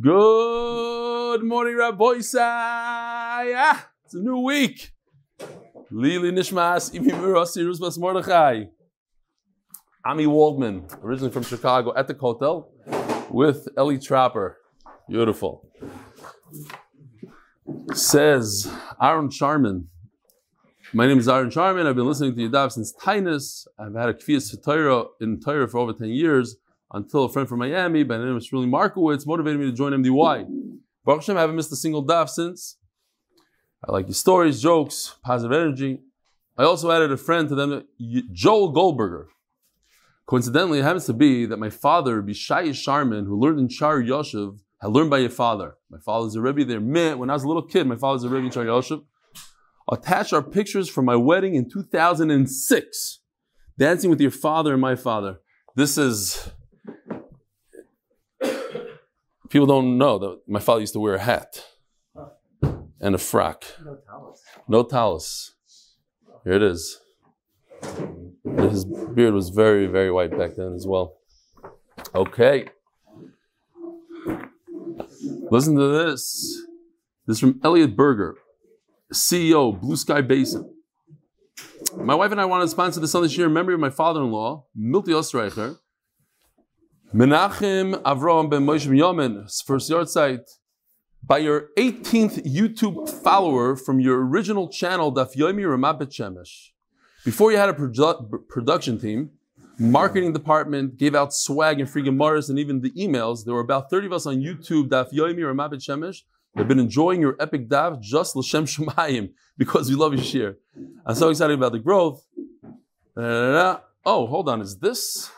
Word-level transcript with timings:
Good 0.00 1.44
morning, 1.44 1.76
Rabbi 1.76 2.20
Ah, 2.36 3.86
it's 4.04 4.14
a 4.14 4.18
new 4.18 4.38
week. 4.38 4.90
Lili 5.90 6.32
Nishmas, 6.32 6.92
Imi 6.92 7.10
Mirasi, 7.12 7.64
Ruzbas 7.64 7.96
Mordechai. 7.98 8.64
Ami 10.04 10.26
Waldman, 10.26 10.86
originally 11.02 11.30
from 11.30 11.44
Chicago, 11.44 11.94
at 11.94 12.08
the 12.08 12.14
hotel 12.14 12.72
with 13.30 13.68
Ellie 13.76 13.98
Trapper. 13.98 14.56
Beautiful. 15.08 15.70
Says 17.92 18.70
Aaron 19.00 19.30
Charman. 19.30 19.88
My 20.92 21.06
name 21.06 21.18
is 21.18 21.28
Aaron 21.28 21.50
Charman. 21.50 21.86
I've 21.86 21.96
been 21.96 22.06
listening 22.06 22.34
to 22.34 22.48
Yadav 22.48 22.72
since 22.72 22.92
Tainus. 23.00 23.66
I've 23.78 23.94
had 23.94 24.08
a 24.08 24.14
Kfiyas 24.14 24.54
Torah 24.64 25.04
in 25.20 25.40
Torah 25.40 25.68
for 25.68 25.78
over 25.78 25.92
10 25.92 26.08
years 26.08 26.56
until 26.94 27.24
a 27.24 27.28
friend 27.28 27.48
from 27.48 27.58
Miami 27.58 28.04
by 28.04 28.16
the 28.16 28.24
name 28.24 28.36
of 28.36 28.44
Shirley 28.44 28.66
Markowitz 28.66 29.26
motivated 29.26 29.60
me 29.60 29.66
to 29.66 29.72
join 29.72 29.92
MDY. 29.92 30.46
Baruch 31.04 31.20
Hashem, 31.22 31.36
I 31.36 31.40
haven't 31.40 31.56
missed 31.56 31.72
a 31.72 31.76
single 31.76 32.06
daf 32.06 32.28
since. 32.28 32.78
I 33.86 33.92
like 33.92 34.06
your 34.06 34.14
stories, 34.14 34.62
jokes, 34.62 35.16
positive 35.22 35.52
energy. 35.52 36.00
I 36.56 36.62
also 36.62 36.90
added 36.90 37.10
a 37.10 37.16
friend 37.16 37.48
to 37.48 37.54
them, 37.54 37.84
Joel 38.32 38.70
Goldberger. 38.70 39.26
Coincidentally, 40.26 40.78
it 40.78 40.84
happens 40.84 41.04
to 41.06 41.12
be 41.12 41.44
that 41.46 41.58
my 41.58 41.68
father, 41.68 42.22
Bishai 42.22 42.72
Sharman, 42.72 43.26
who 43.26 43.38
learned 43.38 43.58
in 43.58 43.68
Shar 43.68 44.00
Yoshev, 44.00 44.60
had 44.80 44.90
learned 44.90 45.10
by 45.10 45.18
your 45.18 45.30
father. 45.30 45.76
My 45.90 45.98
father's 45.98 46.36
a 46.36 46.40
Rebbe 46.40 46.64
there. 46.64 46.80
Man, 46.80 47.18
when 47.18 47.28
I 47.28 47.34
was 47.34 47.42
a 47.42 47.48
little 47.48 47.62
kid, 47.62 47.86
my 47.86 47.96
father's 47.96 48.24
a 48.24 48.28
Rebbe 48.28 48.46
in 48.46 48.52
Shar 48.52 48.64
Yoshev. 48.64 49.02
Attach 49.90 50.32
our 50.32 50.42
pictures 50.42 50.88
from 50.88 51.04
my 51.04 51.16
wedding 51.16 51.56
in 51.56 51.68
2006. 51.68 53.18
Dancing 53.76 54.08
with 54.08 54.20
your 54.20 54.30
father 54.30 54.72
and 54.72 54.80
my 54.80 54.94
father. 54.94 55.40
This 55.76 55.98
is 55.98 56.50
People 59.54 59.68
don't 59.68 59.98
know 59.98 60.18
that 60.18 60.40
my 60.48 60.58
father 60.58 60.80
used 60.80 60.94
to 60.94 60.98
wear 60.98 61.14
a 61.14 61.20
hat 61.20 61.64
and 63.00 63.14
a 63.14 63.18
frock. 63.18 63.62
No 63.84 63.94
talus. 64.04 64.42
No 64.66 64.82
talus. 64.82 65.54
Here 66.42 66.54
it 66.54 66.62
is. 66.64 66.98
His 68.58 68.84
beard 68.84 69.32
was 69.32 69.50
very, 69.50 69.86
very 69.86 70.10
white 70.10 70.36
back 70.36 70.56
then 70.56 70.72
as 70.74 70.88
well. 70.88 71.18
Okay. 72.16 72.66
Listen 75.52 75.76
to 75.76 76.04
this. 76.04 76.66
This 77.24 77.36
is 77.36 77.38
from 77.38 77.60
Elliot 77.62 77.94
Berger, 77.94 78.34
CEO, 79.12 79.80
Blue 79.80 79.94
Sky 79.94 80.20
Basin. 80.20 80.68
My 81.96 82.16
wife 82.16 82.32
and 82.32 82.40
I 82.40 82.44
wanted 82.44 82.64
to 82.64 82.70
sponsor 82.70 82.98
the 82.98 83.06
Sunday 83.06 83.28
year 83.28 83.46
in 83.46 83.52
memory 83.52 83.74
of 83.74 83.80
my 83.80 83.90
father-in-law, 83.90 84.64
Milty 84.74 85.12
Ostreicher, 85.12 85.78
Menachem 87.14 87.94
Avram 88.02 88.50
ben 88.50 88.66
Moshe 88.66 88.88
Yomen, 88.88 89.48
first 89.64 89.88
yard 89.88 90.08
site, 90.08 90.50
by 91.22 91.38
your 91.38 91.68
18th 91.78 92.44
YouTube 92.44 93.08
follower 93.08 93.76
from 93.76 94.00
your 94.00 94.26
original 94.26 94.68
channel, 94.68 95.14
Daf 95.14 95.36
Yomi 95.36 95.62
Ramat 95.62 96.00
Beit 96.00 96.08
Shemesh. 96.08 96.70
Before 97.24 97.52
you 97.52 97.58
had 97.58 97.68
a 97.68 97.72
produ- 97.72 98.48
production 98.48 98.98
team, 98.98 99.30
marketing 99.78 100.32
department 100.32 100.96
gave 100.96 101.14
out 101.14 101.32
swag 101.32 101.78
and 101.78 101.88
free 101.88 102.02
gemaras 102.02 102.50
and 102.50 102.58
even 102.58 102.80
the 102.80 102.90
emails. 102.90 103.44
There 103.44 103.54
were 103.54 103.60
about 103.60 103.90
30 103.90 104.08
of 104.08 104.12
us 104.14 104.26
on 104.26 104.38
YouTube, 104.38 104.88
Daf 104.88 105.12
Yomi 105.12 105.38
Ramat 105.38 105.70
Beit 105.70 105.80
Shemesh. 105.82 106.22
They've 106.56 106.66
been 106.66 106.80
enjoying 106.80 107.20
your 107.20 107.36
epic 107.38 107.68
daf 107.68 108.00
just 108.00 108.34
l'shem 108.34 108.64
shemayim 108.64 109.30
because 109.56 109.88
we 109.88 109.94
love 109.94 110.14
your 110.14 110.24
share. 110.24 110.56
I'm 111.06 111.14
so 111.14 111.28
excited 111.30 111.56
about 111.56 111.70
the 111.70 111.78
growth. 111.78 112.26
Oh, 113.16 113.80
hold 114.04 114.48
on, 114.48 114.60
is 114.60 114.78
this? 114.78 115.30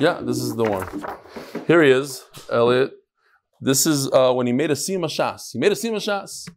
Yeah, 0.00 0.20
this 0.20 0.38
is 0.38 0.56
the 0.56 0.64
one. 0.64 0.88
Here 1.68 1.82
he 1.82 1.90
is, 1.90 2.24
Elliot. 2.50 2.92
This 3.60 3.86
is 3.86 4.10
uh, 4.12 4.32
when 4.32 4.48
he 4.48 4.52
made 4.52 4.72
a 4.72 4.74
sima 4.74 5.06
shas. 5.06 5.52
He 5.52 5.58
made 5.58 5.70
a 5.70 5.76
sima 5.76 5.96
shas, 5.96 6.48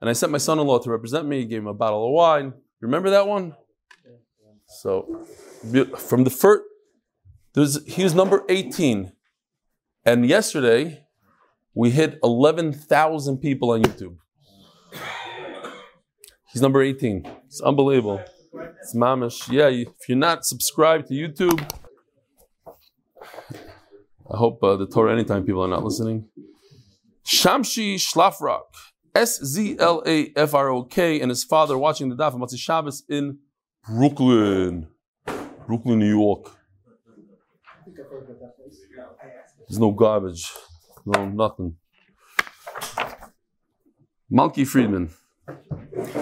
and 0.00 0.08
I 0.08 0.12
sent 0.12 0.30
my 0.30 0.38
son-in-law 0.38 0.78
to 0.78 0.90
represent 0.90 1.26
me. 1.26 1.40
He 1.40 1.44
gave 1.44 1.58
him 1.58 1.66
a 1.66 1.74
bottle 1.74 2.06
of 2.06 2.12
wine. 2.12 2.52
Remember 2.80 3.10
that 3.10 3.26
one? 3.26 3.56
So, 4.68 5.26
from 5.98 6.22
the 6.22 6.30
first, 6.30 6.62
there's 7.54 7.84
he 7.84 8.04
was 8.04 8.14
number 8.14 8.44
18, 8.48 9.12
and 10.04 10.26
yesterday 10.26 11.04
we 11.74 11.90
hit 11.90 12.20
11,000 12.22 13.38
people 13.38 13.72
on 13.72 13.82
YouTube. 13.82 14.16
He's 16.52 16.62
number 16.62 16.80
18. 16.80 17.28
It's 17.46 17.60
unbelievable. 17.60 18.22
It's 18.80 18.94
mamish. 18.94 19.50
Yeah, 19.50 19.66
if 19.66 20.08
you're 20.08 20.16
not 20.16 20.44
subscribed 20.44 21.08
to 21.08 21.14
YouTube 21.14 21.68
I 24.30 24.36
hope 24.38 24.62
uh, 24.62 24.76
the 24.76 24.86
Torah 24.86 25.12
anytime 25.12 25.44
people 25.44 25.62
are 25.62 25.68
not 25.68 25.84
listening. 25.84 26.28
Shamshi 27.26 27.96
Shlafrok, 27.96 28.62
S 29.14 29.42
Z 29.42 29.76
L 29.78 30.02
A 30.06 30.32
F 30.34 30.54
R 30.54 30.70
O 30.70 30.82
K, 30.84 31.20
and 31.20 31.30
his 31.30 31.44
father 31.44 31.76
watching 31.76 32.08
the 32.08 32.16
Daf 32.16 32.34
Matzah 32.34 32.58
Shabbos 32.58 33.02
in 33.08 33.38
Brooklyn, 33.86 34.88
Brooklyn, 35.66 35.98
New 35.98 36.08
York. 36.08 36.50
There's 39.68 39.78
no 39.78 39.92
garbage, 39.92 40.50
no 41.04 41.26
nothing. 41.26 41.76
Malky 44.32 44.66
Friedman. 44.66 45.10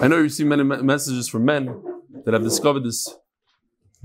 I 0.01 0.07
know 0.07 0.17
you 0.17 0.29
see 0.29 0.43
many 0.43 0.63
messages 0.63 1.29
from 1.29 1.45
men 1.45 1.81
that 2.25 2.33
have 2.33 2.43
discovered 2.43 2.83
this 2.83 3.15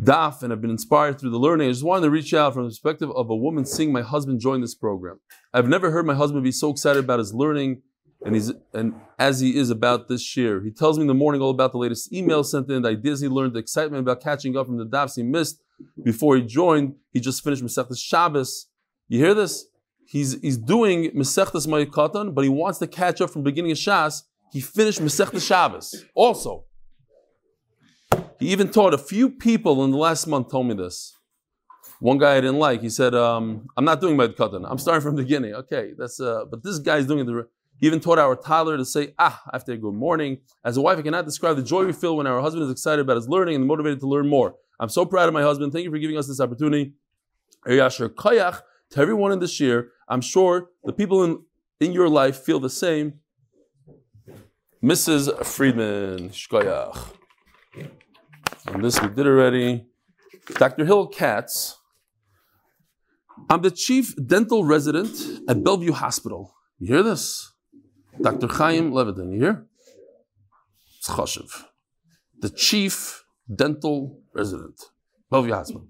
daf 0.03 0.43
and 0.43 0.51
have 0.51 0.61
been 0.61 0.71
inspired 0.71 1.19
through 1.19 1.31
the 1.31 1.39
learning. 1.39 1.69
I 1.69 1.73
just 1.73 1.85
wanted 1.85 2.07
to 2.07 2.11
reach 2.11 2.33
out 2.33 2.55
from 2.55 2.65
the 2.65 2.69
perspective 2.69 3.11
of 3.15 3.31
a 3.31 3.37
woman 3.37 3.65
seeing 3.65 3.93
my 3.93 4.03
husband 4.03 4.41
join 4.41 4.61
this 4.61 4.75
program. 4.75 5.21
I've 5.53 5.69
never 5.69 5.91
heard 5.91 6.07
my 6.07 6.15
husband 6.15 6.45
be 6.45 6.53
so 6.53 6.71
excited 6.71 7.05
about 7.05 7.19
his 7.19 7.35
learning 7.35 7.83
and 8.25 8.35
he's 8.35 8.53
and 8.75 8.95
as 9.19 9.41
he 9.41 9.57
is 9.57 9.71
about 9.71 10.09
this 10.09 10.37
year. 10.37 10.63
He 10.63 10.71
tells 10.71 10.99
me 10.99 11.03
in 11.03 11.09
the 11.09 11.15
morning 11.15 11.41
all 11.41 11.51
about 11.51 11.73
the 11.73 11.79
latest 11.79 12.13
email 12.13 12.43
sent 12.45 12.71
in, 12.71 12.83
the 12.83 12.91
ideas 12.91 13.21
he 13.21 13.29
learned, 13.29 13.55
the 13.55 13.59
excitement 13.59 14.01
about 14.01 14.21
catching 14.21 14.57
up 14.57 14.67
from 14.67 14.79
the 14.79 14.87
dafs 14.87 15.17
he 15.17 15.23
missed 15.23 15.63
before 16.03 16.37
he 16.37 16.43
joined. 16.43 16.97
He 17.13 17.21
just 17.21 17.43
finished 17.43 17.63
Masechtas 17.63 17.99
Shabbos. 17.99 18.67
You 19.09 19.19
hear 19.19 19.35
this? 19.35 19.67
He's 20.05 20.41
he's 20.41 20.57
doing 20.57 21.11
Masechtas 21.11 21.67
Mayikatan, 21.67 22.35
but 22.35 22.43
he 22.43 22.51
wants 22.51 22.79
to 22.79 22.87
catch 22.87 23.21
up 23.21 23.31
from 23.31 23.43
beginning 23.43 23.73
of 23.73 23.79
Shas. 23.79 24.23
He 24.53 24.61
finished 24.61 25.01
Masechtas 25.01 25.47
Shabbos 25.47 26.05
also. 26.15 26.65
He 28.39 28.49
even 28.49 28.71
taught 28.71 28.95
a 28.95 28.99
few 28.99 29.31
people 29.31 29.85
in 29.85 29.91
the 29.91 29.97
last 29.97 30.27
month 30.27 30.51
told 30.51 30.67
me 30.67 30.75
this. 30.75 31.15
One 32.01 32.19
guy 32.19 32.37
I 32.37 32.41
didn't 32.41 32.59
like. 32.59 32.81
He 32.81 32.91
said, 32.91 33.15
um, 33.15 33.67
"I'm 33.77 33.85
not 33.85 34.01
doing 34.01 34.17
my 34.17 34.29
katan. 34.29 34.65
I'm 34.71 34.79
starting 34.79 35.03
from 35.03 35.17
the 35.17 35.23
beginning." 35.23 35.55
Okay, 35.55 35.95
that's. 35.99 36.21
Uh, 36.21 36.45
but 36.51 36.63
this 36.63 36.79
guy's 36.79 37.07
doing 37.07 37.27
the. 37.27 37.49
He 37.81 37.87
even 37.87 38.01
taught 38.01 38.19
our 38.19 38.37
toddler 38.37 38.77
to 38.77 38.85
say 38.85 39.15
"ah" 39.19 39.43
after 39.53 39.77
good 39.77 39.95
morning. 39.95 40.39
As 40.65 40.77
a 40.77 40.81
wife, 40.81 40.99
I 40.99 41.03
cannot 41.03 41.25
describe 41.25 41.57
the 41.57 41.63
joy 41.63 41.85
we 41.85 41.93
feel 41.93 42.17
when 42.17 42.29
our 42.29 42.41
husband 42.41 42.65
is 42.65 42.71
excited 42.71 43.01
about 43.01 43.17
his 43.17 43.29
learning 43.29 43.57
and 43.57 43.67
motivated 43.67 43.99
to 44.01 44.07
learn 44.07 44.29
more. 44.29 44.55
I'm 44.79 44.89
so 44.89 45.05
proud 45.05 45.27
of 45.27 45.35
my 45.35 45.43
husband. 45.43 45.73
Thank 45.73 45.85
you 45.85 45.91
for 45.91 45.99
giving 45.99 46.17
us 46.17 46.29
this 46.29 46.41
opportunity. 46.41 46.93
To 47.67 48.63
everyone 48.97 49.33
in 49.33 49.39
this 49.41 49.61
year, 49.61 49.91
I'm 50.09 50.21
sure 50.21 50.71
the 50.85 50.93
people 50.93 51.25
in, 51.25 51.43
in 51.81 51.93
your 51.93 52.09
life 52.09 52.39
feel 52.39 52.61
the 52.61 52.71
same. 52.71 53.15
Mrs. 54.83 55.45
Friedman, 55.45 56.31
Shkoyach. 56.31 56.97
And 58.73 58.85
this 58.85 59.01
we 59.01 59.09
did 59.09 59.27
already. 59.27 59.87
Dr. 60.55 60.85
Hill 60.85 61.07
Katz. 61.07 61.79
I'm 63.49 63.63
the 63.63 63.71
chief 63.71 64.15
dental 64.27 64.65
resident 64.65 65.09
at 65.49 65.65
Bellevue 65.65 65.93
Hospital. 65.93 66.55
You 66.79 66.95
hear 66.95 67.03
this? 67.03 67.53
Dr. 68.21 68.47
Chaim 68.47 68.93
Levitin, 68.93 69.33
you 69.33 69.41
hear? 69.41 69.67
It's 70.99 71.09
Choshev. 71.09 71.65
The 72.41 72.51
chief 72.51 73.25
dental 73.53 74.21
resident, 74.35 74.81
Bellevue 75.31 75.53
Hospital. 75.55 75.87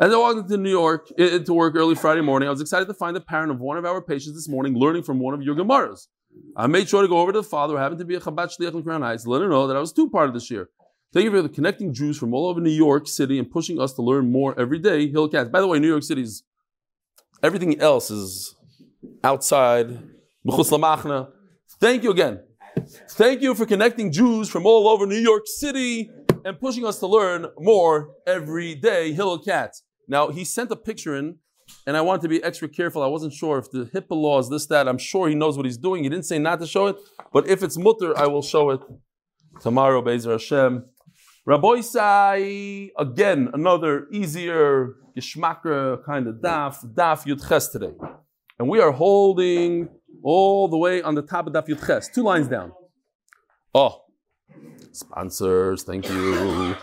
As 0.00 0.12
I 0.12 0.16
walked 0.16 0.38
into 0.38 0.56
New 0.56 0.70
York, 0.70 1.10
into 1.12 1.54
work 1.54 1.76
early 1.76 1.94
Friday 1.94 2.20
morning, 2.20 2.48
I 2.48 2.50
was 2.50 2.60
excited 2.60 2.86
to 2.88 2.94
find 2.94 3.14
the 3.14 3.20
parent 3.20 3.52
of 3.52 3.60
one 3.60 3.78
of 3.78 3.84
our 3.84 4.02
patients 4.02 4.34
this 4.34 4.48
morning 4.48 4.74
learning 4.74 5.04
from 5.04 5.20
one 5.20 5.34
of 5.34 5.42
your 5.42 5.54
Gemaras. 5.54 6.08
I 6.56 6.66
made 6.66 6.88
sure 6.88 7.02
to 7.02 7.08
go 7.08 7.18
over 7.18 7.32
to 7.32 7.38
the 7.38 7.44
father 7.44 7.74
who 7.74 7.78
happened 7.78 8.00
to 8.00 8.04
be 8.04 8.16
a 8.16 8.20
Chabad 8.20 8.50
Shliach 8.58 8.74
in 8.74 8.82
Crown 8.82 9.02
Heights 9.02 9.26
let 9.26 9.42
him 9.42 9.50
know 9.50 9.66
that 9.66 9.76
I 9.76 9.80
was 9.80 9.92
too 9.92 10.10
part 10.10 10.28
of 10.28 10.34
this 10.34 10.50
year. 10.50 10.68
Thank 11.10 11.24
you 11.24 11.42
for 11.42 11.48
connecting 11.48 11.94
Jews 11.94 12.18
from 12.18 12.34
all 12.34 12.48
over 12.48 12.60
New 12.60 12.68
York 12.68 13.08
City 13.08 13.38
and 13.38 13.50
pushing 13.50 13.80
us 13.80 13.94
to 13.94 14.02
learn 14.02 14.30
more 14.30 14.58
every 14.60 14.78
day. 14.78 15.08
Hill 15.08 15.26
Katz. 15.28 15.48
By 15.48 15.62
the 15.62 15.66
way, 15.66 15.78
New 15.78 15.88
York 15.88 16.02
City's 16.02 16.42
everything 17.42 17.80
else 17.80 18.10
is 18.10 18.54
outside. 19.24 20.00
Thank 21.80 22.02
you 22.02 22.10
again. 22.10 22.40
Thank 23.12 23.40
you 23.40 23.54
for 23.54 23.64
connecting 23.64 24.12
Jews 24.12 24.50
from 24.50 24.66
all 24.66 24.86
over 24.86 25.06
New 25.06 25.16
York 25.16 25.44
City 25.46 26.10
and 26.44 26.60
pushing 26.60 26.84
us 26.84 26.98
to 26.98 27.06
learn 27.06 27.46
more 27.58 28.10
every 28.26 28.74
day. 28.74 29.12
Hillel 29.12 29.38
Katz. 29.38 29.82
Now 30.08 30.28
he 30.28 30.44
sent 30.44 30.70
a 30.70 30.76
picture 30.76 31.16
in, 31.16 31.36
and 31.86 31.96
I 31.96 32.02
wanted 32.02 32.20
to 32.22 32.28
be 32.28 32.44
extra 32.44 32.68
careful. 32.68 33.02
I 33.02 33.06
wasn't 33.06 33.32
sure 33.32 33.56
if 33.56 33.70
the 33.70 33.86
HIPAA 33.86 34.10
law 34.10 34.38
is 34.40 34.50
this, 34.50 34.66
that. 34.66 34.86
I'm 34.86 34.98
sure 34.98 35.26
he 35.28 35.34
knows 35.34 35.56
what 35.56 35.64
he's 35.64 35.78
doing. 35.78 36.02
He 36.02 36.10
didn't 36.10 36.26
say 36.26 36.38
not 36.38 36.60
to 36.60 36.66
show 36.66 36.86
it, 36.88 36.96
but 37.32 37.48
if 37.48 37.62
it's 37.62 37.78
mutter, 37.78 38.16
I 38.16 38.26
will 38.26 38.42
show 38.42 38.70
it 38.70 38.80
tomorrow, 39.60 40.02
Bezer 40.02 40.32
Hashem. 40.32 40.84
Rabbi 41.48 41.80
Sai, 41.80 42.90
again, 42.98 43.48
another 43.54 44.06
easier, 44.12 44.96
geschmakra 45.16 46.04
kind 46.04 46.28
of 46.28 46.42
daf, 46.42 46.84
daf 46.94 47.24
Yud 47.24 47.48
Ches 47.48 47.68
today. 47.68 47.94
and 48.58 48.68
we 48.68 48.80
are 48.80 48.92
holding 48.92 49.88
all 50.22 50.68
the 50.68 50.76
way 50.76 51.00
on 51.00 51.14
the 51.14 51.22
top 51.22 51.46
of 51.46 51.54
Daf 51.54 51.66
Yud 51.66 51.86
Ches, 51.86 52.10
two 52.10 52.22
lines 52.22 52.48
down. 52.48 52.72
Oh, 53.74 54.02
sponsors, 54.92 55.84
thank 55.84 56.06
you. 56.10 56.76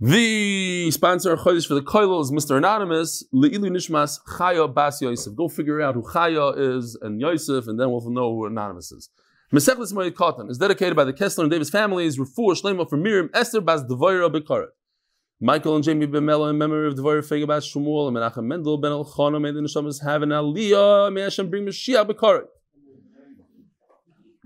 The 0.00 0.90
sponsor 0.92 1.36
Chodesh 1.36 1.66
for 1.66 1.74
the 1.74 1.82
Koil 1.82 2.22
is 2.22 2.32
Mr. 2.32 2.56
Anonymous, 2.56 3.22
Le'ilu 3.34 3.68
Nishmas 3.68 4.18
Chaya 4.26 4.72
Bas 4.72 5.02
Yosef. 5.02 5.36
Go 5.36 5.50
figure 5.50 5.82
out 5.82 5.94
who 5.94 6.02
Chaya 6.04 6.56
is 6.56 6.96
and 7.02 7.20
Yosef, 7.20 7.68
and 7.68 7.78
then 7.78 7.90
we'll 7.90 8.08
know 8.08 8.34
who 8.34 8.46
Anonymous 8.46 8.92
is. 8.92 9.10
Mesechlis 9.52 9.92
Moed 9.92 10.12
Katan 10.12 10.50
is 10.50 10.56
dedicated 10.56 10.96
by 10.96 11.04
the 11.04 11.12
Kessler 11.12 11.44
and 11.44 11.50
Davis 11.50 11.68
families, 11.68 12.16
Refuah 12.16 12.58
Shlema 12.58 12.88
for 12.88 12.96
Miriam, 12.96 13.28
Esther 13.34 13.60
Bas 13.60 13.82
Devoira 13.82 14.32
Bekaret. 14.32 14.68
Michael 15.42 15.74
and 15.74 15.84
Jamie 15.84 16.06
Ben 16.06 16.24
Mela 16.24 16.48
in 16.48 16.56
memory 16.56 16.88
of 16.88 16.94
Devoira 16.94 17.20
Fega 17.20 17.46
Bas 17.46 17.70
Shmuel, 17.70 18.08
and 18.08 18.16
Menachem 18.16 18.44
Mendel 18.44 18.78
Ben 18.78 18.92
Elchana, 18.92 19.38
may 19.38 19.50
the 19.50 19.60
Neshamas 19.60 20.02
have 20.02 20.22
an 20.22 20.30
Aliyah, 20.30 21.12
may 21.12 21.20
Hashem 21.20 21.50
bring 21.50 21.66
Mashiach 21.66 22.08
Bekaret. 22.08 22.46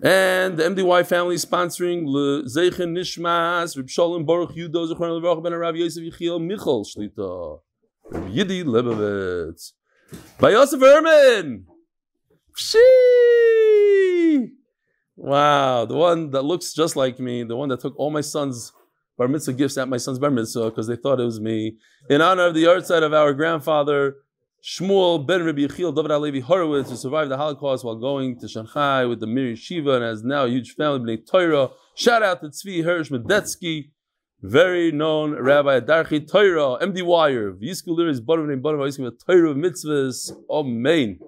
And 0.03 0.57
the 0.57 0.65
MDY 0.65 1.07
family 1.07 1.37
sponsoring 1.37 2.03
Le 2.05 2.43
Zeichen 2.47 2.93
Nishmas, 2.93 3.77
Reb 3.77 3.89
Shalom 3.89 4.27
Baruch 4.27 4.57
Yudo, 4.57 4.93
Zechron 4.93 5.23
Levrach 5.23 5.41
Ben 5.41 5.55
Rav 5.55 5.77
Yosef 5.77 6.03
Yechiel 6.03 6.45
Michal 6.45 6.85
Shlita, 6.85 7.61
Yidi 8.13 8.65
Lebovitz, 8.65 9.71
by 10.41 10.51
Yosef 10.51 10.81
Herman. 10.81 11.65
Wow, 15.17 15.87
the 15.87 15.97
one 15.97 16.31
that 16.31 16.43
looks 16.43 16.75
just 16.75 16.95
like 16.95 17.19
me, 17.19 17.43
the 17.43 17.57
one 17.57 17.71
that 17.71 17.81
took 17.81 17.99
all 17.99 18.11
my 18.11 18.21
son's 18.21 18.73
bar 19.17 19.29
mitzvah 19.29 19.55
gifts 19.55 19.79
at 19.79 19.89
my 19.89 19.97
son's 19.97 20.19
bar 20.19 20.31
mitzvah 20.31 20.67
because 20.67 20.87
they 20.87 20.97
thought 20.97 21.21
it 21.21 21.25
was 21.25 21.41
me. 21.41 21.79
In 22.11 22.21
honor 22.21 22.49
of 22.49 22.55
the 22.55 22.61
yard 22.61 22.85
side 22.85 23.03
of 23.03 23.15
our 23.15 23.33
grandfather, 23.33 24.17
Shmuel 24.63 25.27
ben 25.27 25.45
Rabbi 25.45 25.61
Yechiel 25.61 25.95
David 25.95 26.11
Alevi 26.11 26.43
Horowitz, 26.43 26.91
who 26.91 26.97
survived 26.97 27.31
the 27.31 27.37
Holocaust 27.39 27.83
while 27.83 27.97
going 27.97 28.39
to 28.41 28.49
Shanghai 28.49 29.07
with 29.07 29.21
the 29.21 29.27
Mir 29.27 29.53
Yeshiva 29.53 29.97
and 29.97 30.05
has 30.05 30.23
now 30.23 30.45
a 30.45 30.49
huge 30.49 30.75
family, 30.75 31.17
Bnei 31.17 31.31
Torah. 31.31 31.71
Shout 31.95 32.23
out 32.23 32.43
to 32.43 32.49
Tzvi 32.49 32.85
Hirsch 32.85 33.11
Medetsky, 33.11 33.93
very 34.43 34.93
known 34.93 35.33
Rabbi 35.33 35.81
Adarchi 35.81 36.31
Torah, 36.31 36.85
MD 36.85 37.03
Wire, 37.03 37.53
Yiskulir 37.53 38.11
is 38.11 38.21
Barav 38.21 38.49
name 38.49 38.61
Barav 38.61 38.87
Yiskulir 38.87 39.13
Torah 39.25 39.55
mitzvahs. 39.55 40.33
Amen. 40.51 41.21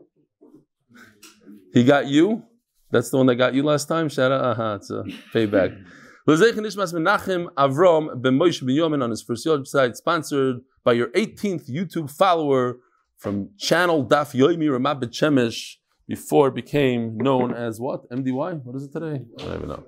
He 1.73 1.85
got 1.85 2.07
you. 2.07 2.43
That's 2.91 3.11
the 3.11 3.19
one 3.19 3.27
that 3.27 3.37
got 3.37 3.55
you 3.55 3.63
last 3.63 3.87
time. 3.87 4.09
Shout 4.09 4.33
out. 4.33 4.45
Uh-huh, 4.45 4.79
it's 4.81 4.91
a 4.91 5.05
payback. 5.35 5.77
L'zeichen 6.27 6.61
Nishmas 6.61 6.93
Menachem 6.93 7.47
Avram 7.55 8.21
ben 8.21 8.39
Moshe 8.39 8.61
ben 8.61 8.77
Yomen 8.77 9.03
on 9.03 9.11
his 9.11 9.23
first 9.23 9.47
website, 9.47 9.97
sponsored 9.97 10.61
by 10.85 10.93
your 10.93 11.09
18th 11.09 11.71
YouTube 11.71 12.11
follower 12.11 12.79
from 13.17 13.51
channel 13.59 14.07
Daf 14.07 14.35
Yoimi 14.35 14.69
Ramat 14.69 15.03
B'Chemesh 15.03 15.77
before 16.07 16.49
it 16.49 16.55
became 16.55 17.17
known 17.19 17.53
as 17.53 17.81
what? 17.81 18.09
MDY? 18.11 18.63
What 18.63 18.77
is 18.77 18.85
it 18.85 18.93
today? 18.93 19.25
I 19.39 19.43
don't 19.43 19.55
even 19.55 19.69
know. 19.69 19.85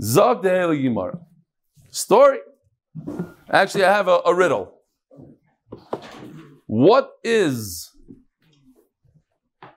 Zog 0.00 0.42
de. 0.42 1.12
Story. 1.90 2.38
Actually, 3.50 3.84
I 3.84 3.92
have 3.92 4.08
a, 4.08 4.20
a 4.26 4.34
riddle. 4.34 4.72
What 6.66 7.12
is 7.22 7.93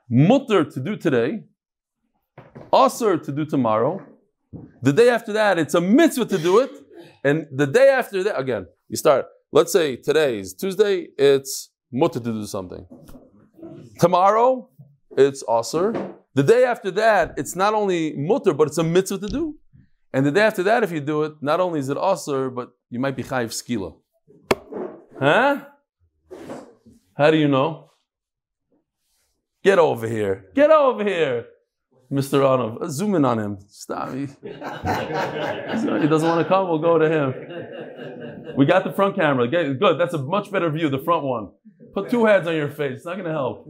mutter 0.09 0.63
to 0.63 0.79
do 0.79 0.95
today, 0.95 1.43
usher 2.71 3.17
to 3.17 3.31
do 3.31 3.45
tomorrow. 3.45 4.01
The 4.81 4.93
day 4.93 5.09
after 5.09 5.33
that, 5.33 5.59
it's 5.59 5.73
a 5.73 5.81
mitzvah 5.81 6.25
to 6.25 6.37
do 6.37 6.59
it. 6.59 6.71
And 7.23 7.47
the 7.51 7.67
day 7.67 7.89
after 7.89 8.23
that, 8.23 8.39
again, 8.39 8.67
you 8.87 8.95
start, 8.95 9.25
let's 9.51 9.73
say 9.73 9.95
today 9.95 10.39
is 10.39 10.53
Tuesday, 10.53 11.07
it's 11.17 11.69
mutter 11.91 12.19
to 12.19 12.31
do 12.31 12.45
something. 12.45 12.85
Tomorrow, 13.99 14.69
it's 15.17 15.43
usher. 15.47 16.13
The 16.33 16.43
day 16.43 16.63
after 16.63 16.91
that, 16.91 17.33
it's 17.37 17.55
not 17.55 17.73
only 17.73 18.15
mutter, 18.15 18.53
but 18.53 18.67
it's 18.67 18.77
a 18.77 18.83
mitzvah 18.83 19.17
to 19.19 19.27
do. 19.27 19.55
And 20.13 20.25
the 20.25 20.31
day 20.31 20.41
after 20.41 20.63
that, 20.63 20.83
if 20.83 20.91
you 20.91 21.01
do 21.01 21.23
it, 21.23 21.33
not 21.41 21.59
only 21.59 21.79
is 21.79 21.89
it 21.89 21.97
usher, 21.97 22.49
but 22.49 22.71
you 22.89 22.99
might 22.99 23.15
be 23.15 23.23
chayiv 23.23 23.51
skila. 23.51 23.95
Huh? 25.19 25.65
How 27.17 27.31
do 27.31 27.37
you 27.37 27.47
know? 27.47 27.86
Get 29.63 29.79
over 29.79 30.07
here. 30.07 30.45
Get 30.53 30.71
over 30.71 31.03
here. 31.03 31.47
Mr. 32.11 32.39
Anov, 32.39 32.81
uh, 32.81 32.87
zoom 32.87 33.15
in 33.15 33.25
on 33.25 33.37
him. 33.37 33.57
Stop. 33.67 34.13
He, 34.13 34.27
he 34.41 34.49
doesn't 34.53 36.29
want 36.29 36.41
to 36.41 36.45
come, 36.47 36.69
we'll 36.69 36.79
go 36.79 36.97
to 36.97 37.09
him. 37.09 37.33
We 38.55 38.65
got 38.65 38.85
the 38.85 38.93
front 38.93 39.15
camera. 39.15 39.45
Good, 39.47 39.99
that's 39.99 40.13
a 40.13 40.17
much 40.19 40.49
better 40.49 40.69
view, 40.69 40.89
the 40.89 40.99
front 40.99 41.25
one. 41.25 41.49
Put 41.93 42.09
two 42.09 42.25
heads 42.25 42.47
on 42.47 42.55
your 42.55 42.69
face. 42.69 42.97
It's 42.97 43.05
not 43.05 43.17
going 43.17 43.25
to 43.25 43.31
help. 43.31 43.67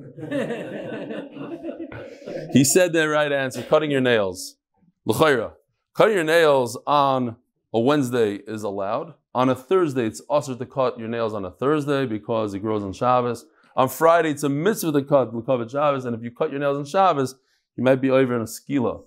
he 2.54 2.63
said 2.63 2.94
the 2.94 3.07
right 3.07 3.31
answer 3.31 3.63
cutting 3.63 3.90
your 3.90 4.01
nails. 4.01 4.57
L'chayra. 5.06 5.54
Cutting 5.95 6.16
your 6.16 6.24
nails 6.24 6.78
on 6.86 7.38
a 7.74 7.80
Wednesday 7.80 8.36
is 8.36 8.62
allowed. 8.63 9.16
On 9.33 9.50
a 9.50 9.56
Thursday, 9.56 10.06
it's 10.06 10.19
also 10.22 10.56
to 10.56 10.66
cut 10.66 11.00
your 11.00 11.07
nails 11.07 11.33
on 11.33 11.44
a 11.45 11.51
Thursday 11.51 12.06
because 12.06 12.54
it 12.54 12.60
grows 12.60 12.83
on 12.83 12.94
Shabbos. 12.94 13.45
On 13.77 13.88
Friday, 13.88 14.31
it's 14.31 14.41
a 14.41 14.50
mitzvah 14.50 14.91
to 14.91 15.03
cut 15.03 15.31
Lukavet 15.31 15.69
Shabbos, 15.69 16.06
and 16.06 16.15
if 16.15 16.24
you 16.24 16.31
cut 16.31 16.50
your 16.50 16.59
nails 16.59 16.79
on 16.79 16.85
Shabbos, 16.85 17.35
you 17.75 17.83
might 17.83 18.01
be 18.01 18.09
over 18.09 18.35
in 18.35 18.41
a 18.41 18.45
skila. 18.45 19.03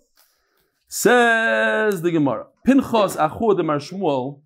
Says 0.87 2.03
the 2.03 2.13
Gemara, 2.13 2.47
Pinchas 2.65 3.17
Achua 3.17 3.57
de 3.57 3.65
Mar 3.65 3.79
Shmuel, 3.79 4.41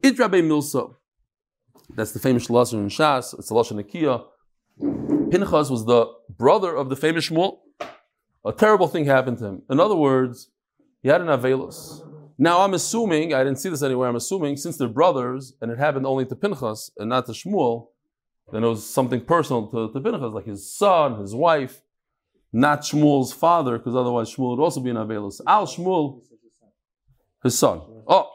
Idrabe 0.00 0.44
Milso. 0.44 0.94
That's 1.90 2.12
the 2.12 2.20
famous 2.20 2.46
Lashon 2.46 2.74
in 2.74 2.88
Shas. 2.88 3.36
It's 3.36 3.48
the 3.48 3.54
Lashon 3.56 3.82
Nakiya. 3.82 4.24
Pinchas 5.32 5.70
was 5.70 5.84
the 5.86 6.06
brother 6.28 6.76
of 6.76 6.88
the 6.88 6.94
famous 6.94 7.28
Shmuel. 7.28 7.58
A 8.46 8.52
terrible 8.52 8.86
thing 8.86 9.06
happened 9.06 9.38
to 9.38 9.44
him. 9.44 9.62
In 9.68 9.80
other 9.80 9.96
words, 9.96 10.50
he 11.02 11.08
had 11.08 11.20
an 11.20 11.26
Avelus. 11.26 12.08
Now 12.38 12.60
I'm 12.60 12.74
assuming, 12.74 13.34
I 13.34 13.42
didn't 13.42 13.58
see 13.58 13.70
this 13.70 13.82
anywhere, 13.82 14.08
I'm 14.08 14.14
assuming 14.14 14.56
since 14.56 14.76
they're 14.76 14.86
brothers 14.86 15.54
and 15.60 15.72
it 15.72 15.78
happened 15.78 16.06
only 16.06 16.26
to 16.26 16.36
Pinchas 16.36 16.92
and 16.96 17.08
not 17.08 17.26
to 17.26 17.32
Shmuel, 17.32 17.88
then 18.52 18.64
it 18.64 18.66
was 18.66 18.88
something 18.88 19.20
personal 19.20 19.66
to, 19.68 19.92
to 19.92 20.00
Pinchas, 20.00 20.32
like 20.32 20.46
his 20.46 20.72
son, 20.72 21.20
his 21.20 21.34
wife, 21.34 21.82
not 22.52 22.80
Shmuel's 22.82 23.32
father, 23.32 23.78
because 23.78 23.94
otherwise 23.94 24.34
Shmuel 24.34 24.56
would 24.56 24.62
also 24.62 24.80
be 24.80 24.90
an 24.90 24.96
Avelus. 24.96 25.40
Al 25.46 25.66
Shmuel, 25.66 26.22
his 27.42 27.58
son. 27.58 27.82
Oh, 28.06 28.30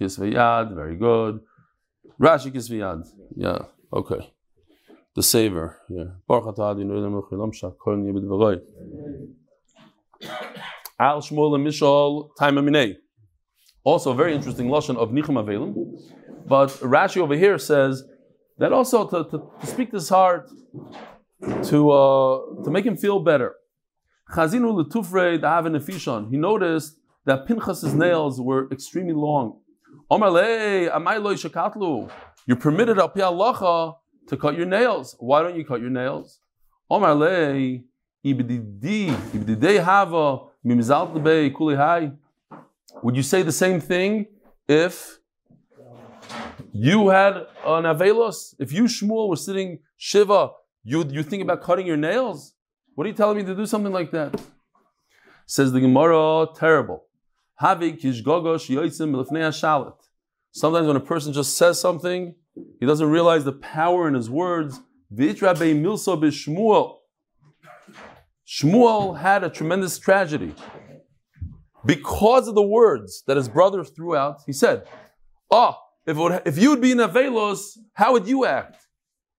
Kisveyad, 0.00 0.74
very 0.74 0.96
good. 0.96 1.40
Rashi 2.20 2.50
Kisveyad, 2.50 3.06
yeah, 3.36 3.58
okay. 3.92 4.32
The 5.14 5.22
Savior, 5.22 5.76
yeah. 5.88 6.04
Al 11.00 11.20
Shmuel 11.20 11.54
and 11.54 11.66
Mishal, 11.66 12.30
time 12.38 12.56
Aminei. 12.56 12.96
Also, 13.84 14.10
a 14.12 14.14
very 14.14 14.34
interesting 14.34 14.68
lashon 14.68 14.96
of 14.96 15.10
Nichum 15.10 15.36
Avelim. 15.42 15.74
But 16.46 16.68
Rashi 16.80 17.18
over 17.18 17.34
here 17.34 17.58
says 17.58 18.04
that 18.58 18.72
also 18.72 19.06
to, 19.06 19.24
to, 19.30 19.50
to 19.60 19.66
speak 19.66 19.90
to 19.90 19.96
his 19.96 20.08
heart, 20.08 20.50
to 21.64 21.90
uh, 21.90 22.64
to 22.64 22.70
make 22.70 22.84
him 22.84 22.96
feel 22.96 23.20
better. 23.20 23.54
Chazinu 24.30 24.84
letufre 24.84 25.38
nefishon. 25.40 26.30
He 26.30 26.36
noticed 26.36 26.98
that 27.24 27.46
Pinchas's 27.46 27.94
nails 27.94 28.40
were 28.40 28.68
extremely 28.70 29.14
long. 29.14 29.60
Omar 30.10 30.30
le 30.30 30.90
amay 30.90 31.18
shakatlu. 31.18 32.10
You're 32.46 32.56
permitted 32.56 32.98
al 32.98 33.10
halacha 33.10 33.96
to 34.28 34.36
cut 34.36 34.56
your 34.56 34.66
nails. 34.66 35.16
Why 35.18 35.42
don't 35.42 35.56
you 35.56 35.64
cut 35.64 35.80
your 35.80 35.90
nails? 35.90 36.40
Omar 36.90 37.14
le 37.14 37.80
ibdidi 38.24 39.10
ibdidei 39.32 39.82
hava 39.82 40.40
mimzal 40.64 41.12
kulihai. 41.52 42.16
Would 43.02 43.16
you 43.16 43.22
say 43.22 43.42
the 43.42 43.52
same 43.52 43.80
thing 43.80 44.26
if 44.66 45.17
you 46.78 47.08
had 47.08 47.34
an 47.64 47.84
Avelos. 47.84 48.54
If 48.60 48.72
you, 48.72 48.84
Shmuel, 48.84 49.28
were 49.28 49.34
sitting 49.34 49.80
Shiva, 49.96 50.50
you, 50.84 51.04
you 51.10 51.24
think 51.24 51.42
about 51.42 51.60
cutting 51.60 51.86
your 51.86 51.96
nails? 51.96 52.54
What 52.94 53.04
are 53.04 53.10
you 53.10 53.16
telling 53.16 53.36
me 53.36 53.42
to 53.44 53.54
do 53.54 53.66
something 53.66 53.92
like 53.92 54.12
that? 54.12 54.40
Says 55.44 55.72
the 55.72 55.80
Gemara, 55.80 56.46
terrible. 56.54 57.04
Sometimes 60.52 60.86
when 60.86 60.96
a 60.96 61.00
person 61.00 61.32
just 61.32 61.56
says 61.56 61.80
something, 61.80 62.36
he 62.78 62.86
doesn't 62.86 63.10
realize 63.10 63.44
the 63.44 63.52
power 63.52 64.06
in 64.06 64.14
his 64.14 64.30
words. 64.30 64.78
Shmuel 68.46 69.18
had 69.18 69.42
a 69.42 69.50
tremendous 69.50 69.98
tragedy. 69.98 70.54
Because 71.84 72.46
of 72.46 72.54
the 72.54 72.62
words 72.62 73.24
that 73.26 73.36
his 73.36 73.48
brother 73.48 73.82
threw 73.82 74.14
out, 74.14 74.42
he 74.46 74.52
said, 74.52 74.86
Oh, 75.50 75.74
if, 76.08 76.16
would, 76.16 76.42
if 76.46 76.56
you 76.58 76.70
would 76.70 76.80
be 76.80 76.92
in 76.92 76.98
Avelos, 76.98 77.76
how 77.92 78.12
would 78.12 78.26
you 78.26 78.46
act? 78.46 78.76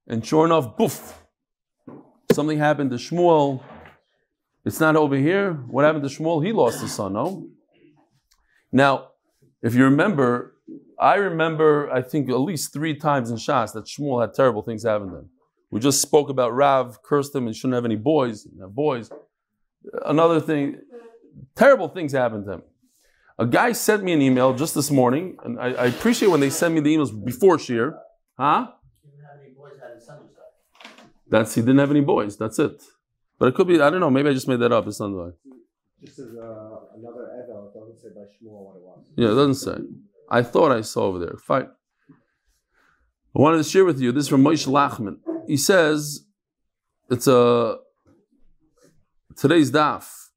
And 0.07 0.25
sure 0.25 0.45
enough, 0.45 0.77
boof, 0.77 1.19
something 2.31 2.59
happened 2.59 2.91
to 2.91 2.97
Shmuel. 2.97 3.63
It's 4.63 4.79
not 4.79 4.95
over 4.95 5.15
here. 5.15 5.53
What 5.53 5.83
happened 5.83 6.07
to 6.07 6.15
Shmuel? 6.15 6.45
He 6.45 6.51
lost 6.51 6.81
his 6.81 6.93
son, 6.93 7.13
no? 7.13 7.47
Now, 8.71 9.09
if 9.63 9.73
you 9.73 9.83
remember, 9.83 10.55
I 10.99 11.15
remember, 11.15 11.91
I 11.91 12.03
think, 12.03 12.29
at 12.29 12.39
least 12.39 12.71
three 12.71 12.95
times 12.95 13.31
in 13.31 13.37
Shas 13.37 13.73
that 13.73 13.85
Shmuel 13.85 14.21
had 14.21 14.35
terrible 14.35 14.61
things 14.61 14.83
happen 14.83 15.09
to 15.09 15.15
him. 15.17 15.29
We 15.71 15.79
just 15.79 16.01
spoke 16.01 16.29
about 16.29 16.53
Rav, 16.53 17.01
cursed 17.01 17.33
him, 17.33 17.47
and 17.47 17.55
shouldn't 17.55 17.75
have 17.75 17.85
any 17.85 17.95
boys. 17.95 18.47
Have 18.59 18.75
boys. 18.75 19.09
Another 20.05 20.39
thing, 20.39 20.81
terrible 21.55 21.87
things 21.87 22.11
happened 22.11 22.45
to 22.45 22.53
him. 22.53 22.61
A 23.39 23.45
guy 23.45 23.71
sent 23.71 24.03
me 24.03 24.11
an 24.11 24.21
email 24.21 24.53
just 24.53 24.75
this 24.75 24.91
morning, 24.91 25.37
and 25.45 25.57
I, 25.59 25.67
I 25.67 25.85
appreciate 25.85 26.27
when 26.27 26.41
they 26.41 26.49
send 26.49 26.75
me 26.75 26.81
the 26.81 26.93
emails 26.93 27.11
before 27.25 27.57
Shir. 27.57 27.97
Huh? 28.37 28.67
That's 31.29 31.55
he 31.55 31.61
didn't 31.61 31.77
have 31.77 31.91
any 31.91 32.01
boys. 32.01 32.37
That's 32.37 32.59
it. 32.59 32.83
But 33.37 33.47
it 33.47 33.55
could 33.55 33.67
be 33.67 33.79
I 33.79 33.89
don't 33.89 34.01
know. 34.01 34.09
Maybe 34.09 34.29
I 34.29 34.33
just 34.33 34.47
made 34.47 34.59
that 34.59 34.73
up. 34.73 34.87
It's 34.87 34.99
not 34.99 35.11
like. 35.11 35.33
This 36.01 36.19
is 36.19 36.37
uh, 36.37 36.79
another 36.97 37.29
Evel. 37.39 37.69
It 37.69 37.79
doesn't 37.79 37.99
say 38.01 38.09
by 38.15 38.21
Shmuel 38.21 38.65
what 38.65 38.75
it 38.75 38.81
was. 38.81 39.05
Yeah, 39.15 39.31
it 39.31 39.35
doesn't 39.35 39.55
say. 39.55 39.77
I 40.29 40.41
thought 40.43 40.71
I 40.71 40.81
saw 40.81 41.03
over 41.03 41.19
there. 41.19 41.37
Fine. 41.37 41.69
I 43.35 43.39
wanted 43.39 43.57
to 43.57 43.63
share 43.63 43.85
with 43.85 44.01
you 44.01 44.11
this 44.11 44.23
is 44.23 44.29
from 44.29 44.43
Moshe 44.43 44.67
Lachman. 44.67 45.17
He 45.47 45.55
says 45.55 46.25
it's 47.09 47.27
a 47.27 47.77
today's 49.37 49.71
daf. 49.71 50.28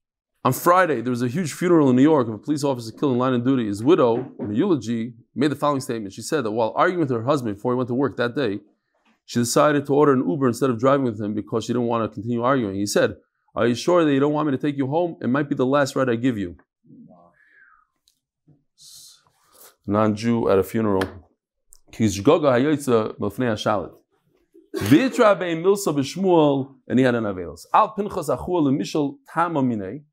On 0.45 0.51
Friday, 0.51 0.99
there 0.99 1.11
was 1.11 1.21
a 1.21 1.29
huge 1.29 1.53
funeral 1.53 1.89
in 1.89 1.95
New 1.95 2.01
York 2.01 2.27
of 2.27 2.33
a 2.33 2.37
police 2.37 2.65
officer 2.65 2.91
killed 2.91 3.13
in 3.13 3.17
line 3.17 3.33
of 3.33 3.45
duty. 3.45 3.65
His 3.65 3.81
widow, 3.81 4.29
in 4.39 4.51
a 4.51 4.53
eulogy, 4.53 5.13
made 5.33 5.51
the 5.51 5.55
following 5.55 5.79
statement. 5.79 6.13
She 6.13 6.21
said 6.21 6.43
that 6.43 6.51
while 6.51 6.73
arguing 6.75 6.99
with 6.99 7.11
her 7.11 7.23
husband 7.23 7.55
before 7.55 7.71
he 7.71 7.77
went 7.77 7.87
to 7.87 7.93
work 7.93 8.17
that 8.17 8.35
day, 8.35 8.59
she 9.25 9.39
decided 9.39 9.85
to 9.85 9.93
order 9.93 10.11
an 10.11 10.29
Uber 10.29 10.49
instead 10.49 10.69
of 10.69 10.77
driving 10.77 11.05
with 11.05 11.21
him 11.21 11.33
because 11.33 11.63
she 11.63 11.71
didn't 11.71 11.87
want 11.87 12.03
to 12.03 12.13
continue 12.13 12.43
arguing. 12.43 12.75
He 12.75 12.85
said, 12.85 13.15
Are 13.55 13.65
you 13.65 13.73
sure 13.73 14.03
that 14.03 14.13
you 14.13 14.19
don't 14.19 14.33
want 14.33 14.47
me 14.47 14.51
to 14.51 14.57
take 14.57 14.75
you 14.75 14.87
home? 14.87 15.15
It 15.21 15.27
might 15.27 15.47
be 15.47 15.55
the 15.55 15.65
last 15.65 15.95
ride 15.95 16.09
I 16.09 16.15
give 16.15 16.37
you. 16.37 16.57
Non 19.87 20.13
Jew 20.13 20.49
at 20.49 20.59
a 20.59 20.63
funeral. 20.63 21.03
And 21.97 22.01
he 26.99 27.05
had 27.05 27.15
an. 27.15 27.25
Al 27.73 27.89
Pinchas 27.95 28.27
minei. 28.27 30.03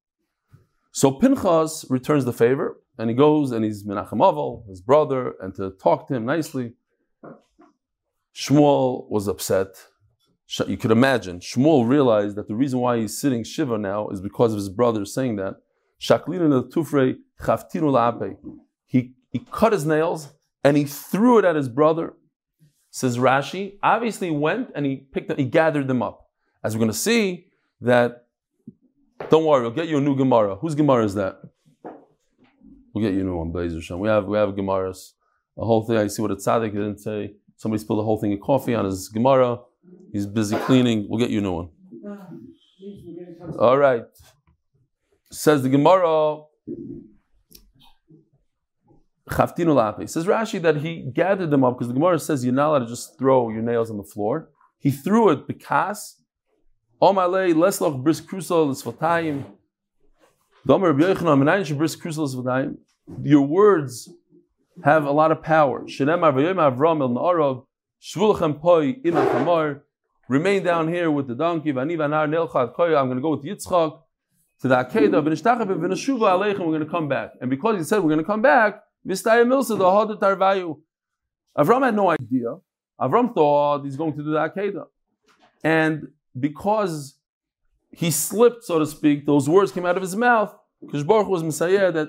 So 0.93 1.13
Pinchas 1.13 1.85
returns 1.89 2.25
the 2.25 2.33
favor, 2.33 2.81
and 2.99 3.09
he 3.09 3.17
goes 3.17 3.53
and 3.53 3.65
he's 3.65 3.85
Menachem 3.85 4.19
Aval, 4.19 4.69
his 4.69 4.81
brother, 4.81 5.35
and 5.41 5.55
to 5.55 5.71
talk 5.71 6.09
to 6.09 6.15
him 6.15 6.27
nicely. 6.27 6.75
Shmuel 8.35 9.09
was 9.09 9.29
upset. 9.29 9.69
You 10.67 10.77
could 10.77 10.91
imagine. 10.91 11.41
Shmuel 11.41 11.89
realized 11.89 12.37
that 12.37 12.49
the 12.49 12.57
reason 12.57 12.81
why 12.81 12.99
he's 12.99 13.19
sitting 13.21 13.45
Shiva 13.45 13.79
now 13.79 14.09
is 14.09 14.21
because 14.21 14.53
of 14.53 14.59
his 14.59 14.69
brother 14.69 15.05
saying 15.05 15.37
that. 15.37 15.57
He, 18.87 19.13
he 19.31 19.47
cut 19.53 19.73
his 19.73 19.87
nails 19.87 20.29
and 20.65 20.77
he 20.77 20.85
threw 20.85 21.39
it 21.39 21.45
at 21.45 21.57
his 21.57 21.69
brother. 21.69 22.15
Says 22.91 23.19
Rashi, 23.19 23.79
obviously 23.83 24.31
he 24.31 24.37
went 24.37 24.71
and 24.75 24.85
he 24.85 24.97
picked 24.97 25.29
them, 25.29 25.37
he 25.37 25.45
gathered 25.45 25.87
them 25.87 26.03
up. 26.03 26.27
As 26.65 26.75
we're 26.75 26.81
going 26.81 26.91
to 26.91 26.99
see 26.99 27.47
that, 27.81 28.27
don't 29.31 29.45
worry, 29.45 29.63
we'll 29.63 29.71
get 29.71 29.89
you 29.89 29.99
a 29.99 30.01
new 30.01 30.17
Gemara. 30.17 30.57
Whose 30.57 30.75
Gemara 30.75 31.05
is 31.05 31.15
that? 31.15 31.41
We'll 32.93 33.05
get 33.05 33.15
you 33.15 33.21
a 33.21 33.25
new 33.25 33.37
one, 33.37 33.81
Shem. 33.81 34.01
We 34.01 34.09
have 34.09 34.27
we 34.27 34.37
have 34.37 34.51
Gemaras. 34.51 35.13
The 35.57 35.65
whole 35.65 35.85
thing, 35.87 35.97
I 35.97 36.07
see 36.09 36.23
what 36.23 36.31
a 36.31 36.37
tzaddik 36.37 36.73
didn't 36.73 36.99
say. 36.99 37.35
Somebody 37.57 37.81
spilled 37.81 38.01
the 38.01 38.05
whole 38.05 38.19
thing 38.19 38.33
of 38.33 38.41
coffee 38.41 38.75
on 38.75 38.85
his 38.85 39.09
Gemara. 39.09 39.59
He's 40.13 40.27
busy 40.27 40.57
cleaning. 40.57 41.07
We'll 41.09 41.21
get 41.21 41.31
you 41.31 41.39
a 41.39 41.43
new 41.43 41.53
one. 41.53 41.69
All 43.59 43.79
right. 43.79 44.05
Says 45.31 45.63
the 45.63 45.69
Gemara. 45.69 46.43
Chaftinu 49.29 49.75
lape. 49.75 50.09
Says 50.09 50.27
Rashi 50.27 50.61
that 50.63 50.79
he 50.79 51.11
gathered 51.15 51.51
them 51.51 51.63
up 51.63 51.75
because 51.75 51.89
the 51.89 51.95
Gemara 51.95 52.19
says 52.19 52.45
you're 52.45 52.55
not 52.55 52.71
allowed 52.71 52.79
to 52.81 52.87
just 52.87 53.19
throw 53.19 53.51
your 53.51 53.63
nails 53.63 53.91
on 53.91 53.97
the 53.97 54.03
floor. 54.05 54.49
He 54.79 54.91
threw 54.91 55.29
it 55.31 55.47
because 55.47 56.20
Omalei 57.01 57.55
lesloch 57.55 58.03
bris 58.03 58.21
krusal 58.21 58.69
l'svatayim. 58.69 59.45
Domer 60.69 60.93
b'yochanan 60.93 61.39
menayin 61.43 61.79
bris 61.79 61.97
krusal 61.97 62.25
l'svatayim. 62.25 62.77
Your 63.23 63.47
words 63.47 64.11
have 64.85 65.05
a 65.05 65.11
lot 65.11 65.33
of 65.33 65.43
power. 65.43 65.85
Shenemar 65.87 66.35
v'yom 66.35 66.57
Avram 66.57 67.01
el 67.01 67.09
na'arav 67.09 67.65
shvulchem 68.03 68.61
poi 68.61 68.97
im. 69.03 69.81
Remain 70.29 70.63
down 70.63 70.89
here 70.89 71.11
with 71.11 71.27
the 71.27 71.35
donkey. 71.35 71.73
V'ani 71.73 71.97
v'anar 71.97 72.29
nelchat 72.29 72.75
koy. 72.75 72.95
I'm 72.95 73.07
going 73.07 73.17
to 73.17 73.23
go 73.23 73.31
with 73.31 73.45
Yitzchak 73.45 73.99
to 74.61 74.69
the 74.69 74.77
Akedah. 74.77 75.23
V'nishtachah 75.25 75.67
v'nishuva 75.67 76.39
aleichem. 76.39 76.59
We're 76.59 76.67
going 76.67 76.85
to 76.85 76.91
come 76.91 77.09
back. 77.09 77.31
And 77.41 77.49
because 77.49 77.79
he 77.79 77.85
said 77.85 78.01
we're 78.01 78.11
going 78.11 78.19
to 78.19 78.25
come 78.25 78.43
back, 78.43 78.83
V'staya 79.07 79.47
milsa 79.47 79.79
the 79.79 79.85
hodet 79.85 80.21
tarvayu. 80.21 80.79
Avram 81.57 81.83
had 81.83 81.97
no 81.97 82.11
idea. 82.11 82.57
Avram 83.01 83.35
thought 83.35 83.85
he's 83.85 83.97
going 83.97 84.13
to 84.13 84.23
do 84.23 84.31
the 84.33 84.39
Akedah. 84.39 84.85
And 85.65 86.09
because 86.39 87.17
he 87.91 88.11
slipped, 88.11 88.65
so 88.65 88.79
to 88.79 88.87
speak, 88.87 89.27
those 89.27 89.49
words 89.49 89.73
came 89.73 89.87
out 89.87 89.97
of 89.97 90.03
his 90.03 90.15
mouth, 90.15 90.55
because 90.81 91.05
Baruch 91.05 91.29
was 91.29 91.43
Messiah, 91.43 91.91
that 91.93 92.09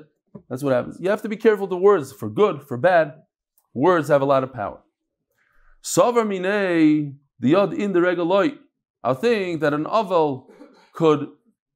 that's 0.49 0.63
what 0.63 0.73
happens. 0.73 0.97
You 0.99 1.09
have 1.09 1.21
to 1.23 1.29
be 1.29 1.35
careful 1.35 1.67
the 1.67 1.77
words, 1.77 2.13
for 2.13 2.29
good, 2.29 2.61
for 2.61 2.77
bad. 2.77 3.15
Words 3.73 4.09
have 4.09 4.21
a 4.21 4.25
lot 4.25 4.43
of 4.43 4.53
power. 4.53 4.79
Savar 5.83 6.25
minei, 6.25 7.15
the 7.39 7.49
yod 7.49 7.73
in 7.73 7.93
the 7.93 7.99
regaloit. 7.99 8.57
I 9.03 9.13
think 9.13 9.61
that 9.61 9.73
an 9.73 9.85
avel 9.85 10.51
could 10.93 11.27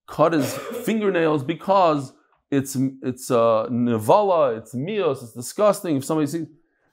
cut 0.08 0.34
his 0.34 0.54
fingernails 0.86 1.44
because 1.44 2.14
it's 2.52 2.78
it's 3.02 3.32
uh, 3.32 3.68
nevala, 3.72 4.58
it's 4.60 4.76
mios, 4.76 5.24
it's 5.24 5.34
disgusting. 5.34 5.98
If 5.98 6.06
somebody 6.06 6.28
sees, 6.28 6.48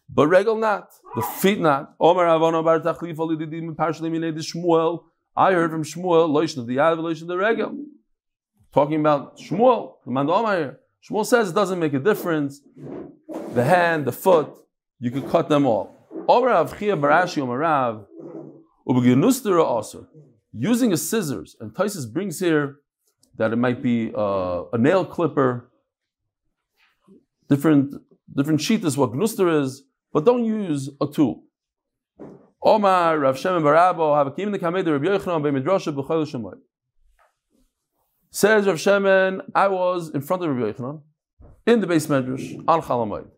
but 0.08 0.28
regal 0.28 0.56
not, 0.56 0.88
the 1.14 1.22
feet 1.22 1.60
not. 1.60 1.94
Omer 2.00 2.24
avono 2.24 2.64
bar 2.64 2.80
tachlif 2.80 3.16
alididim 3.16 3.76
partially 3.76 4.10
minei 4.10 4.32
Shmuel. 4.32 5.04
I 5.36 5.52
heard 5.52 5.70
from 5.70 5.82
Shmuel 5.82 6.28
loishn 6.28 6.58
of 6.58 6.66
the 6.66 6.76
yad 6.76 6.98
loishn 6.98 7.22
of 7.22 7.28
the 7.28 7.36
regal. 7.36 7.74
Talking 8.74 9.00
about 9.00 9.38
Shmuel, 9.38 9.94
the 10.04 10.10
man. 10.10 10.26
Shmuel 10.26 11.26
says 11.26 11.50
it 11.50 11.54
doesn't 11.54 11.78
make 11.78 11.94
a 11.94 11.98
difference. 11.98 12.60
The 13.54 13.64
hand, 13.64 14.04
the 14.04 14.12
foot, 14.12 14.54
you 15.00 15.10
could 15.10 15.28
cut 15.28 15.48
them 15.48 15.66
all. 15.66 15.96
Using 20.54 20.92
a 20.92 20.96
scissors, 20.96 21.56
and 21.60 21.72
Tysus 21.72 22.10
brings 22.12 22.38
here 22.38 22.76
that 23.36 23.52
it 23.52 23.56
might 23.56 23.82
be 23.82 24.12
uh, 24.14 24.64
a 24.72 24.78
nail 24.78 25.04
clipper, 25.04 25.70
different 27.48 27.94
different 28.34 28.60
sheet 28.60 28.84
is 28.84 28.96
what 28.96 29.12
gnuster 29.12 29.62
is, 29.62 29.82
but 30.12 30.24
don't 30.24 30.44
use 30.44 30.90
a 31.00 31.06
tool. 31.06 31.44
Omar 32.64 33.18
Rav 33.18 33.36
Shem 33.36 33.60
Barabo 33.62 34.12
Havakim 34.12 34.52
the 34.52 34.58
Kamed 34.58 34.86
Rabbi 34.86 35.06
Yochanan 35.06 35.42
Midrasha 35.42 35.92
B'Chol 35.92 36.24
Shemoy. 36.24 36.58
Says 38.30 38.66
Rav 38.66 38.76
Shemen, 38.76 39.40
I 39.52 39.66
was 39.66 40.10
in 40.10 40.20
front 40.20 40.44
of 40.44 40.50
Rabbi 40.54 40.72
Yochanan 40.72 41.02
in 41.66 41.80
the 41.80 41.88
base 41.88 42.06
medrash 42.06 42.62
on 42.68 42.80
Chalamoid. 42.82 43.28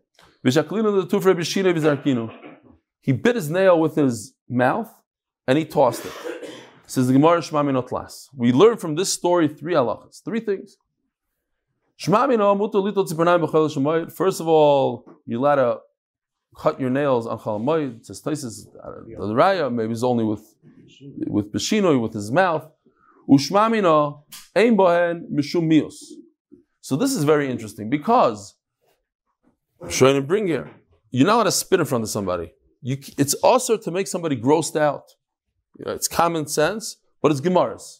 V'shaklinu 0.45 1.01
the 1.01 1.07
tufre 1.07 1.33
b'shina 1.33 1.73
v'zarkinu. 1.73 2.31
He 3.01 3.13
bit 3.13 3.35
his 3.35 3.49
nail 3.49 3.79
with 3.79 3.95
his 3.95 4.35
mouth 4.47 4.93
and 5.47 5.57
he 5.57 5.65
tossed 5.65 6.05
it. 6.05 6.13
Says 6.85 7.07
the 7.07 7.13
Gemara 7.13 7.41
Shema 7.41 7.63
Minot 7.63 7.91
We 8.35 8.51
learn 8.51 8.77
from 8.77 8.93
this 8.93 9.11
story 9.11 9.47
three 9.47 9.73
halachas, 9.73 10.23
three 10.23 10.39
things. 10.39 10.77
First 14.15 14.39
of 14.41 14.47
all, 14.47 15.11
you're 15.25 15.39
allowed 15.39 15.55
to 15.55 15.79
cut 16.57 16.79
your 16.79 16.89
nails 16.89 17.27
on 17.27 17.39
Chalamoid. 17.39 17.99
It 17.99 18.05
says 18.05 18.21
Taisis, 18.21 18.71
the 18.73 19.33
Raya, 19.33 19.73
maybe 19.73 19.91
it's 19.91 20.03
only 20.03 20.23
with 20.23 20.55
with 21.27 21.51
Beshino, 21.51 21.99
with 21.99 22.13
his 22.13 22.31
mouth. 22.31 22.69
Ushmamina, 23.29 24.23
ein 24.55 24.77
bohen 24.77 25.29
mishum 25.31 25.67
mios. 25.67 25.95
So 26.81 26.95
this 26.95 27.15
is 27.15 27.23
very 27.23 27.49
interesting 27.49 27.89
because 27.89 28.55
I'm 29.81 29.89
trying 29.89 30.15
to 30.15 30.21
bring 30.21 30.47
here. 30.47 30.69
You're 31.11 31.25
not 31.25 31.35
allowed 31.35 31.43
to 31.45 31.51
spit 31.51 31.79
in 31.79 31.85
front 31.85 32.03
of 32.03 32.09
somebody. 32.09 32.53
You, 32.81 32.97
it's 33.17 33.33
also 33.35 33.77
to 33.77 33.91
make 33.91 34.07
somebody 34.07 34.37
grossed 34.37 34.75
out. 34.75 35.11
You 35.79 35.85
know, 35.85 35.91
it's 35.91 36.07
common 36.07 36.47
sense, 36.47 36.97
but 37.21 37.31
it's 37.31 37.41
Gemaras. 37.41 37.99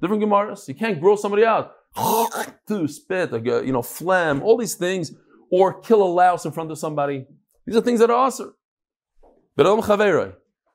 Different 0.00 0.22
Gemaras. 0.22 0.66
You 0.66 0.74
can't 0.74 1.00
gross 1.00 1.22
somebody 1.22 1.44
out. 1.44 1.72
to 2.68 2.88
spit, 2.88 3.32
like 3.32 3.46
uh, 3.46 3.62
you 3.62 3.72
know, 3.72 3.82
phlegm, 3.82 4.42
all 4.42 4.56
these 4.56 4.74
things, 4.74 5.12
or 5.50 5.80
kill 5.80 6.02
a 6.02 6.10
louse 6.10 6.44
in 6.44 6.50
front 6.50 6.70
of 6.70 6.78
somebody. 6.78 7.26
These 7.66 7.76
are 7.76 7.80
things 7.80 8.00
that 8.00 8.10
are 8.10 8.16
awesome. 8.16 8.54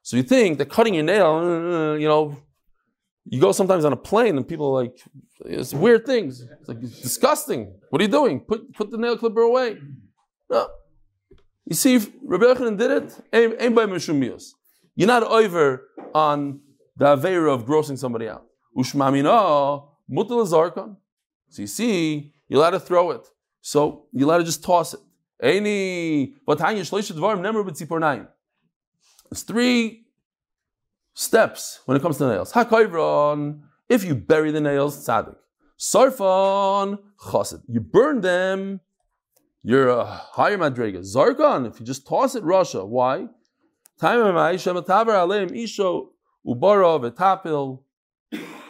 So 0.02 0.18
you 0.18 0.24
think 0.24 0.58
that 0.58 0.70
cutting 0.70 0.94
your 0.94 1.04
nail, 1.04 1.28
uh, 1.28 1.94
you 1.96 2.08
know, 2.08 2.38
you 3.26 3.40
go 3.40 3.52
sometimes 3.52 3.86
on 3.86 3.94
a 3.94 3.98
plane 3.98 4.38
and 4.38 4.48
people 4.48 4.68
are 4.68 4.84
like, 4.84 5.00
it's 5.46 5.74
weird 5.74 6.06
things. 6.06 6.42
It's 6.42 6.68
like 6.68 6.78
it's 6.82 7.00
disgusting. 7.00 7.74
What 7.90 8.02
are 8.02 8.06
you 8.06 8.12
doing? 8.12 8.40
Put 8.40 8.74
put 8.74 8.90
the 8.90 8.98
nail 8.98 9.18
clipper 9.18 9.42
away. 9.42 9.78
No. 10.50 10.68
You 11.66 11.76
see, 11.76 11.96
if 11.96 12.10
Rabbi 12.24 12.46
Yochanan 12.46 12.78
did 12.78 12.92
it. 12.92 13.08
You're 14.96 15.08
not 15.08 15.24
over 15.24 15.88
on 16.16 16.62
the 16.98 17.06
Avera 17.06 17.54
of 17.54 17.66
grossing 17.66 17.98
somebody 17.98 18.28
out. 18.28 18.46
So 21.50 21.62
you 21.62 21.68
see, 21.68 22.34
you're 22.48 22.60
allowed 22.60 22.72
to 22.72 22.80
throw 22.80 23.12
it. 23.12 23.28
So 23.62 24.08
you're 24.12 24.28
allowed 24.28 24.40
to 24.40 24.44
just 24.46 24.64
toss 24.64 24.94
it. 24.96 25.00
There's 29.30 29.44
three 29.44 30.06
steps 31.14 31.80
when 31.86 31.98
it 31.98 32.02
comes 32.02 32.18
to 32.18 32.28
nails. 32.28 32.52
Hakoivron, 32.52 33.62
if 33.88 34.04
you 34.04 34.16
bury 34.16 34.52
the 34.52 34.62
nails, 34.62 35.06
tzaddik. 35.06 35.36
Sarfon, 35.78 37.00
chassid. 37.20 37.62
You 37.68 37.80
burn 37.80 38.22
them, 38.22 38.82
you're 39.64 39.90
a 39.90 40.06
higher 40.06 40.58
madrega. 40.58 41.00
Zarkon, 41.00 41.68
if 41.68 41.80
you 41.80 41.86
just 41.86 42.08
toss 42.08 42.36
it, 42.36 42.44
Russia. 42.44 42.86
Why? 42.86 43.28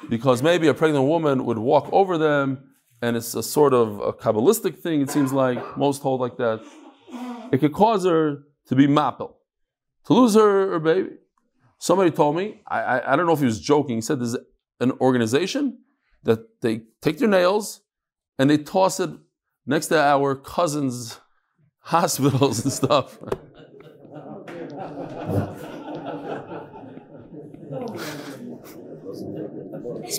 Because 0.10 0.42
maybe 0.42 0.68
a 0.68 0.74
pregnant 0.74 1.06
woman 1.06 1.46
would 1.46 1.60
walk 1.60 1.90
over 1.92 2.18
them, 2.18 2.72
and 3.02 3.16
it's 3.16 3.34
a 3.36 3.44
sort 3.44 3.74
of 3.74 4.00
a 4.00 4.14
kabbalistic 4.14 4.80
thing. 4.80 5.02
It 5.02 5.10
seems 5.10 5.32
like 5.32 5.78
most 5.78 6.02
hold 6.02 6.22
like 6.22 6.38
that. 6.38 6.62
It 7.52 7.60
could 7.60 7.74
cause 7.74 8.06
her 8.06 8.44
to 8.68 8.76
be 8.76 8.88
mapel, 8.88 9.38
to 10.06 10.14
lose 10.14 10.36
her, 10.36 10.72
her 10.72 10.80
baby. 10.80 11.12
Somebody 11.80 12.12
told 12.12 12.36
me, 12.36 12.62
I, 12.68 12.82
I, 12.82 13.14
I 13.14 13.16
don't 13.16 13.26
know 13.26 13.32
if 13.34 13.40
he 13.40 13.46
was 13.46 13.60
joking. 13.60 13.96
He 13.96 14.02
said 14.02 14.20
there's 14.20 14.38
an 14.80 14.92
organization 15.00 15.80
that 16.24 16.62
they 16.62 16.82
take 17.02 17.18
their 17.20 17.30
nails 17.30 17.82
and 18.38 18.50
they 18.50 18.58
toss 18.58 19.00
it 19.00 19.10
next 19.66 19.88
to 19.88 20.00
our 20.00 20.36
cousins' 20.36 21.20
hospitals 21.80 22.64
and 22.64 22.74
stuff. 22.74 23.18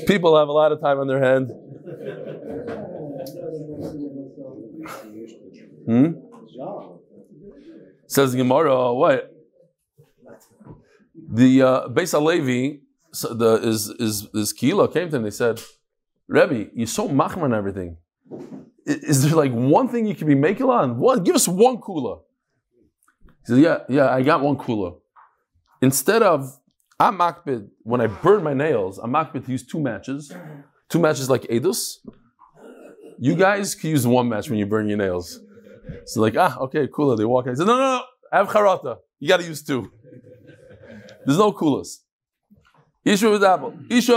People 0.07 0.39
have 0.39 0.49
a 0.49 0.53
lot 0.53 0.73
of 0.73 0.81
time 0.81 0.99
on 0.99 1.07
their 1.07 1.23
hand. 1.23 1.53
Hmm? 5.91 6.13
Says 8.07 8.37
Gemara, 8.37 8.95
what? 8.95 9.35
The 11.33 11.63
uh, 11.63 11.89
Beis 11.89 12.15
Alevi, 12.15 12.83
so 13.13 13.35
the 13.35 13.55
is 13.57 13.89
is 13.99 14.29
is 14.33 14.53
Kilo 14.53 14.87
came 14.87 15.11
to 15.11 15.17
him. 15.17 15.25
They 15.25 15.31
said, 15.31 15.61
Rebbe, 16.29 16.71
you're 16.75 16.87
so 16.87 17.09
machman 17.09 17.47
and 17.47 17.55
everything. 17.55 17.97
Is, 18.87 18.99
is 19.11 19.23
there 19.25 19.35
like 19.35 19.51
one 19.51 19.89
thing 19.89 20.07
you 20.07 20.15
can 20.15 20.29
be 20.29 20.37
making 20.37 20.67
on? 20.67 20.97
One, 20.97 21.25
give 21.25 21.35
us 21.35 21.49
one 21.49 21.79
kula. 21.79 22.21
He 23.41 23.47
said, 23.47 23.59
Yeah, 23.59 23.79
yeah, 23.89 24.15
I 24.15 24.23
got 24.23 24.43
one 24.43 24.57
kula. 24.57 24.97
Instead 25.83 26.23
of 26.23 26.57
I'm 27.01 27.19
makbid 27.19 27.69
when 27.83 28.01
I 28.01 28.07
burn 28.07 28.45
my 28.45 28.55
nails, 28.55 28.99
I'm 28.99 29.13
makbid 29.13 29.45
to 29.47 29.51
use 29.51 29.67
two 29.67 29.81
matches, 29.81 30.33
two 30.89 31.01
matches 31.01 31.29
like 31.29 31.43
edus. 31.43 31.97
You 33.19 33.35
guys 33.35 33.75
can 33.75 33.91
use 33.91 34.07
one 34.07 34.29
match 34.29 34.49
when 34.49 34.59
you 34.61 34.67
burn 34.67 34.89
your 34.89 34.99
nails. 34.99 35.41
So 36.05 36.21
like, 36.21 36.37
ah, 36.37 36.59
okay, 36.61 36.87
kula. 36.87 37.17
They 37.17 37.25
walk 37.25 37.47
in. 37.47 37.53
He 37.53 37.57
said, 37.57 37.67
No, 37.67 37.77
no, 37.77 37.99
no, 37.99 38.03
I 38.33 38.39
have 38.39 38.49
charata. 38.49 38.99
You 39.19 39.29
got 39.29 39.41
to 39.41 39.47
use 39.47 39.63
two. 39.63 39.91
There's 41.25 41.39
no 41.39 41.53
kulas. 41.53 41.99
Isha 43.05 43.31
with 43.31 43.45
apple. 43.45 43.75
Isha. 43.89 44.13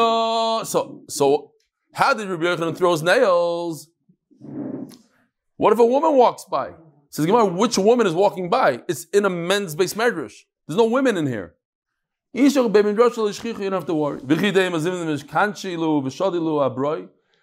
So, 0.65 1.03
so 1.09 1.51
how 1.93 2.13
did 2.13 2.27
Rabbi 2.27 2.43
Yochanan 2.43 2.75
throw 2.77 2.91
his 2.91 3.03
nails? 3.03 3.89
What 5.57 5.73
if 5.73 5.79
a 5.79 5.85
woman 5.85 6.15
walks 6.15 6.45
by? 6.45 6.71
Says 7.09 7.25
Gemara, 7.25 7.45
which 7.45 7.77
woman 7.77 8.07
is 8.07 8.13
walking 8.13 8.49
by? 8.49 8.81
It's 8.87 9.05
in 9.05 9.25
a 9.25 9.29
men's 9.29 9.75
base 9.75 9.93
medrash. 9.93 10.33
There's 10.67 10.77
no 10.77 10.85
women 10.85 11.15
in 11.17 11.27
here. 11.27 11.55
Isha, 12.33 12.61
you 12.61 12.69
don't 12.69 13.71
have 13.71 13.85
to 13.85 13.93
worry. 13.93 14.19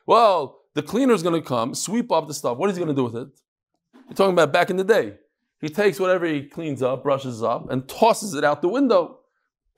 Well, 0.06 0.60
the 0.74 0.82
cleaner 0.82 1.14
is 1.14 1.22
going 1.22 1.40
to 1.40 1.46
come, 1.46 1.74
sweep 1.74 2.10
up 2.10 2.26
the 2.26 2.34
stuff. 2.34 2.58
What 2.58 2.68
is 2.70 2.76
he 2.76 2.84
going 2.84 2.94
to 2.94 3.00
do 3.00 3.04
with 3.04 3.16
it? 3.16 3.28
You're 4.10 4.16
talking 4.16 4.34
about 4.34 4.52
back 4.52 4.68
in 4.68 4.76
the 4.76 4.84
day. 4.84 5.14
He 5.60 5.68
takes 5.68 5.98
whatever 5.98 6.26
he 6.26 6.42
cleans 6.42 6.82
up, 6.82 7.02
brushes 7.02 7.42
up, 7.42 7.70
and 7.70 7.88
tosses 7.88 8.34
it 8.34 8.44
out 8.44 8.60
the 8.60 8.68
window 8.68 9.20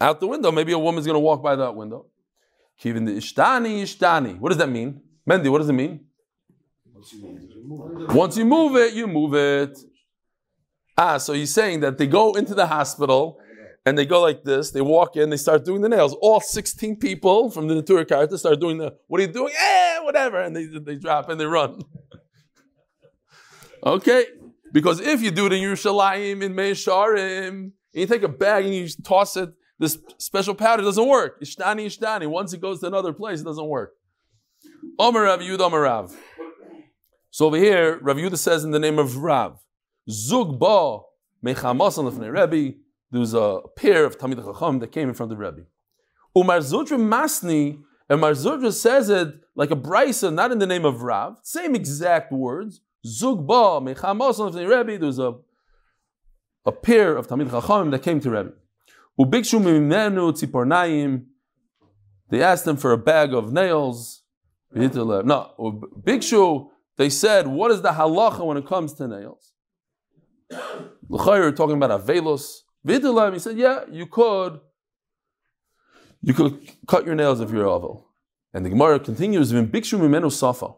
out 0.02 0.20
the 0.20 0.26
window. 0.26 0.50
Maybe 0.50 0.72
a 0.72 0.78
woman's 0.78 1.06
going 1.06 1.14
to 1.14 1.20
walk 1.20 1.42
by 1.42 1.56
that 1.56 1.74
window. 1.74 2.06
Kivin 2.82 3.06
the 3.06 3.12
ishtani 3.12 3.82
ishtani. 3.82 4.38
What 4.38 4.50
does 4.50 4.58
that 4.58 4.68
mean? 4.68 5.00
Mendy, 5.28 5.50
what 5.50 5.58
does 5.58 5.68
it 5.68 5.74
mean? 5.74 6.06
Once 8.14 8.36
you 8.36 8.44
move 8.44 8.76
it, 8.76 8.94
you 8.94 9.06
move 9.06 9.34
it. 9.34 9.78
Ah, 10.98 11.18
so 11.18 11.32
he's 11.32 11.54
saying 11.54 11.80
that 11.80 11.96
they 11.98 12.06
go 12.06 12.34
into 12.34 12.54
the 12.54 12.66
hospital 12.66 13.38
and 13.86 13.96
they 13.96 14.04
go 14.04 14.20
like 14.20 14.44
this. 14.44 14.70
They 14.70 14.80
walk 14.80 15.16
in, 15.16 15.30
they 15.30 15.36
start 15.36 15.64
doing 15.64 15.80
the 15.80 15.88
nails. 15.88 16.14
All 16.20 16.40
16 16.40 16.96
people 16.96 17.50
from 17.50 17.66
the 17.66 17.74
Neturei 17.74 18.06
Karta 18.08 18.36
start 18.36 18.60
doing 18.60 18.78
the, 18.78 18.94
what 19.06 19.20
are 19.20 19.24
you 19.24 19.32
doing? 19.32 19.52
Eh, 19.58 19.98
whatever. 20.00 20.40
And 20.40 20.54
they, 20.54 20.66
they 20.66 20.96
drop 20.96 21.28
and 21.28 21.40
they 21.40 21.46
run. 21.46 21.82
okay? 23.84 24.26
Because 24.72 25.00
if 25.00 25.22
you 25.22 25.30
do 25.30 25.46
it 25.46 25.52
in 25.52 25.62
Yerushalayim, 25.62 26.42
in 26.42 26.54
Mea 26.54 26.72
Shearim, 26.72 27.48
and 27.48 27.72
you 27.92 28.06
take 28.06 28.22
a 28.22 28.28
bag 28.28 28.64
and 28.64 28.74
you 28.74 28.88
toss 29.04 29.36
it 29.36 29.52
this 29.82 29.98
special 30.18 30.54
powder 30.54 30.84
doesn't 30.84 31.08
work. 31.08 31.42
Ishtani, 31.42 31.86
ishtani. 31.86 32.28
Once 32.28 32.52
it 32.52 32.60
goes 32.60 32.78
to 32.80 32.86
another 32.86 33.12
place, 33.12 33.40
it 33.40 33.44
doesn't 33.44 33.66
work. 33.66 33.94
Omer 34.96 35.24
Rav 35.24 35.40
Yud 35.40 35.58
Omer 35.58 35.80
Rav. 35.80 36.16
So 37.30 37.46
over 37.46 37.56
here, 37.56 37.98
Rav 38.00 38.16
Yudah 38.16 38.38
says 38.38 38.62
in 38.62 38.70
the 38.70 38.78
name 38.78 39.00
of 39.00 39.16
Rav, 39.16 39.58
Zug 40.08 40.60
ba 40.60 41.00
mechamasan 41.44 42.08
lefnei 42.08 42.30
Rebbe. 42.30 42.76
There 43.10 43.20
was 43.20 43.34
a 43.34 43.60
pair 43.74 44.04
of 44.04 44.18
Talmid 44.18 44.44
Chacham 44.44 44.78
that 44.78 44.92
came 44.92 45.08
in 45.08 45.14
front 45.14 45.32
of 45.32 45.38
the 45.38 45.44
Rebbe. 45.44 45.62
Umar 46.36 46.58
Zudra 46.58 46.96
Masni, 46.96 47.80
and 48.08 48.20
Mar 48.20 48.32
Zudra 48.32 48.72
says 48.72 49.10
it 49.10 49.34
like 49.56 49.72
a 49.72 49.76
brisa, 49.76 50.32
not 50.32 50.52
in 50.52 50.60
the 50.60 50.66
name 50.66 50.84
of 50.84 51.02
Rav. 51.02 51.38
Same 51.42 51.74
exact 51.74 52.32
words. 52.32 52.80
Zug 53.06 53.46
ba 53.46 53.80
mechamasan 53.80 54.52
lefnei 54.52 54.68
Rebbe. 54.68 54.98
There 54.98 55.06
was 55.06 55.18
a 55.18 55.34
a 56.64 56.72
pair 56.72 57.16
of 57.16 57.26
Talmid 57.26 57.50
Chacham 57.50 57.90
that 57.90 58.02
came 58.02 58.20
to 58.20 58.30
Rebbe. 58.30 58.52
Ubikshu 59.18 59.60
mimenu 59.60 60.32
tzipornayim. 60.32 61.24
They 62.30 62.42
asked 62.42 62.66
him 62.66 62.76
for 62.76 62.92
a 62.92 62.98
bag 62.98 63.34
of 63.34 63.52
nails. 63.52 64.22
No, 64.74 65.50
Bikshu, 66.02 66.70
they 66.96 67.10
said, 67.10 67.46
what 67.46 67.70
is 67.72 67.82
the 67.82 67.90
halacha 67.90 68.42
when 68.46 68.56
it 68.56 68.66
comes 68.66 68.94
to 68.94 69.06
nails? 69.06 69.52
L'chayr 71.10 71.54
talking 71.54 71.76
about 71.76 72.00
avelos. 72.00 72.60
V'itilam, 72.86 73.34
he 73.34 73.38
said, 73.38 73.58
yeah, 73.58 73.80
you 73.90 74.06
could, 74.06 74.60
you 76.22 76.32
could 76.32 76.66
cut 76.86 77.04
your 77.04 77.14
nails 77.14 77.40
if 77.40 77.50
you're 77.50 77.66
avel. 77.66 78.04
And 78.54 78.64
the 78.64 78.70
Gemara 78.70 78.98
continues, 78.98 79.52
Bikshu 79.52 79.98
mimenu 79.98 80.32
safa. 80.32 80.72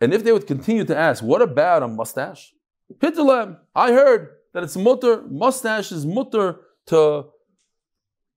And 0.00 0.14
if 0.14 0.22
they 0.24 0.32
would 0.32 0.46
continue 0.46 0.84
to 0.84 0.96
ask, 0.96 1.22
what 1.22 1.42
about 1.42 1.82
a 1.82 1.88
mustache? 1.88 2.54
Hitilam, 2.98 3.58
I 3.74 3.92
heard 3.92 4.28
that 4.54 4.62
it's 4.62 4.76
mutter, 4.76 5.22
mustache 5.28 5.92
is 5.92 6.06
mutter 6.06 6.60
to 6.86 7.26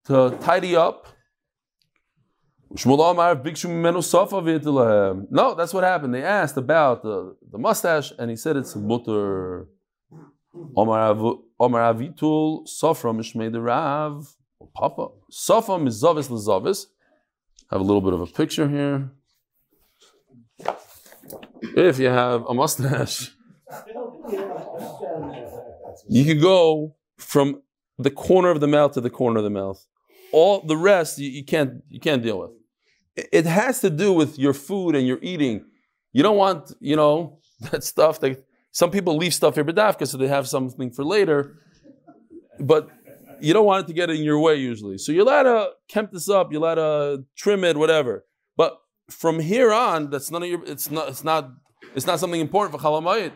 to 0.05 0.37
tidy 0.41 0.75
up. 0.75 1.07
No, 2.85 3.15
that's 5.55 5.73
what 5.73 5.83
happened. 5.83 6.13
They 6.13 6.23
asked 6.23 6.57
about 6.57 7.03
the, 7.03 7.35
the 7.51 7.57
mustache, 7.57 8.13
and 8.17 8.29
he 8.29 8.37
said 8.37 8.55
it's 8.55 8.75
mutter. 8.75 9.67
Omar 10.75 11.13
avitul 11.13 12.65
sofra 12.67 13.13
mishmei 13.13 13.51
the 13.51 13.61
rav 13.61 14.35
papa 14.73 15.09
sofra 15.31 15.79
mizavis 15.81 16.29
lezavis. 16.29 16.87
Have 17.69 17.81
a 17.81 17.83
little 17.83 18.01
bit 18.01 18.13
of 18.13 18.21
a 18.21 18.25
picture 18.25 18.67
here. 18.67 19.11
If 21.61 21.99
you 21.99 22.07
have 22.07 22.45
a 22.47 22.53
mustache, 22.53 23.31
you 26.09 26.25
could 26.25 26.41
go 26.41 26.95
from 27.17 27.61
the 27.97 28.11
corner 28.11 28.49
of 28.49 28.59
the 28.59 28.67
mouth 28.67 28.93
to 28.93 29.01
the 29.01 29.09
corner 29.09 29.37
of 29.37 29.43
the 29.43 29.49
mouth 29.49 29.85
all 30.31 30.61
the 30.61 30.77
rest 30.77 31.19
you, 31.19 31.29
you, 31.29 31.45
can't 31.45 31.83
you 31.89 31.99
can't 31.99 32.23
deal 32.23 32.39
with. 32.39 32.51
It 33.15 33.45
has 33.45 33.81
to 33.81 33.89
do 33.89 34.13
with 34.13 34.39
your 34.39 34.53
food 34.53 34.95
and 34.95 35.05
your 35.05 35.19
eating. 35.21 35.65
You 36.13 36.23
don't 36.23 36.37
want 36.37 36.73
you 36.79 36.95
know 36.95 37.39
that 37.71 37.83
stuff 37.83 38.19
that 38.21 38.43
some 38.71 38.89
people 38.89 39.17
leave 39.17 39.33
stuff 39.33 39.55
here 39.55 39.65
bedafka 39.65 40.07
so 40.07 40.17
they 40.17 40.27
have 40.27 40.47
something 40.47 40.91
for 40.91 41.03
later, 41.03 41.57
but 42.59 42.89
you 43.41 43.53
don't 43.53 43.65
want 43.65 43.83
it 43.83 43.87
to 43.87 43.93
get 43.93 44.09
in 44.09 44.23
your 44.23 44.39
way 44.39 44.55
usually. 44.55 44.97
So 44.97 45.11
you 45.11 45.23
let 45.23 45.43
to 45.43 45.71
kemp 45.89 46.11
this 46.11 46.29
up, 46.29 46.53
you 46.53 46.59
let 46.59 46.75
to 46.75 47.25
trim 47.35 47.63
it, 47.63 47.75
whatever. 47.75 48.25
But 48.55 48.77
from 49.11 49.39
here 49.39 49.73
on, 49.73 50.09
that's 50.09 50.31
none 50.31 50.43
of 50.43 50.49
your. 50.49 50.63
It's 50.65 50.89
not. 50.89 51.09
It's 51.09 51.23
not. 51.23 51.51
It's 51.95 52.07
not 52.07 52.19
something 52.19 52.39
important 52.39 52.79
for 52.79 52.85
chalamayit. 52.85 53.33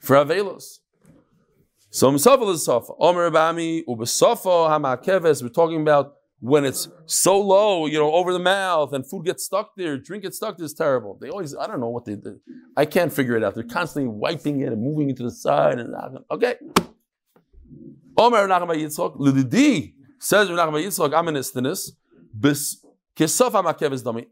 For 0.00 0.16
avelos. 0.16 0.78
So 1.90 2.10
Misafa 2.10 2.52
is 2.52 2.64
Safa. 2.64 2.92
Omer 3.00 3.30
Abami, 3.30 3.82
Ubesafa, 3.88 4.68
Hamakeves, 4.68 5.42
we're 5.42 5.48
talking 5.48 5.80
about 5.80 6.14
when 6.40 6.64
it's 6.64 6.86
so 7.06 7.40
low, 7.40 7.86
you 7.86 7.98
know, 7.98 8.12
over 8.12 8.32
the 8.32 8.38
mouth 8.38 8.92
and 8.92 9.08
food 9.08 9.24
gets 9.24 9.44
stuck 9.44 9.74
there, 9.76 9.96
drink 9.96 10.22
gets 10.22 10.36
stuck 10.36 10.56
there 10.56 10.66
is 10.66 10.74
terrible. 10.74 11.18
They 11.20 11.30
always, 11.30 11.56
I 11.56 11.66
don't 11.66 11.80
know 11.80 11.88
what 11.88 12.04
they 12.04 12.14
do. 12.14 12.38
I 12.76 12.84
can't 12.84 13.12
figure 13.12 13.36
it 13.36 13.42
out. 13.42 13.54
They're 13.54 13.64
constantly 13.64 14.08
wiping 14.08 14.60
it 14.60 14.72
and 14.72 14.82
moving 14.82 15.10
it 15.10 15.16
to 15.16 15.24
the 15.24 15.30
side 15.30 15.78
and 15.78 15.94
okay. 16.30 16.56
Omer 18.16 18.46
Nachman 18.48 18.76
Yitzchok, 18.76 19.16
Lididi, 19.16 19.94
says 20.20 20.48
Nachman 20.48 20.84
Yitzchok, 20.84 21.14
I'm 21.14 21.34
bis. 22.38 22.84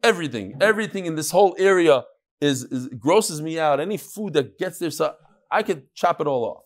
Everything, 0.03 0.57
everything 0.61 1.07
in 1.07 1.16
this 1.16 1.31
whole 1.31 1.57
area 1.59 2.05
is, 2.40 2.64
is 2.64 2.88
grosses 2.88 3.40
me 3.42 3.59
out. 3.59 3.81
Any 3.81 3.96
food 3.96 4.35
that 4.35 4.59
gets 4.59 4.79
there, 4.79 4.90
so 4.90 5.14
I 5.51 5.62
could 5.62 5.92
chop 5.94 6.20
it 6.20 6.27
all 6.27 6.44
off. 6.44 6.62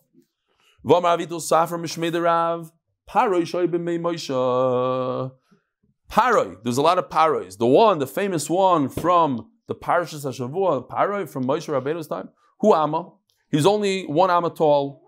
Paroi. 6.11 6.57
There's 6.63 6.77
a 6.77 6.81
lot 6.81 6.97
of 6.97 7.09
parois. 7.09 7.57
The 7.57 7.65
one, 7.65 7.99
the 7.99 8.07
famous 8.07 8.49
one 8.49 8.89
from 8.89 9.49
the 9.67 9.75
Parashas 9.75 10.25
Hashavua, 10.25 10.89
Paroi 10.89 11.27
from 11.29 11.45
Moshe 11.45 11.67
Rabbeinu's 11.67 12.07
time. 12.07 12.29
Who 12.59 12.73
ama? 12.73 13.11
He's 13.49 13.65
only 13.65 14.03
one 14.05 14.29
ama 14.29 14.49
tall, 14.49 15.01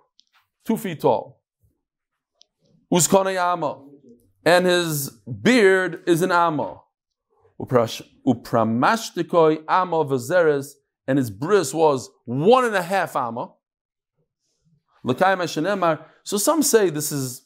two 0.66 0.78
feet 0.78 1.02
tall. 1.02 1.42
Uskana 2.92 3.36
ama. 3.36 3.84
And 4.46 4.66
his 4.66 5.10
beard 5.10 6.04
is 6.08 6.22
an 6.22 6.32
ama. 6.32 6.80
Upramashtikoi 7.60 9.64
ama 9.68 10.06
vazeres, 10.06 10.76
and 11.08 11.18
his 11.18 11.30
bris 11.30 11.74
was 11.74 12.10
one 12.26 12.66
and 12.66 12.76
a 12.76 12.82
half 12.82 13.16
ama. 13.16 13.54
So 16.24 16.38
some 16.38 16.64
say 16.64 16.90
this 16.90 17.12
is, 17.12 17.46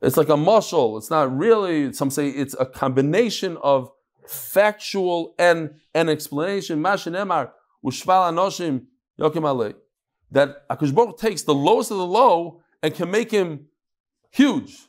it's 0.00 0.16
like 0.16 0.28
a 0.28 0.36
muscle. 0.36 0.98
It's 0.98 1.10
not 1.10 1.36
really, 1.36 1.92
some 1.92 2.10
say 2.10 2.28
it's 2.28 2.56
a 2.58 2.66
combination 2.66 3.56
of 3.62 3.92
factual 4.26 5.36
and 5.38 5.74
an 5.94 6.08
explanation. 6.08 6.82
That 6.82 7.52
Akush 10.68 11.18
takes 11.18 11.42
the 11.42 11.54
lowest 11.54 11.92
of 11.92 11.98
the 11.98 12.06
low 12.06 12.62
and 12.82 12.94
can 12.94 13.10
make 13.10 13.30
him 13.30 13.66
huge. 14.30 14.88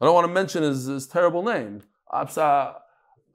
I 0.00 0.04
don't 0.04 0.14
want 0.14 0.28
to 0.28 0.32
mention 0.32 0.62
his, 0.62 0.84
his 0.84 1.08
terrible 1.08 1.42
name. 1.42 1.82
Absa, 2.12 2.76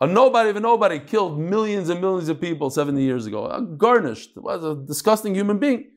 a 0.02 0.08
nobody 0.08 0.50
of 0.50 0.56
a 0.56 0.60
nobody 0.60 1.00
killed 1.00 1.40
millions 1.40 1.90
and 1.90 2.00
millions 2.00 2.30
of 2.30 2.40
people 2.40 2.70
70 2.70 3.02
years 3.02 3.26
ago. 3.26 3.76
Garnished. 3.78 4.32
Was 4.38 4.64
a 4.64 4.76
disgusting 4.76 5.36
human 5.36 5.60
being. 5.60 5.92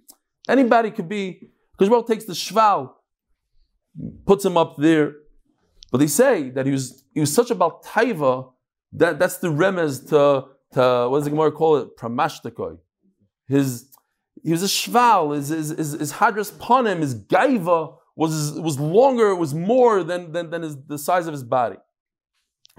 Anybody 0.49 0.91
could 0.91 1.09
be, 1.09 1.51
because 1.73 1.89
Baruch 1.89 2.09
takes 2.09 2.25
the 2.25 2.33
shval, 2.33 2.95
puts 4.27 4.45
him 4.45 4.57
up 4.57 4.77
there. 4.77 5.15
But 5.93 5.99
they 5.99 6.09
say 6.09 6.51
that 6.51 6.67
he 6.67 6.73
was 6.73 7.05
he 7.15 7.21
was 7.21 7.33
such 7.33 7.51
a 7.51 7.55
baltaiva 7.55 8.53
that 8.93 9.19
that's 9.19 9.39
the 9.39 9.49
remez 9.49 10.09
to, 10.09 10.49
to 10.73 11.09
what 11.09 11.19
does 11.19 11.25
the 11.25 11.31
Gemara 11.31 11.53
call 11.53 11.77
it? 11.77 11.97
Pramashtakoi. 11.97 12.79
His 13.47 13.89
he 14.43 14.51
was 14.51 14.63
a 14.63 14.67
shval. 14.67 15.37
His 15.37 15.49
his 15.49 15.69
his, 15.71 15.93
his 15.93 16.13
hadras 16.15 16.51
panim, 16.51 17.01
his 17.01 17.15
gaiva 17.15 17.95
was 18.17 18.53
was 18.59 18.81
longer. 18.81 19.35
Was 19.35 19.55
more 19.55 20.03
than 20.03 20.33
than, 20.33 20.51
than 20.51 20.63
his, 20.63 20.77
the 20.87 20.99
size 20.99 21.27
of 21.27 21.33
his 21.33 21.45
body. 21.45 21.77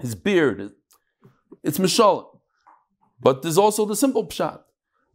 His 0.00 0.14
beard. 0.14 0.72
It's 1.64 1.78
mishalim. 1.78 2.26
But 3.20 3.42
there's 3.42 3.58
also 3.58 3.86
the 3.86 3.96
simple 3.96 4.26
pshat. 4.26 4.60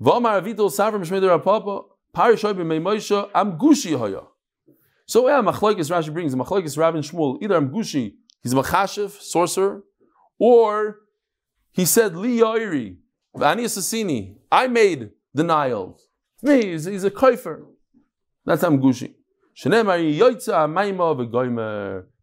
V'amar 0.02 0.42
avito 0.42 0.68
savrim 0.70 1.06
shmeder 1.06 1.40
apapa 1.40 1.86
parishoy 2.14 3.30
am 3.36 3.58
gushi 3.58 3.96
hoya. 3.96 4.24
So 5.06 5.28
yeah, 5.28 5.42
machlokes 5.42 5.90
Rashi 5.90 6.12
brings 6.12 6.36
machlokes 6.36 6.78
Rav 6.78 6.96
and 6.96 7.04
Shmuel. 7.04 7.38
Either 7.42 7.56
am 7.56 7.70
gushi, 7.70 8.16
he's 8.42 8.54
a 8.54 8.56
machashiv, 8.56 9.12
sorcerer, 9.22 9.84
or 10.40 11.02
he 11.72 11.86
said 11.86 12.18
li 12.18 12.40
yairi 12.40 12.98
v'ani 13.36 13.64
assassini. 13.66 14.36
I 14.52 14.68
made 14.68 15.12
Nile. 15.36 16.00
Me, 16.42 16.66
he's, 16.66 16.86
he's 16.86 17.04
a 17.04 17.12
koifer. 17.12 17.66
That's 18.46 18.64
am 18.64 18.82
gushi. 18.82 19.14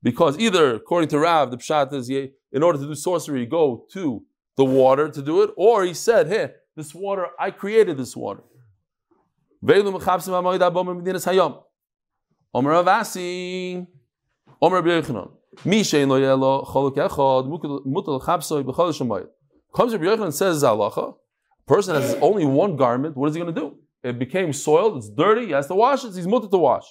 Because 0.02 0.38
either, 0.38 0.74
according 0.74 1.08
to 1.10 1.18
Rav, 1.18 1.50
the 1.50 1.56
pshat 1.58 1.92
is 1.92 2.08
in 2.56 2.62
order 2.62 2.78
to 2.78 2.86
do 2.86 2.94
sorcery, 2.94 3.44
go 3.44 3.86
to 3.92 4.24
the 4.56 4.64
water 4.64 5.06
to 5.16 5.22
do 5.30 5.42
it, 5.42 5.50
or 5.56 5.84
he 5.84 5.94
said, 5.94 6.26
"Hey, 6.26 6.46
this 6.74 6.94
water, 6.94 7.26
I 7.38 7.48
created 7.62 7.94
this 7.98 8.16
water." 8.16 8.42
Mutal. 17.92 18.18
Comes 19.76 19.92
Rabbi 19.92 20.06
Yochanan 20.06 20.24
and 20.24 20.34
says 20.34 20.62
zalacha. 20.62 21.14
Person 21.66 21.94
has 22.00 22.14
only 22.22 22.46
one 22.46 22.76
garment. 22.76 23.16
What 23.16 23.28
is 23.28 23.34
he 23.34 23.40
going 23.42 23.54
to 23.54 23.60
do? 23.60 23.76
It 24.02 24.18
became 24.18 24.52
soiled. 24.52 24.96
It's 24.98 25.10
dirty. 25.10 25.46
He 25.46 25.52
has 25.52 25.66
to 25.66 25.74
wash 25.74 26.04
it. 26.04 26.14
He's 26.14 26.26
mutter 26.26 26.48
to 26.48 26.58
wash. 26.58 26.86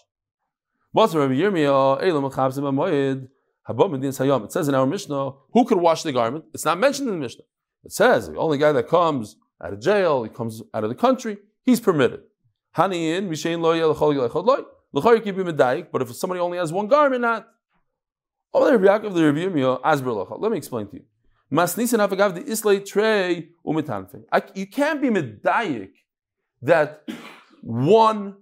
It 3.68 4.52
says 4.52 4.68
in 4.68 4.76
our 4.76 4.86
Mishnah, 4.86 5.32
who 5.54 5.66
could 5.66 5.80
wash 5.80 6.04
the 6.04 6.12
garment? 6.12 6.46
It's 6.54 6.66
not 6.66 6.80
mentioned 6.80 7.08
in 7.08 7.16
the 7.16 7.20
Mishnah. 7.20 7.46
It 7.84 7.92
says 7.92 8.30
the 8.30 8.38
only 8.38 8.58
guy 8.58 8.72
that 8.72 8.88
comes 8.88 9.36
out 9.64 9.74
of 9.74 9.80
jail, 9.80 10.24
he 10.24 10.30
comes 10.30 10.64
out 10.74 10.84
of 10.84 10.90
the 10.90 10.96
country, 10.96 11.38
he's 11.64 11.80
permitted. 11.80 12.22
But 12.76 12.92
if 16.02 16.16
somebody 16.16 16.40
only 16.40 16.58
has 16.58 16.74
one 16.74 16.88
garment, 16.88 17.22
not. 17.22 17.48
Let 18.54 18.82
me 18.82 18.88
explain 20.58 20.88
to 20.88 20.96
you. 20.96 21.04
You 21.52 21.58
can't 24.68 25.02
be 25.02 25.10
medayik 25.10 25.92
that 26.62 27.04
one 27.62 28.36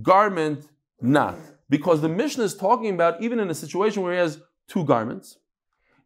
garment 0.00 0.68
not. 1.00 1.36
Because 1.68 2.00
the 2.00 2.08
Mishnah 2.08 2.44
is 2.44 2.56
talking 2.56 2.94
about 2.94 3.20
even 3.22 3.38
in 3.38 3.50
a 3.50 3.54
situation 3.54 4.02
where 4.02 4.12
he 4.12 4.18
has 4.18 4.40
two 4.70 4.84
garments. 4.84 5.36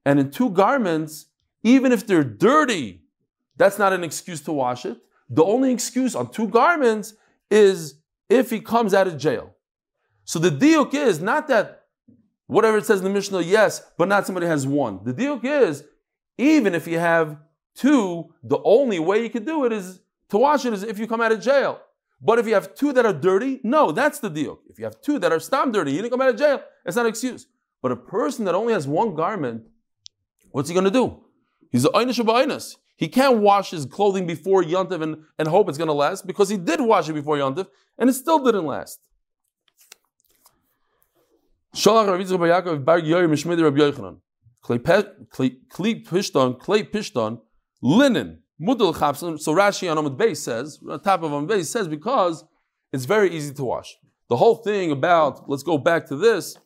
And 0.05 0.19
in 0.19 0.31
two 0.31 0.51
garments, 0.51 1.27
even 1.63 1.93
if 1.93 2.07
they're 2.07 2.25
dirty, 2.25 3.03
that's 3.57 3.79
not 3.79 3.93
an 3.93 4.03
excuse 4.03 4.41
to 4.43 4.53
wash 4.53 4.85
it. 4.85 4.99
The 5.29 5.45
only 5.45 5.73
excuse 5.73 6.15
on 6.15 6.33
two 6.33 6.49
garments 6.49 7.15
is 7.51 8.01
if 8.29 8.51
he 8.51 8.61
comes 8.61 8.95
out 8.95 9.07
of 9.07 9.17
jail. 9.17 9.55
So 10.25 10.39
the 10.39 10.51
diuk 10.51 10.95
is 10.95 11.21
not 11.21 11.49
that 11.49 11.85
whatever 12.47 12.79
it 12.79 12.87
says 12.87 13.01
in 13.01 13.05
the 13.05 13.11
Mishnah, 13.11 13.43
yes, 13.43 13.83
but 13.99 14.09
not 14.09 14.27
somebody 14.27 14.47
has 14.47 14.67
one. 14.67 15.01
The 15.05 15.15
diuk 15.15 15.45
is 15.45 15.85
even 16.39 16.75
if 16.75 16.87
you 16.87 16.99
have 16.99 17.39
two, 17.75 18.33
the 18.43 18.59
only 18.65 18.99
way 18.99 19.23
you 19.23 19.31
could 19.31 19.47
do 19.47 19.65
it 19.67 19.73
is 19.73 20.01
to 20.31 20.39
wash 20.39 20.65
it 20.65 20.73
is 20.73 20.83
if 20.83 20.99
you 20.99 21.07
come 21.07 21.21
out 21.21 21.33
of 21.33 21.41
jail. 21.41 21.81
But 22.21 22.39
if 22.39 22.47
you 22.47 22.55
have 22.55 22.75
two 22.75 22.93
that 22.95 23.05
are 23.05 23.13
dirty, 23.13 23.61
no, 23.63 23.93
that's 23.93 24.19
the 24.19 24.31
deal. 24.31 24.59
If 24.71 24.79
you 24.79 24.85
have 24.85 25.01
two 25.03 25.19
that 25.19 25.33
are 25.33 25.41
stam 25.41 25.73
dirty, 25.73 25.93
you 25.93 25.99
didn't 25.99 26.13
come 26.13 26.23
out 26.23 26.31
of 26.31 26.37
jail. 26.37 26.63
It's 26.87 26.97
not 26.97 27.05
an 27.05 27.11
excuse. 27.11 27.47
But 27.85 27.93
a 27.93 27.97
person 27.97 28.47
that 28.47 28.55
only 28.55 28.73
has 28.73 28.89
one 28.89 29.15
garment, 29.15 29.65
what's 30.53 30.71
he 30.71 30.75
going 30.75 30.87
to 30.87 30.91
do? 30.91 31.21
He's 31.71 31.85
a 31.85 31.91
einish 31.91 32.77
He 32.97 33.09
can't 33.09 33.41
wash 33.41 33.73
his 33.73 33.85
clothing 33.85 34.27
before 34.27 34.63
Yontif 34.63 35.03
and, 35.03 35.17
and 35.39 35.49
hope 35.49 35.69
it's 35.69 35.77
going 35.77 35.89
to 35.89 35.93
last 35.93 36.27
because 36.27 36.49
he 36.49 36.57
did 36.57 36.81
wash 36.81 37.11
it 37.11 37.13
before 37.13 37.37
Yontif 37.37 37.67
and 37.99 38.09
it 38.09 38.15
still 38.15 38.43
didn't 38.43 38.65
last. 38.65 39.01
Shalach 41.77 42.07
Rav 42.09 42.19
Yitzchak 42.19 42.65
Yaakov 42.65 42.87
Bar 42.87 43.03
Yoyer 43.03 43.29
Mishmedi 43.29 43.63
Rabbi 43.63 43.81
Yochanan. 43.81 44.17
Kli 44.65 46.03
Pishton, 46.07 46.59
Klei 46.59 46.91
Pishton, 46.91 47.39
linen 47.83 48.39
Mudal 48.59 48.95
chapsim. 48.95 49.39
So 49.39 49.55
Rashi 49.55 49.95
on 49.95 50.03
Amud 50.03 50.17
Beis 50.17 50.39
says, 50.39 50.79
on 50.89 51.03
top 51.03 51.23
of 51.23 51.33
Amud 51.33 51.51
Beis 51.51 51.67
says 51.67 51.87
because 51.87 52.47
it's 52.95 53.05
very 53.05 53.31
easy 53.31 53.53
to 53.53 53.63
wash. 53.63 53.95
The 54.31 54.39
whole 54.39 54.57
thing 54.57 54.91
about 54.91 55.51
let's 55.51 55.63
go 55.63 55.77
back 55.77 56.07
to 56.07 56.17
this. 56.17 56.57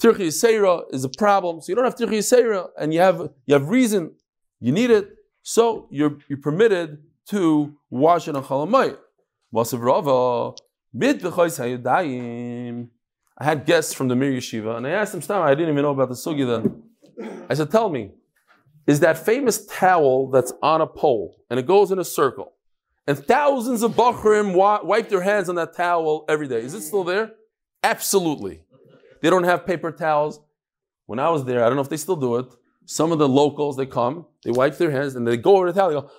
Tirchi 0.00 0.28
Seira 0.28 0.82
is 0.90 1.04
a 1.04 1.08
problem. 1.08 1.60
So 1.60 1.70
you 1.70 1.74
don't 1.76 1.84
have 1.84 1.96
Tirchi 1.96 2.18
Seira 2.18 2.68
and 2.78 2.92
you 2.92 3.00
have 3.00 3.30
you 3.46 3.54
have 3.54 3.68
reason, 3.68 4.14
you 4.60 4.72
need 4.72 4.90
it, 4.90 5.08
so 5.42 5.88
you're 5.90 6.18
you're 6.28 6.40
permitted 6.40 6.98
to 7.30 7.76
wash 7.90 8.28
it 8.28 8.36
on 8.36 8.44
Chalamayit. 8.44 8.98
Vasav 9.54 9.82
Rava, 9.82 10.54
Bid 10.96 11.24
I 13.38 13.44
had 13.44 13.66
guests 13.66 13.92
from 13.92 14.08
the 14.08 14.16
Mir 14.16 14.32
Yeshiva 14.32 14.76
and 14.76 14.86
I 14.86 14.90
asked 14.90 15.12
them, 15.12 15.42
I 15.42 15.54
didn't 15.54 15.72
even 15.72 15.82
know 15.82 15.90
about 15.90 16.08
the 16.08 16.14
Sugi 16.14 16.46
then. 16.46 16.82
I 17.48 17.54
said, 17.54 17.70
tell 17.70 17.88
me, 17.88 18.12
is 18.86 19.00
that 19.00 19.18
famous 19.18 19.66
towel 19.66 20.30
that's 20.30 20.52
on 20.62 20.80
a 20.80 20.86
pole 20.86 21.36
and 21.50 21.58
it 21.58 21.66
goes 21.66 21.90
in 21.90 21.98
a 21.98 22.04
circle. 22.04 22.52
And 23.06 23.18
thousands 23.18 23.82
of 23.82 23.92
Bachrim 23.92 24.54
wipe 24.54 25.08
their 25.08 25.20
hands 25.20 25.48
on 25.48 25.54
that 25.56 25.76
towel 25.76 26.24
every 26.28 26.48
day. 26.48 26.60
Is 26.60 26.74
it 26.74 26.82
still 26.82 27.04
there? 27.04 27.32
Absolutely. 27.82 28.62
They 29.20 29.30
don't 29.30 29.44
have 29.44 29.66
paper 29.66 29.92
towels. 29.92 30.40
When 31.06 31.18
I 31.18 31.30
was 31.30 31.44
there, 31.44 31.64
I 31.64 31.66
don't 31.68 31.76
know 31.76 31.82
if 31.82 31.88
they 31.88 31.96
still 31.96 32.16
do 32.16 32.36
it. 32.36 32.46
Some 32.84 33.12
of 33.12 33.18
the 33.18 33.28
locals, 33.28 33.76
they 33.76 33.86
come, 33.86 34.26
they 34.44 34.50
wipe 34.50 34.76
their 34.78 34.90
hands, 34.90 35.16
and 35.16 35.26
they 35.26 35.36
go 35.36 35.56
over 35.56 35.72
the 35.72 35.78
towel, 35.78 35.88
they 35.88 35.94
go, 35.94 36.10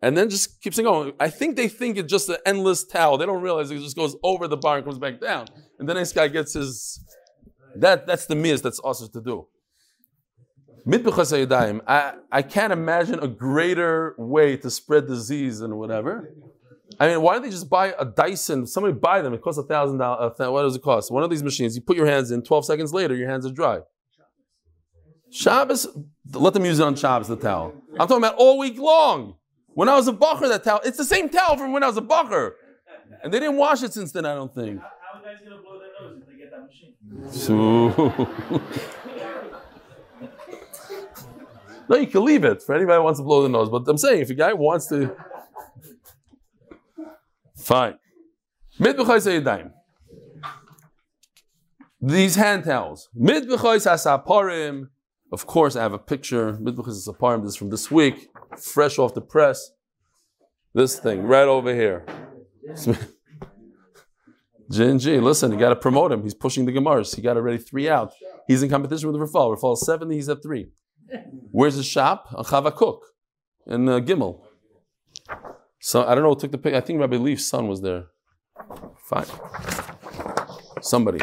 and 0.00 0.16
then 0.16 0.30
just 0.30 0.60
keeps 0.62 0.78
going. 0.78 1.12
I 1.18 1.28
think 1.28 1.56
they 1.56 1.68
think 1.68 1.96
it's 1.96 2.10
just 2.10 2.28
an 2.28 2.36
endless 2.46 2.84
towel. 2.84 3.18
They 3.18 3.26
don't 3.26 3.42
realize 3.42 3.70
it 3.70 3.80
just 3.80 3.96
goes 3.96 4.16
over 4.22 4.46
the 4.46 4.56
bar 4.56 4.76
and 4.76 4.84
comes 4.86 4.98
back 4.98 5.20
down. 5.20 5.48
And 5.78 5.88
then 5.88 5.96
this 5.96 6.12
guy 6.12 6.28
gets 6.28 6.54
his, 6.54 7.04
that, 7.76 8.06
that's 8.06 8.26
the 8.26 8.36
mias 8.36 8.60
that's 8.60 8.80
awesome 8.84 9.08
to 9.08 9.20
do. 9.20 9.48
I, 11.86 12.14
I 12.30 12.42
can't 12.42 12.72
imagine 12.72 13.18
a 13.18 13.28
greater 13.28 14.14
way 14.16 14.56
to 14.58 14.70
spread 14.70 15.06
disease 15.06 15.60
and 15.60 15.78
whatever. 15.78 16.32
I 17.00 17.08
mean, 17.08 17.22
why 17.22 17.34
don't 17.34 17.42
they 17.42 17.50
just 17.50 17.70
buy 17.70 17.94
a 17.98 18.04
Dyson? 18.04 18.66
Somebody 18.66 18.94
buy 18.94 19.22
them. 19.22 19.32
It 19.32 19.40
costs 19.40 19.58
a 19.58 19.62
thousand 19.62 19.98
dollars. 19.98 20.34
What 20.38 20.62
does 20.62 20.76
it 20.76 20.82
cost? 20.82 21.12
One 21.12 21.22
of 21.22 21.30
these 21.30 21.42
machines. 21.42 21.76
You 21.76 21.82
put 21.82 21.96
your 21.96 22.06
hands 22.06 22.30
in. 22.30 22.42
Twelve 22.42 22.64
seconds 22.64 22.92
later, 22.92 23.14
your 23.14 23.28
hands 23.28 23.46
are 23.46 23.52
dry. 23.52 23.80
Shabbos, 25.30 25.86
let 26.32 26.54
them 26.54 26.64
use 26.64 26.80
it 26.80 26.84
on 26.84 26.96
Shabbos. 26.96 27.28
The 27.28 27.36
towel. 27.36 27.74
I'm 27.92 28.08
talking 28.08 28.16
about 28.18 28.34
all 28.36 28.58
week 28.58 28.78
long. 28.78 29.36
When 29.74 29.88
I 29.88 29.94
was 29.94 30.08
a 30.08 30.12
bacher, 30.12 30.48
that 30.48 30.64
towel, 30.64 30.80
it's 30.84 30.96
the 30.96 31.04
same 31.04 31.28
towel 31.28 31.56
from 31.56 31.72
when 31.72 31.84
I 31.84 31.86
was 31.86 31.96
a 31.96 32.02
bacher. 32.02 32.52
And 33.22 33.32
they 33.32 33.38
didn't 33.38 33.56
wash 33.56 33.82
it 33.82 33.92
since 33.92 34.10
then, 34.10 34.26
I 34.26 34.34
don't 34.34 34.52
think. 34.52 34.80
How 34.80 35.20
guys 35.20 35.36
gonna 35.44 35.62
blow 35.62 35.78
their 35.78 35.90
nose 36.00 36.20
if 36.20 36.26
they 36.28 36.36
get 36.36 36.50
that 36.50 36.64
machine? 36.66 36.94
So, 37.30 37.88
no, 41.88 41.96
you 41.96 42.06
can 42.06 42.24
leave 42.24 42.44
it 42.44 42.62
for 42.62 42.74
anybody 42.74 42.96
who 42.96 43.04
wants 43.04 43.20
to 43.20 43.24
blow 43.24 43.42
the 43.42 43.48
nose. 43.48 43.68
But 43.70 43.86
I'm 43.88 43.98
saying, 43.98 44.22
if 44.22 44.30
a 44.30 44.34
guy 44.34 44.52
wants 44.52 44.88
to, 44.88 45.14
fine. 47.68 47.98
Mitbuchais 48.80 49.26
yadayim. 49.26 49.70
These 52.00 52.36
hand 52.36 52.64
towels. 52.64 53.08
Mitbuchais 53.14 53.86
asaparim. 53.94 54.88
Of 55.30 55.46
course, 55.46 55.76
I 55.76 55.82
have 55.82 55.92
a 55.92 55.98
picture. 55.98 56.54
Mitbuchais 56.54 56.96
asaparim. 57.02 57.42
This 57.42 57.50
is 57.52 57.56
from 57.56 57.70
this 57.70 57.90
week, 57.90 58.30
fresh 58.56 58.98
off 58.98 59.12
the 59.14 59.20
press. 59.20 59.72
This 60.74 60.98
thing 60.98 61.22
right 61.22 61.48
over 61.56 61.74
here. 61.74 62.06
Jin 64.70 64.98
G, 64.98 65.18
listen, 65.18 65.50
you 65.50 65.58
got 65.58 65.70
to 65.70 65.76
promote 65.76 66.12
him. 66.12 66.22
He's 66.22 66.34
pushing 66.34 66.66
the 66.66 66.72
Gemars. 66.72 67.14
He 67.14 67.22
got 67.22 67.38
already 67.38 67.56
three 67.56 67.88
out. 67.88 68.12
He's 68.46 68.62
in 68.62 68.68
competition 68.68 69.10
with 69.10 69.18
Rafal. 69.18 69.56
Rafal 69.56 69.72
is 69.74 69.84
seven, 69.84 70.10
he's 70.10 70.28
at 70.28 70.42
three. 70.42 70.68
Where's 71.50 71.74
his 71.74 71.86
shop? 71.86 72.28
On 72.34 72.44
Chava 72.44 72.74
Cook 72.74 73.02
in 73.66 73.88
uh, 73.88 74.00
Gimel. 74.00 74.42
So 75.80 76.04
I 76.06 76.14
don't 76.14 76.24
know 76.24 76.30
who 76.30 76.40
took 76.40 76.52
the 76.52 76.58
pic. 76.58 76.74
I 76.74 76.80
think 76.80 77.00
Rabbi 77.00 77.16
Leaf's 77.16 77.46
son 77.46 77.68
was 77.68 77.80
there. 77.80 78.06
Fine. 79.04 79.26
Somebody. 80.80 81.20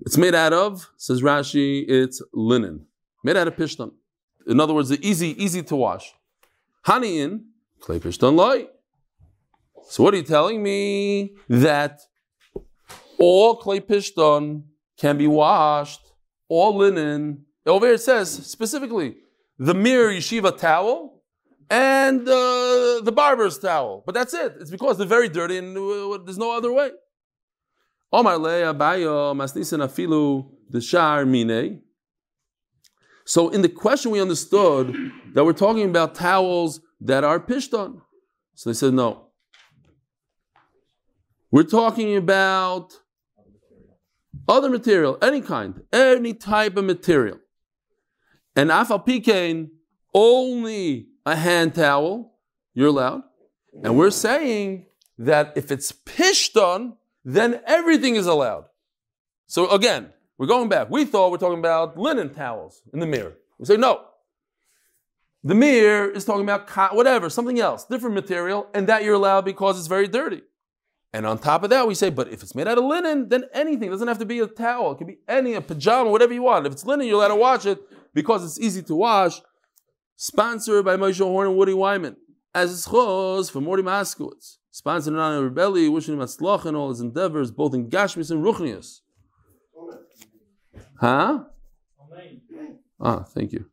It's 0.00 0.16
made 0.16 0.34
out 0.34 0.52
of, 0.52 0.90
says 0.96 1.22
Rashi, 1.22 1.84
it's 1.86 2.22
linen. 2.32 2.86
Made 3.22 3.36
out 3.36 3.46
of 3.46 3.56
pishtan. 3.56 3.92
In 4.46 4.58
other 4.58 4.74
words, 4.74 4.90
easy, 4.92 5.40
easy 5.42 5.62
to 5.62 5.76
wash. 5.76 6.12
Honey 6.82 7.18
Haniin, 7.18 7.44
klei 7.80 8.00
pishtan 8.00 8.34
light. 8.34 8.70
So 9.88 10.02
what 10.02 10.14
are 10.14 10.16
you 10.16 10.22
telling 10.24 10.62
me? 10.62 11.36
That 11.48 12.00
all 13.18 13.60
klei 13.60 13.80
pishtan 13.80 14.64
can 14.96 15.16
be 15.16 15.28
washed, 15.28 16.00
all 16.48 16.76
linen. 16.76 17.44
Over 17.64 17.86
here 17.86 17.94
it 17.94 18.00
says 18.00 18.32
specifically 18.32 19.16
the 19.62 19.74
Mir 19.74 20.10
Yeshiva 20.10 20.58
towel 20.58 21.22
and 21.70 22.22
uh, 22.22 23.00
the 23.00 23.12
barber's 23.14 23.58
towel. 23.60 24.02
But 24.04 24.14
that's 24.16 24.34
it. 24.34 24.54
It's 24.60 24.72
because 24.72 24.98
they're 24.98 25.06
very 25.06 25.28
dirty 25.28 25.56
and 25.56 25.76
uh, 25.76 26.18
there's 26.24 26.36
no 26.36 26.50
other 26.56 26.72
way. 26.72 26.90
So 33.24 33.48
in 33.50 33.62
the 33.62 33.68
question 33.68 34.10
we 34.10 34.20
understood 34.20 35.12
that 35.32 35.44
we're 35.44 35.52
talking 35.52 35.88
about 35.88 36.16
towels 36.16 36.80
that 37.00 37.22
are 37.22 37.38
pishton. 37.38 38.00
So 38.56 38.70
they 38.70 38.74
said 38.74 38.94
no. 38.94 39.28
We're 41.52 41.62
talking 41.62 42.16
about 42.16 42.94
other 44.48 44.68
material, 44.68 45.18
any 45.22 45.40
kind, 45.40 45.82
any 45.92 46.34
type 46.34 46.76
of 46.76 46.84
material. 46.84 47.38
And 48.54 48.70
afal 48.70 49.06
pikain, 49.06 49.70
only 50.14 51.08
a 51.24 51.36
hand 51.36 51.74
towel, 51.74 52.34
you're 52.74 52.88
allowed. 52.88 53.22
And 53.82 53.96
we're 53.96 54.10
saying 54.10 54.86
that 55.18 55.52
if 55.56 55.70
it's 55.70 55.92
pishton, 55.92 56.96
then 57.24 57.60
everything 57.66 58.16
is 58.16 58.26
allowed. 58.26 58.66
So 59.46 59.70
again, 59.70 60.12
we're 60.38 60.46
going 60.46 60.68
back. 60.68 60.90
We 60.90 61.04
thought 61.04 61.30
we're 61.30 61.38
talking 61.38 61.58
about 61.58 61.96
linen 61.96 62.30
towels 62.30 62.82
in 62.92 63.00
the 63.00 63.06
Mir. 63.06 63.34
We 63.58 63.66
say 63.66 63.76
no. 63.76 64.02
The 65.44 65.54
Mir 65.54 66.10
is 66.10 66.24
talking 66.24 66.42
about 66.42 66.94
whatever, 66.94 67.28
something 67.28 67.58
else, 67.58 67.84
different 67.84 68.14
material, 68.14 68.68
and 68.74 68.86
that 68.88 69.02
you're 69.04 69.14
allowed 69.14 69.44
because 69.44 69.78
it's 69.78 69.88
very 69.88 70.08
dirty. 70.08 70.42
And 71.12 71.26
on 71.26 71.38
top 71.38 71.62
of 71.62 71.70
that, 71.70 71.86
we 71.86 71.94
say, 71.94 72.10
but 72.10 72.28
if 72.28 72.42
it's 72.42 72.54
made 72.54 72.66
out 72.66 72.78
of 72.78 72.84
linen, 72.84 73.28
then 73.28 73.44
anything. 73.52 73.88
It 73.88 73.90
doesn't 73.90 74.08
have 74.08 74.18
to 74.18 74.24
be 74.24 74.38
a 74.38 74.46
towel. 74.46 74.92
It 74.92 74.98
can 74.98 75.06
be 75.06 75.18
any, 75.28 75.54
a 75.54 75.60
pajama, 75.60 76.10
whatever 76.10 76.32
you 76.32 76.42
want. 76.42 76.66
If 76.66 76.72
it's 76.72 76.86
linen, 76.86 77.06
you're 77.06 77.16
allowed 77.16 77.28
to 77.28 77.36
wash 77.36 77.66
it 77.66 77.82
because 78.14 78.44
it's 78.44 78.60
easy 78.60 78.82
to 78.82 78.94
wash. 78.94 79.40
Sponsored 80.16 80.84
by 80.84 80.96
Moshe 80.96 81.18
Horn 81.18 81.48
and 81.48 81.56
Woody 81.56 81.74
Wyman. 81.74 82.16
As 82.54 82.84
chos 82.84 83.50
for 83.50 83.60
Morty 83.60 83.82
Maskowitz. 83.82 84.58
Sponsored 84.70 85.14
on 85.14 85.50
Rebelli, 85.50 85.90
wishing 85.90 86.14
him 86.14 86.20
atzlach 86.20 86.66
in 86.66 86.74
all 86.74 86.88
his 86.90 87.00
endeavors, 87.00 87.50
both 87.50 87.74
in 87.74 87.90
Gashmis 87.90 88.30
and 88.30 88.42
Ruchnius. 88.42 89.00
Huh? 90.98 91.44
Amen. 92.00 92.78
Ah, 93.00 93.24
thank 93.24 93.52
you. 93.52 93.66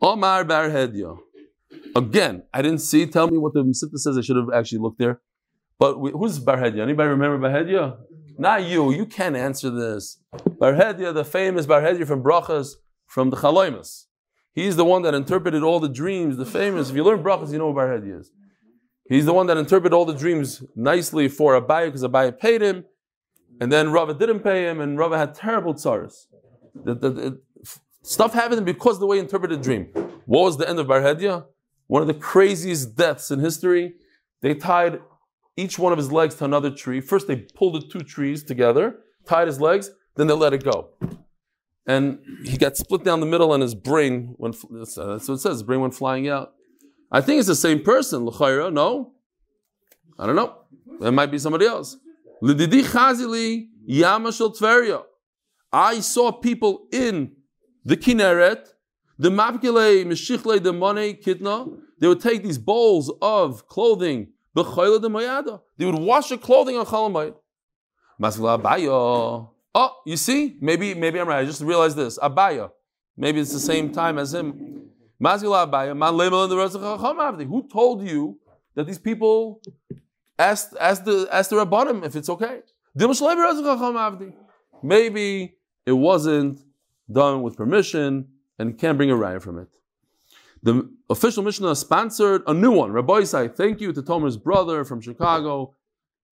Omar 0.00 0.44
Bar. 0.44 0.66
Again, 1.94 2.42
I 2.54 2.62
didn't 2.62 2.78
see. 2.78 3.06
Tell 3.06 3.28
me 3.28 3.36
what 3.36 3.52
the 3.52 3.62
Mesivta 3.62 3.98
says. 3.98 4.16
I 4.16 4.22
should 4.22 4.36
have 4.36 4.50
actually 4.54 4.78
looked 4.78 4.98
there. 4.98 5.20
But 5.78 6.00
we, 6.00 6.10
who's 6.10 6.38
Bar 6.38 6.56
Hedya? 6.56 6.80
Anybody 6.80 7.10
remember 7.10 7.38
Bar 7.38 7.50
Hedya? 7.50 7.98
Not 8.40 8.64
you. 8.64 8.90
You 8.90 9.04
can't 9.04 9.36
answer 9.36 9.68
this. 9.68 10.16
Bar 10.58 10.72
Hedya, 10.72 11.12
the 11.12 11.26
famous 11.26 11.66
Bar 11.66 11.82
Hedya 11.82 12.06
from 12.06 12.22
Brachas, 12.22 12.76
from 13.06 13.28
the 13.28 13.36
Chaloimus. 13.36 14.06
He's 14.54 14.76
the 14.76 14.84
one 14.84 15.02
that 15.02 15.12
interpreted 15.12 15.62
all 15.62 15.78
the 15.78 15.90
dreams, 15.90 16.38
the 16.38 16.46
famous. 16.46 16.88
If 16.88 16.96
you 16.96 17.04
learn 17.04 17.22
Brachas, 17.22 17.52
you 17.52 17.58
know 17.58 17.68
who 17.68 17.74
Bar 17.74 17.88
Hedya 17.88 18.20
is. 18.20 18.32
He's 19.10 19.26
the 19.26 19.34
one 19.34 19.46
that 19.48 19.58
interpreted 19.58 19.92
all 19.92 20.06
the 20.06 20.14
dreams 20.14 20.64
nicely 20.74 21.28
for 21.28 21.60
Abaye 21.60 21.88
because 21.88 22.02
Abaye 22.02 22.38
paid 22.38 22.62
him. 22.62 22.86
And 23.60 23.70
then 23.70 23.92
Rava 23.92 24.14
didn't 24.14 24.40
pay 24.40 24.64
him, 24.64 24.80
and 24.80 24.96
Rava 24.96 25.18
had 25.18 25.34
terrible 25.34 25.74
tsaras. 25.74 26.24
The, 26.74 26.94
the, 26.94 27.10
the, 27.10 27.40
stuff 28.02 28.32
happened 28.32 28.64
because 28.64 28.96
of 28.96 29.00
the 29.00 29.06
way 29.06 29.18
he 29.18 29.20
interpreted 29.20 29.58
the 29.58 29.62
dream. 29.62 29.88
What 30.24 30.44
was 30.44 30.56
the 30.56 30.66
end 30.66 30.78
of 30.78 30.88
Bar 30.88 31.02
Hedya? 31.02 31.44
One 31.88 32.00
of 32.00 32.08
the 32.08 32.14
craziest 32.14 32.96
deaths 32.96 33.30
in 33.30 33.40
history. 33.40 33.96
They 34.40 34.54
tied 34.54 35.00
each 35.60 35.78
one 35.78 35.92
of 35.92 35.98
his 35.98 36.10
legs 36.10 36.34
to 36.36 36.44
another 36.44 36.70
tree. 36.70 37.00
First, 37.00 37.26
they 37.28 37.36
pulled 37.36 37.74
the 37.74 37.86
two 37.86 38.00
trees 38.00 38.42
together, 38.42 39.00
tied 39.26 39.46
his 39.46 39.60
legs, 39.60 39.90
then 40.16 40.26
they 40.26 40.34
let 40.34 40.52
it 40.52 40.64
go. 40.64 40.90
And 41.86 42.18
he 42.44 42.56
got 42.56 42.76
split 42.76 43.04
down 43.04 43.20
the 43.20 43.26
middle, 43.26 43.52
and 43.54 43.62
his 43.62 43.74
brain 43.74 44.34
went. 44.38 44.56
Uh, 44.56 44.78
that's 44.78 44.96
what 44.96 45.34
it 45.34 45.40
says. 45.40 45.54
His 45.58 45.62
brain 45.62 45.80
went 45.80 45.94
flying 45.94 46.28
out. 46.28 46.52
I 47.10 47.20
think 47.20 47.38
it's 47.38 47.48
the 47.48 47.56
same 47.56 47.82
person. 47.82 48.24
L'chayra, 48.24 48.72
no, 48.72 49.12
I 50.18 50.26
don't 50.26 50.36
know. 50.36 50.56
It 51.00 51.10
might 51.12 51.30
be 51.30 51.38
somebody 51.38 51.66
else. 51.66 51.96
I 55.72 56.00
saw 56.00 56.32
people 56.32 56.86
in 56.92 57.32
the 57.84 57.96
Kinneret, 57.96 58.68
the 59.18 59.30
mapkele 59.30 60.04
meshichle 60.06 60.62
the 60.62 60.72
money 60.72 61.14
kitna. 61.14 61.78
They 61.98 62.08
would 62.08 62.20
take 62.20 62.42
these 62.42 62.58
bowls 62.58 63.12
of 63.20 63.66
clothing. 63.66 64.28
They 64.54 65.86
would 65.86 65.94
wash 65.94 66.28
their 66.28 66.38
clothing 66.38 66.76
on 66.76 66.86
chalamayit. 66.86 67.34
Masla 68.20 68.60
abayo. 68.60 69.50
Oh, 69.74 69.96
you 70.04 70.16
see? 70.16 70.56
Maybe, 70.60 70.94
maybe 70.94 71.20
I'm 71.20 71.28
right. 71.28 71.40
I 71.40 71.44
just 71.44 71.62
realized 71.62 71.96
this. 71.96 72.18
Abaya. 72.18 72.70
Maybe 73.16 73.40
it's 73.40 73.52
the 73.52 73.60
same 73.60 73.92
time 73.92 74.18
as 74.18 74.34
him. 74.34 74.90
Masla 75.22 75.70
abaya. 75.70 75.96
Man 75.96 76.14
lemel 76.14 76.44
in 76.44 76.50
the 76.50 76.56
rest 76.56 76.76
Who 77.46 77.68
told 77.68 78.06
you 78.06 78.38
that 78.74 78.86
these 78.86 78.98
people 78.98 79.62
asked, 80.38 80.74
asked 80.80 81.04
the 81.04 81.28
asked 81.30 81.50
the 81.50 81.56
rabbanim 81.56 82.04
if 82.04 82.16
it's 82.16 82.28
okay? 82.28 82.60
Maybe 84.82 85.54
it 85.86 85.92
wasn't 85.92 86.58
done 87.10 87.42
with 87.42 87.56
permission 87.56 88.26
and 88.58 88.78
can't 88.78 88.96
bring 88.96 89.10
a 89.10 89.14
raya 89.14 89.40
from 89.40 89.58
it. 89.58 89.68
The 90.62 90.90
official 91.08 91.42
Mishnah 91.42 91.74
sponsored 91.74 92.42
a 92.46 92.52
new 92.52 92.72
one. 92.72 92.92
Rabbi 92.92 93.20
Isai, 93.20 93.54
thank 93.54 93.80
you 93.80 93.92
to 93.92 94.02
Tomer's 94.02 94.36
brother 94.36 94.84
from 94.84 95.00
Chicago. 95.00 95.74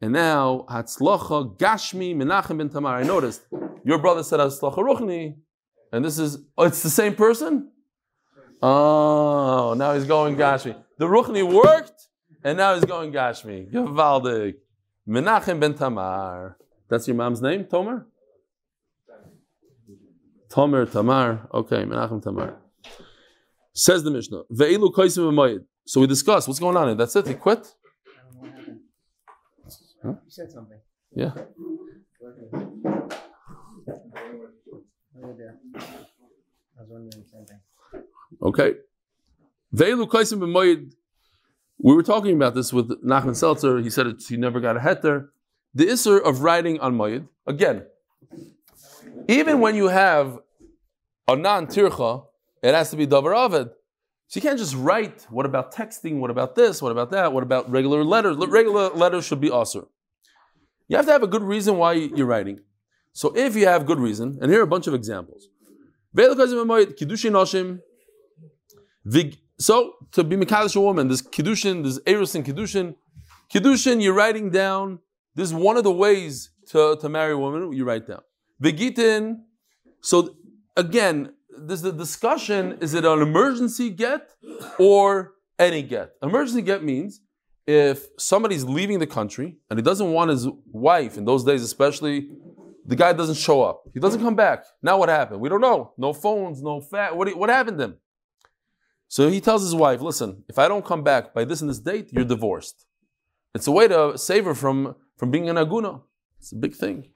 And 0.01 0.13
now, 0.13 0.67
Hatzlacha 0.71 1.59
Gashmi 1.59 2.15
Menachem 2.15 2.59
ben 2.59 2.69
Tamar. 2.69 2.97
I 2.97 3.03
noticed 3.03 3.43
your 3.85 3.99
brother 3.99 4.23
said 4.23 4.39
Hatzlacha 4.39 4.77
Ruchni, 4.77 5.37
and 5.93 6.05
this 6.05 6.19
is, 6.19 6.39
oh, 6.57 6.65
it's 6.65 6.83
the 6.83 6.91
same 6.91 7.15
person? 7.15 7.71
Oh, 8.63 9.75
now 9.77 9.95
he's 9.95 10.05
going 10.05 10.37
Gashmi. 10.37 10.77
The 10.99 11.07
Ruchni 11.07 11.43
worked, 11.43 12.09
and 12.45 12.59
now 12.59 12.75
he's 12.75 12.85
going 12.85 13.13
Gashmi. 13.13 13.73
Gavaldik. 13.73 14.55
Menachem 15.09 15.59
ben 15.59 15.75
Tamar. 15.75 16.59
That's 16.89 17.09
your 17.09 17.17
mom's 17.17 17.41
name, 17.41 17.65
Tomer? 17.65 18.05
Tomer, 20.49 20.91
Tamar. 20.91 21.49
Okay, 21.53 21.85
Menachem 21.85 22.23
Tamar. 22.23 22.57
Says 23.79 24.03
the 24.03 24.11
Mishnah. 24.11 24.43
Ve'ilu 24.53 24.93
koisim 24.93 25.23
v'mayid. 25.31 25.65
So 25.87 26.01
we 26.01 26.09
discussed 26.09 26.49
what's 26.49 26.59
going 26.59 26.77
on 26.77 26.89
here. 26.89 26.97
That's 26.97 27.15
it. 27.15 27.29
He 27.29 27.35
quit. 27.35 27.65
You 30.03 30.17
said 30.27 30.51
something. 30.51 30.81
Yeah. 31.15 31.31
Right 35.15 35.39
there. 35.39 35.59
I 35.77 36.81
was 36.81 36.89
wondering 36.89 37.11
the 37.11 37.29
same 37.33 37.47
thing. 37.47 37.61
Okay. 38.43 38.75
Ve'ilu 39.73 40.09
koisim 40.09 40.41
v'mayid. 40.41 40.93
We 41.79 41.95
were 41.95 42.03
talking 42.03 42.35
about 42.35 42.57
this 42.57 42.73
with 42.73 42.91
Nachman 43.05 43.37
Seltzer. 43.37 43.79
He 43.79 43.91
said 43.91 44.09
it, 44.09 44.25
he 44.29 44.37
never 44.37 44.59
got 44.59 44.77
a 44.77 44.81
heter. 44.81 45.29
The 45.73 45.87
isser 45.87 46.21
of 46.21 46.41
writing 46.43 46.81
on 46.81 46.97
mayid. 46.99 47.29
Again, 47.47 47.85
even 49.29 49.61
when 49.61 49.77
you 49.77 49.87
have 49.87 50.41
a 51.29 51.37
non 51.37 51.69
tircha, 51.69 52.25
it 52.63 52.75
has 52.75 52.91
to 52.91 52.97
be 52.97 53.07
davar 53.07 53.35
aved. 53.35 53.71
So 54.29 54.39
you 54.39 54.43
can't 54.43 54.59
just 54.59 54.75
write. 54.75 55.27
What 55.31 55.47
about 55.47 55.73
texting? 55.73 56.19
What 56.19 56.31
about 56.31 56.55
this? 56.55 56.83
What 56.83 56.93
about 56.93 57.11
that? 57.11 57.33
What 57.33 57.43
about 57.43 57.71
regular 57.71 58.05
letters? 58.05 58.37
Regular 58.37 58.91
letters 58.91 59.25
should 59.25 59.41
be 59.41 59.49
asur. 59.49 59.87
You 60.89 60.97
have 60.97 61.07
to 61.07 61.13
have 61.13 61.23
a 61.23 61.27
good 61.27 61.43
reason 61.43 61.79
why 61.79 61.93
you're 61.93 62.27
writing. 62.27 62.61
So 63.13 63.35
if 63.37 63.57
you 63.57 63.67
have 63.67 63.87
good 63.87 63.99
reason, 63.99 64.39
and 64.41 64.51
here 64.51 64.61
are 64.61 64.65
a 64.65 64.67
bunch 64.67 64.87
of 64.87 64.95
examples. 64.95 65.49
So 69.61 69.93
to 70.13 70.25
be 70.25 70.37
Mekadosh 70.37 70.77
a 70.77 70.81
woman, 70.81 71.09
there's 71.09 71.23
Kiddushin, 71.23 71.83
there's 71.83 72.01
Eros 72.07 72.35
and 72.35 72.45
Kiddushin. 72.45 72.95
Kiddushin, 73.53 74.03
you're 74.03 74.15
writing 74.15 74.51
down. 74.51 75.01
This 75.35 75.49
is 75.49 75.55
one 75.55 75.77
of 75.77 75.85
the 75.85 75.93
ways 75.93 76.51
to, 76.71 76.97
to 77.01 77.09
marry 77.09 77.33
a 77.33 77.39
woman, 77.39 77.73
you 77.73 77.85
write 77.85 78.07
down. 78.07 78.21
Vigitin, 78.63 79.41
so 80.01 80.37
again, 80.77 81.33
there's 81.67 81.83
the 81.83 81.93
discussion, 81.93 82.79
is 82.81 82.95
it 82.95 83.05
an 83.05 83.21
emergency 83.21 83.91
get 83.91 84.35
or 84.79 85.35
any 85.59 85.83
get? 85.83 86.13
Emergency 86.23 86.63
get 86.63 86.83
means 86.83 87.21
if 87.67 88.07
somebody's 88.19 88.65
leaving 88.65 88.99
the 88.99 89.07
country 89.07 89.59
and 89.69 89.79
he 89.79 89.83
doesn't 89.83 90.13
want 90.13 90.31
his 90.31 90.49
wife, 90.73 91.19
in 91.19 91.25
those 91.25 91.45
days 91.45 91.63
especially, 91.63 92.31
the 92.87 92.97
guy 92.97 93.13
doesn't 93.13 93.37
show 93.37 93.63
up. 93.63 93.83
He 93.93 94.01
doesn't 94.01 94.23
come 94.23 94.35
back. 94.35 94.65
Now 94.83 94.99
what 94.99 95.11
happened? 95.11 95.41
We 95.41 95.51
don't 95.51 95.61
know. 95.61 95.93
No 95.99 96.13
phones, 96.13 96.63
no 96.63 96.81
fat. 96.81 97.17
What, 97.17 97.37
what 97.37 97.51
happened 97.51 97.79
to 97.79 97.85
him? 97.85 97.97
So 99.09 99.29
he 99.29 99.41
tells 99.41 99.63
his 99.63 99.75
wife, 99.75 100.01
listen, 100.01 100.45
if 100.49 100.59
I 100.59 100.69
don't 100.69 100.85
come 100.85 101.03
back 101.03 101.35
by 101.35 101.45
this 101.45 101.61
and 101.61 101.69
this 101.69 101.79
date, 101.79 102.09
you're 102.13 102.25
divorced. 102.25 102.87
It's 103.55 103.67
a 103.67 103.71
way 103.73 103.89
to 103.89 104.17
save 104.17 104.45
her 104.45 104.55
from, 104.55 104.97
from 105.17 105.31
being 105.31 105.49
an 105.49 105.57
aguna. 105.57 106.03
It's 106.39 106.53
a 106.53 106.57
big 106.57 106.75
thing. 106.75 107.09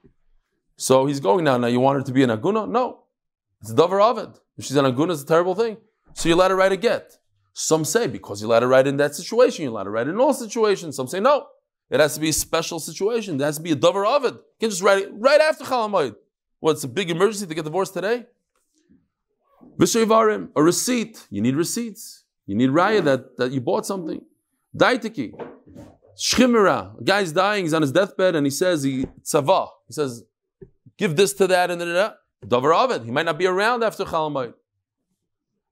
So 0.75 1.05
he's 1.05 1.19
going 1.19 1.45
now. 1.45 1.57
Now 1.57 1.67
you 1.67 1.79
want 1.79 1.99
her 1.99 2.03
to 2.03 2.11
be 2.11 2.23
an 2.23 2.29
aguna? 2.29 2.69
No. 2.69 3.02
It's 3.63 3.71
a 3.71 3.75
davar 3.75 4.01
avid. 4.01 4.37
If 4.57 4.65
she's 4.65 4.75
an 4.75 4.83
aguna, 4.83 5.13
it's 5.13 5.23
a 5.23 5.25
terrible 5.25 5.55
thing. 5.55 5.77
So 6.15 6.27
you 6.27 6.35
let 6.35 6.51
her 6.51 6.57
write 6.57 6.73
a 6.73 6.77
get. 6.77 7.17
Some 7.53 7.85
say 7.85 8.07
because 8.07 8.41
you 8.41 8.47
let 8.49 8.61
her 8.61 8.67
write 8.67 8.87
in 8.87 8.97
that 8.97 9.15
situation, 9.15 9.63
you 9.63 9.71
let 9.71 9.85
her 9.85 9.91
write 9.91 10.09
in 10.09 10.19
all 10.19 10.33
situations. 10.33 10.97
Some 10.97 11.07
say 11.07 11.21
no. 11.21 11.47
It 11.89 12.01
has 12.01 12.15
to 12.15 12.19
be 12.19 12.27
a 12.27 12.33
special 12.33 12.81
situation. 12.81 13.39
It 13.39 13.43
has 13.43 13.55
to 13.55 13.63
be 13.63 13.71
a 13.71 13.75
davar 13.77 14.05
avid. 14.05 14.33
You 14.33 14.41
can't 14.59 14.71
just 14.71 14.83
write 14.83 15.03
it 15.03 15.11
right 15.13 15.39
after 15.39 15.63
chalamayid. 15.63 16.15
What's 16.59 16.83
a 16.83 16.89
big 16.89 17.09
emergency 17.09 17.47
to 17.47 17.55
get 17.55 17.63
divorced 17.63 17.93
today? 17.93 18.25
V'shevarim, 19.77 20.49
a 20.57 20.61
receipt. 20.61 21.25
You 21.29 21.41
need 21.41 21.55
receipts. 21.55 22.25
You 22.45 22.55
need 22.55 22.69
raya 22.69 23.01
that, 23.05 23.37
that 23.37 23.51
you 23.51 23.61
bought 23.61 23.85
something. 23.85 24.21
Daitiki. 24.75 25.31
Shchimera. 26.17 26.99
A 26.99 27.03
guy's 27.03 27.31
dying, 27.31 27.63
he's 27.63 27.73
on 27.73 27.81
his 27.81 27.93
deathbed, 27.93 28.35
and 28.35 28.45
he 28.45 28.51
says, 28.51 28.83
he, 28.83 29.05
tzava. 29.23 29.69
He 29.87 29.93
says, 29.93 30.23
give 30.97 31.15
this 31.15 31.31
to 31.33 31.47
that 31.47 31.71
and 31.71 31.79
da 31.79 31.85
da 31.85 31.93
da. 31.93 32.13
Davar 32.47 32.75
Avid. 32.75 33.03
He 33.03 33.11
might 33.11 33.25
not 33.25 33.37
be 33.37 33.45
around 33.45 33.83
after 33.83 34.03
Chalamayit. 34.05 34.53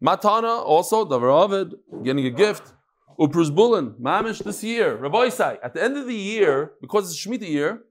Matana, 0.03 0.63
also, 0.63 1.05
Davar 1.05 1.43
Avid, 1.45 1.75
getting 2.03 2.25
a 2.25 2.29
gift. 2.31 2.73
Bulin, 3.19 3.99
Mamish 3.99 4.43
this 4.43 4.63
year. 4.63 4.95
Rabbi 4.95 5.27
at 5.63 5.73
the 5.73 5.83
end 5.83 5.97
of 5.97 6.07
the 6.07 6.15
year, 6.15 6.73
because 6.81 7.11
it's 7.11 7.23
Shemitah 7.23 7.47
year, 7.47 7.83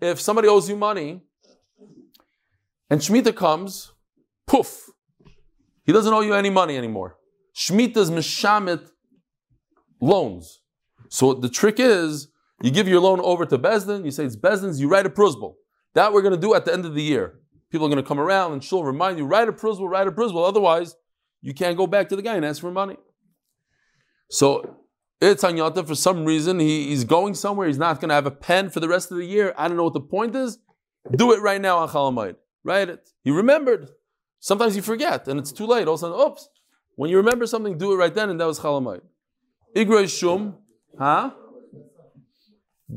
if 0.00 0.20
somebody 0.20 0.48
owes 0.48 0.68
you 0.68 0.76
money, 0.76 1.20
and 2.88 3.00
Shemitah 3.00 3.34
comes, 3.34 3.92
poof, 4.46 4.90
he 5.84 5.92
doesn't 5.92 6.12
owe 6.12 6.20
you 6.20 6.34
any 6.34 6.50
money 6.50 6.76
anymore. 6.76 7.16
Shemitah's 7.54 8.10
Mishamit 8.10 8.90
loans. 10.00 10.60
So 11.08 11.34
the 11.34 11.48
trick 11.48 11.76
is, 11.78 12.28
you 12.62 12.70
give 12.70 12.88
your 12.88 13.00
loan 13.00 13.20
over 13.20 13.44
to 13.46 13.58
Bezdin, 13.58 14.04
you 14.04 14.10
say 14.10 14.24
it's 14.24 14.36
Bezdin's, 14.36 14.80
you 14.80 14.88
write 14.88 15.06
a 15.06 15.10
prusbul. 15.10 15.56
That 15.94 16.12
we're 16.12 16.22
going 16.22 16.34
to 16.34 16.40
do 16.40 16.54
at 16.54 16.64
the 16.64 16.72
end 16.72 16.84
of 16.84 16.94
the 16.94 17.02
year. 17.02 17.38
People 17.74 17.88
are 17.88 17.90
going 17.90 18.00
to 18.00 18.06
come 18.06 18.20
around 18.20 18.52
and 18.52 18.62
she'll 18.62 18.84
remind 18.84 19.18
you, 19.18 19.24
write 19.24 19.48
a 19.48 19.52
prusbul, 19.52 19.88
write 19.88 20.06
a 20.06 20.12
prusbul. 20.12 20.44
Otherwise, 20.44 20.94
you 21.42 21.52
can't 21.52 21.76
go 21.76 21.88
back 21.88 22.08
to 22.08 22.14
the 22.14 22.22
guy 22.22 22.36
and 22.36 22.44
ask 22.44 22.60
for 22.60 22.70
money. 22.70 22.96
So 24.30 24.76
it's 25.20 25.42
Yontif, 25.42 25.88
for 25.88 25.96
some 25.96 26.24
reason, 26.24 26.60
he, 26.60 26.86
he's 26.86 27.02
going 27.02 27.34
somewhere, 27.34 27.66
he's 27.66 27.76
not 27.76 28.00
going 28.00 28.10
to 28.10 28.14
have 28.14 28.26
a 28.26 28.30
pen 28.30 28.70
for 28.70 28.78
the 28.78 28.86
rest 28.86 29.10
of 29.10 29.16
the 29.16 29.24
year. 29.24 29.52
I 29.58 29.66
don't 29.66 29.76
know 29.76 29.82
what 29.82 29.92
the 29.92 29.98
point 29.98 30.36
is. 30.36 30.58
Do 31.16 31.32
it 31.32 31.40
right 31.40 31.60
now 31.60 31.78
on 31.78 31.88
Chalamayit. 31.88 32.36
Write 32.62 32.90
it. 32.90 33.10
He 33.24 33.32
remembered. 33.32 33.88
Sometimes 34.38 34.76
you 34.76 34.82
forget 34.82 35.26
and 35.26 35.40
it's 35.40 35.50
too 35.50 35.66
late. 35.66 35.88
All 35.88 35.94
of 35.94 35.98
a 35.98 36.02
sudden, 36.02 36.20
oops. 36.20 36.48
When 36.94 37.10
you 37.10 37.16
remember 37.16 37.44
something, 37.44 37.76
do 37.76 37.92
it 37.92 37.96
right 37.96 38.14
then, 38.14 38.30
and 38.30 38.40
that 38.40 38.46
was 38.46 38.60
Chalamayit. 38.60 39.02
Igrei 39.74 40.08
Shum, 40.08 40.58
huh? 40.96 41.32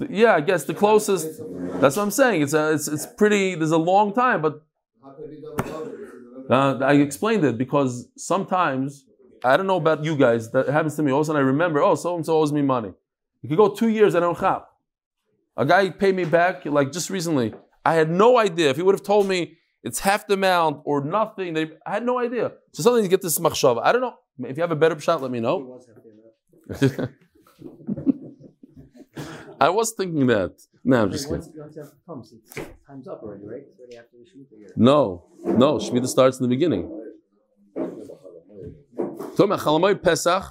Yeah, 0.07 0.35
I 0.35 0.41
guess 0.41 0.65
the 0.65 0.75
closest. 0.75 1.41
That's 1.81 1.95
what 1.95 2.03
I'm 2.03 2.11
saying. 2.11 2.43
It's 2.43 2.53
a, 2.53 2.73
it's, 2.73 2.87
it's 2.87 3.07
pretty. 3.07 3.55
There's 3.55 3.71
a 3.71 3.77
long 3.77 4.13
time, 4.13 4.43
but 4.43 4.66
uh, 6.49 6.77
I 6.81 6.93
explained 6.93 7.43
it 7.43 7.57
because 7.57 8.07
sometimes 8.17 9.05
I 9.43 9.57
don't 9.57 9.67
know 9.67 9.77
about 9.77 10.03
you 10.03 10.15
guys. 10.15 10.51
That 10.51 10.67
happens 10.69 10.95
to 10.95 11.03
me. 11.03 11.11
All 11.11 11.19
of 11.19 11.23
a 11.23 11.25
sudden, 11.25 11.41
I 11.41 11.45
remember. 11.45 11.81
Oh, 11.81 11.95
so 11.95 12.15
and 12.15 12.25
so 12.25 12.37
owes 12.37 12.51
me 12.51 12.61
money. 12.61 12.93
It 13.43 13.47
could 13.47 13.57
go 13.57 13.69
two 13.69 13.89
years. 13.89 14.15
And 14.15 14.23
I 14.23 14.27
don't 14.27 14.37
have. 14.39 14.63
A 15.55 15.65
guy 15.65 15.89
paid 15.89 16.15
me 16.15 16.25
back 16.25 16.65
like 16.65 16.91
just 16.91 17.09
recently. 17.09 17.53
I 17.83 17.93
had 17.95 18.09
no 18.09 18.37
idea. 18.37 18.69
If 18.69 18.75
he 18.77 18.83
would 18.83 18.95
have 18.95 19.03
told 19.03 19.27
me 19.27 19.57
it's 19.83 19.99
half 19.99 20.27
the 20.27 20.33
amount 20.35 20.81
or 20.85 21.03
nothing, 21.03 21.53
they, 21.53 21.71
I 21.85 21.93
had 21.93 22.05
no 22.05 22.19
idea. 22.19 22.51
So 22.73 22.83
sometimes 22.83 23.03
you 23.03 23.09
get 23.09 23.21
this 23.21 23.39
machshava. 23.39 23.81
I 23.83 23.91
don't 23.91 24.01
know. 24.01 24.15
If 24.47 24.57
you 24.57 24.61
have 24.61 24.71
a 24.71 24.75
better 24.75 24.99
shot, 24.99 25.21
let 25.21 25.31
me 25.31 25.39
know. 25.39 25.81
I 29.59 29.69
was 29.69 29.93
thinking 29.93 30.27
that. 30.27 30.61
No, 30.87 31.01
I'm 31.01 31.11
just 31.11 31.29
mean, 31.29 31.41
kidding. 31.41 31.59
once, 31.59 31.75
once 31.75 31.89
it 31.89 31.93
comes, 32.07 32.33
it's 32.33 32.55
time's 32.87 33.09
up 33.09 33.21
already, 33.21 33.45
right? 33.45 33.61
It's 33.67 33.77
already 33.77 33.97
after 33.97 34.15
the 34.15 34.23
Shemitah. 34.23 34.77
No, 34.77 35.25
no. 35.43 35.79
Shemitah 35.79 36.07
starts 36.07 36.39
in 36.39 36.43
the 36.43 36.47
beginning. 36.47 36.89
Talking 37.75 39.51
about 39.51 39.59
Chalamoy 39.59 40.01
Pesach 40.01 40.43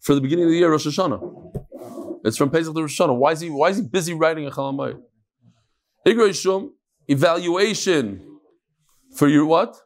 for 0.00 0.16
the 0.16 0.20
beginning 0.20 0.46
of 0.46 0.50
the 0.50 0.56
year, 0.56 0.68
Rosh 0.68 0.88
Hashanah. 0.88 2.20
It's 2.24 2.36
from 2.36 2.50
Pesach 2.50 2.74
to 2.74 2.80
Rosh 2.80 3.00
Hashanah. 3.00 3.16
Why 3.16 3.32
is 3.32 3.40
he? 3.40 3.50
Why 3.50 3.68
is 3.68 3.76
he 3.76 3.84
busy 3.84 4.14
writing 4.14 4.48
a 4.48 4.50
Chalamoy? 4.50 5.00
Igrei 6.04 6.34
Shum 6.34 6.74
evaluation 7.06 8.20
for 9.16 9.28
your 9.28 9.46
what? 9.46 9.76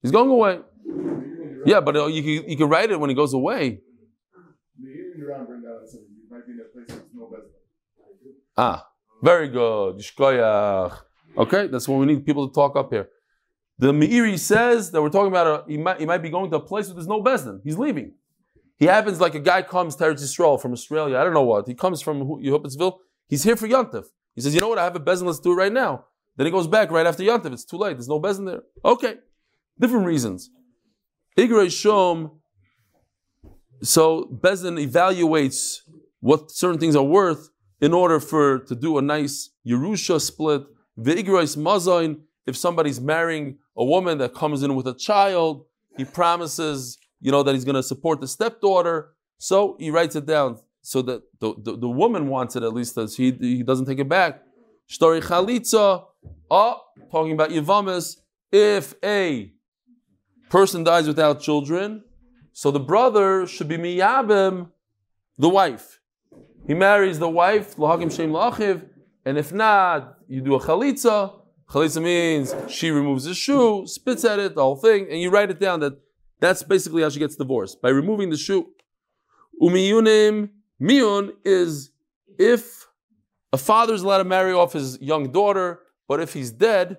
He's 0.00 0.12
going 0.12 0.30
away. 0.30 0.60
Yeah, 1.64 1.80
but 1.80 1.96
uh, 1.96 2.06
you 2.06 2.22
can, 2.22 2.50
you 2.50 2.56
can 2.56 2.68
write 2.68 2.92
it 2.92 3.00
when 3.00 3.10
he 3.10 3.16
goes 3.16 3.34
away. 3.34 3.80
Ah, 8.56 8.86
very 9.22 9.48
good. 9.48 9.96
Yishkoyach. 9.96 10.98
Okay, 11.36 11.66
that's 11.66 11.86
what 11.86 11.98
we 11.98 12.06
need 12.06 12.24
people 12.24 12.48
to 12.48 12.54
talk 12.54 12.76
up 12.76 12.90
here. 12.90 13.08
The 13.78 13.92
Meiri 13.92 14.38
says 14.38 14.90
that 14.92 15.02
we're 15.02 15.10
talking 15.10 15.28
about 15.28 15.46
a, 15.46 15.70
he 15.70 15.76
might 15.76 16.00
he 16.00 16.06
might 16.06 16.22
be 16.22 16.30
going 16.30 16.50
to 16.50 16.56
a 16.56 16.60
place 16.60 16.86
where 16.86 16.94
there's 16.94 17.06
no 17.06 17.22
bezdin. 17.22 17.60
He's 17.62 17.76
leaving. 17.76 18.14
He 18.78 18.86
happens 18.86 19.20
like 19.20 19.34
a 19.34 19.40
guy 19.40 19.62
comes 19.62 19.96
to 19.96 20.04
Eretz 20.04 20.22
Yisrael 20.22 20.60
from 20.60 20.72
Australia. 20.72 21.18
I 21.18 21.24
don't 21.24 21.34
know 21.34 21.42
what. 21.42 21.66
He 21.66 21.74
comes 21.74 22.00
from 22.00 22.20
Yehupitzville. 22.20 22.98
He's 23.28 23.42
here 23.42 23.56
for 23.56 23.66
Yontif. 23.66 24.04
He 24.34 24.40
says, 24.42 24.54
you 24.54 24.60
know 24.60 24.68
what? 24.68 24.78
I 24.78 24.84
have 24.84 24.96
a 24.96 25.00
bezdin. 25.00 25.22
Let's 25.22 25.40
do 25.40 25.52
it 25.52 25.56
right 25.56 25.72
now. 25.72 26.04
Then 26.36 26.46
he 26.46 26.50
goes 26.50 26.66
back 26.66 26.90
right 26.90 27.06
after 27.06 27.22
Yontif. 27.22 27.52
It's 27.52 27.64
too 27.64 27.78
late. 27.78 27.94
There's 27.94 28.08
no 28.08 28.20
bezdin 28.20 28.46
there. 28.46 28.62
Okay, 28.84 29.14
different 29.78 30.06
reasons. 30.06 30.50
Igrei 31.36 31.66
Shom. 31.66 32.32
So 33.82 34.24
bezdin 34.24 34.82
evaluates 34.82 35.80
what 36.20 36.50
certain 36.50 36.78
things 36.78 36.96
are 36.96 37.04
worth 37.04 37.50
in 37.80 37.92
order 37.92 38.20
for 38.20 38.60
to 38.60 38.74
do 38.74 38.98
a 38.98 39.02
nice 39.02 39.50
Yerusha 39.66 40.20
split. 40.20 40.62
V'igros 40.98 41.56
mazain, 41.56 42.20
if 42.46 42.56
somebody's 42.56 43.00
marrying 43.00 43.58
a 43.76 43.84
woman 43.84 44.18
that 44.18 44.34
comes 44.34 44.62
in 44.62 44.74
with 44.74 44.86
a 44.86 44.94
child, 44.94 45.66
he 45.96 46.04
promises, 46.04 46.98
you 47.20 47.30
know, 47.30 47.42
that 47.42 47.54
he's 47.54 47.64
going 47.64 47.74
to 47.74 47.82
support 47.82 48.20
the 48.20 48.28
stepdaughter. 48.28 49.12
So 49.38 49.76
he 49.78 49.90
writes 49.90 50.16
it 50.16 50.26
down 50.26 50.58
so 50.82 51.02
that 51.02 51.22
the, 51.40 51.54
the, 51.58 51.76
the 51.76 51.88
woman 51.88 52.28
wants 52.28 52.56
it 52.56 52.62
at 52.62 52.72
least, 52.72 52.96
as 52.96 53.16
he, 53.16 53.32
he 53.32 53.62
doesn't 53.62 53.86
take 53.86 53.98
it 53.98 54.08
back. 54.08 54.42
Shtori 54.88 55.20
chalitza, 55.20 56.04
oh, 56.50 56.80
talking 57.10 57.32
about 57.32 57.50
Yavamis, 57.50 58.16
if 58.52 58.94
a 59.04 59.52
person 60.48 60.84
dies 60.84 61.08
without 61.08 61.40
children, 61.40 62.04
so 62.52 62.70
the 62.70 62.80
brother 62.80 63.46
should 63.46 63.68
be 63.68 63.76
miyabim, 63.76 64.70
the 65.36 65.48
wife. 65.48 66.00
He 66.66 66.74
marries 66.74 67.18
the 67.18 67.28
wife, 67.28 67.76
lahagim 67.76 68.14
shem 68.14 68.32
lachiv, 68.32 68.88
and 69.24 69.38
if 69.38 69.52
not, 69.52 70.18
you 70.28 70.40
do 70.40 70.54
a 70.54 70.60
chalitza. 70.60 71.32
Chalitza 71.70 72.02
means 72.02 72.54
she 72.68 72.90
removes 72.90 73.24
the 73.24 73.34
shoe, 73.34 73.86
spits 73.86 74.24
at 74.24 74.38
it, 74.38 74.54
the 74.54 74.62
whole 74.62 74.76
thing, 74.76 75.06
and 75.10 75.20
you 75.20 75.30
write 75.30 75.50
it 75.50 75.60
down 75.60 75.80
that 75.80 75.94
that's 76.40 76.62
basically 76.62 77.02
how 77.02 77.08
she 77.08 77.18
gets 77.18 77.36
divorced 77.36 77.80
by 77.80 77.88
removing 77.88 78.30
the 78.30 78.36
shoe. 78.36 78.66
Umiyunim 79.62 80.50
miyun 80.80 81.32
is 81.44 81.90
if 82.38 82.88
a 83.52 83.58
father 83.58 83.94
is 83.94 84.02
allowed 84.02 84.18
to 84.18 84.24
marry 84.24 84.52
off 84.52 84.72
his 84.72 85.00
young 85.00 85.30
daughter, 85.30 85.80
but 86.08 86.20
if 86.20 86.32
he's 86.34 86.50
dead, 86.50 86.98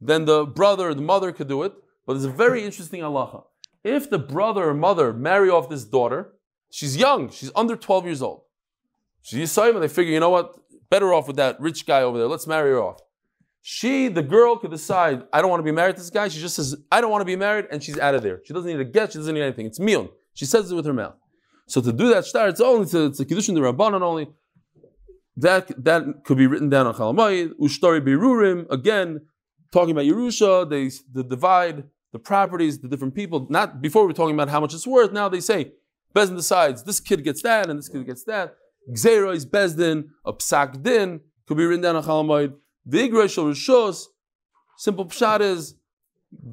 then 0.00 0.24
the 0.24 0.44
brother 0.44 0.88
or 0.88 0.94
the 0.94 1.02
mother 1.02 1.32
could 1.32 1.48
do 1.48 1.62
it. 1.62 1.72
But 2.06 2.14
there's 2.14 2.24
a 2.24 2.30
very 2.30 2.64
interesting 2.64 3.00
halacha. 3.00 3.44
If 3.82 4.10
the 4.10 4.18
brother 4.18 4.68
or 4.68 4.74
mother 4.74 5.12
marry 5.12 5.48
off 5.50 5.68
this 5.68 5.84
daughter, 5.84 6.34
she's 6.70 6.96
young, 6.96 7.30
she's 7.30 7.50
under 7.54 7.76
12 7.76 8.04
years 8.06 8.22
old. 8.22 8.42
She's 9.24 9.50
Yisayim, 9.50 9.74
and 9.74 9.82
they 9.82 9.88
figure, 9.88 10.12
you 10.12 10.20
know 10.20 10.28
what, 10.28 10.54
better 10.90 11.14
off 11.14 11.26
with 11.26 11.36
that 11.36 11.58
rich 11.58 11.86
guy 11.86 12.02
over 12.02 12.18
there, 12.18 12.28
let's 12.28 12.46
marry 12.46 12.70
her 12.70 12.78
off. 12.78 13.00
She, 13.62 14.08
the 14.08 14.22
girl, 14.22 14.56
could 14.56 14.70
decide, 14.70 15.22
I 15.32 15.40
don't 15.40 15.48
want 15.48 15.60
to 15.60 15.64
be 15.64 15.72
married 15.72 15.96
to 15.96 16.02
this 16.02 16.10
guy. 16.10 16.28
She 16.28 16.40
just 16.40 16.56
says, 16.56 16.76
I 16.92 17.00
don't 17.00 17.10
want 17.10 17.22
to 17.22 17.24
be 17.24 17.34
married, 17.34 17.66
and 17.70 17.82
she's 17.82 17.98
out 17.98 18.14
of 18.14 18.22
there. 18.22 18.42
She 18.44 18.52
doesn't 18.52 18.70
need 18.70 18.78
a 18.78 18.84
get, 18.84 19.12
she 19.12 19.18
doesn't 19.18 19.34
need 19.34 19.40
anything. 19.40 19.64
It's 19.64 19.78
mion. 19.78 20.10
She 20.34 20.44
says 20.44 20.70
it 20.70 20.74
with 20.74 20.84
her 20.84 20.92
mouth. 20.92 21.14
So 21.66 21.80
to 21.80 21.90
do 21.90 22.10
that 22.10 22.26
shtar, 22.26 22.48
it's 22.48 22.60
only 22.60 22.86
to, 22.90 23.06
a 23.06 23.10
kiddushin 23.10 23.54
the 23.54 23.62
rabbanon 23.62 24.02
only. 24.02 24.28
That 25.38 25.82
that 25.82 26.24
could 26.24 26.36
be 26.36 26.46
written 26.46 26.68
down 26.68 26.86
on 26.86 26.94
chalamayid. 26.94 27.54
Ushtari 27.58 28.00
birurim 28.06 28.70
again, 28.70 29.22
talking 29.72 29.92
about 29.92 30.04
Yerusha. 30.04 30.68
They, 30.68 30.90
they 31.12 31.26
divide 31.26 31.84
the 32.12 32.18
properties, 32.18 32.78
the 32.78 32.88
different 32.88 33.14
people. 33.14 33.46
Not 33.48 33.80
before 33.80 34.02
we 34.02 34.08
were 34.08 34.12
talking 34.12 34.34
about 34.34 34.50
how 34.50 34.60
much 34.60 34.74
it's 34.74 34.86
worth. 34.86 35.10
Now 35.10 35.28
they 35.28 35.40
say 35.40 35.72
Bezdin 36.14 36.36
decides 36.36 36.84
this 36.84 37.00
kid 37.00 37.24
gets 37.24 37.42
that 37.42 37.68
and 37.68 37.78
this 37.78 37.88
kid 37.88 38.06
gets 38.06 38.22
that. 38.24 38.56
Gzera 38.90 39.34
is 39.34 39.46
Bezdin, 39.46 40.10
a 40.24 40.32
psak 40.32 40.82
din 40.82 41.20
could 41.46 41.56
be 41.56 41.64
written 41.64 41.82
down 41.82 41.96
on 41.96 42.04
chalamayid. 42.04 42.54
Vigra 42.88 43.32
shel 43.32 43.44
rishos. 43.44 44.04
Simple 44.76 45.06
pshat 45.06 45.40
is 45.40 45.74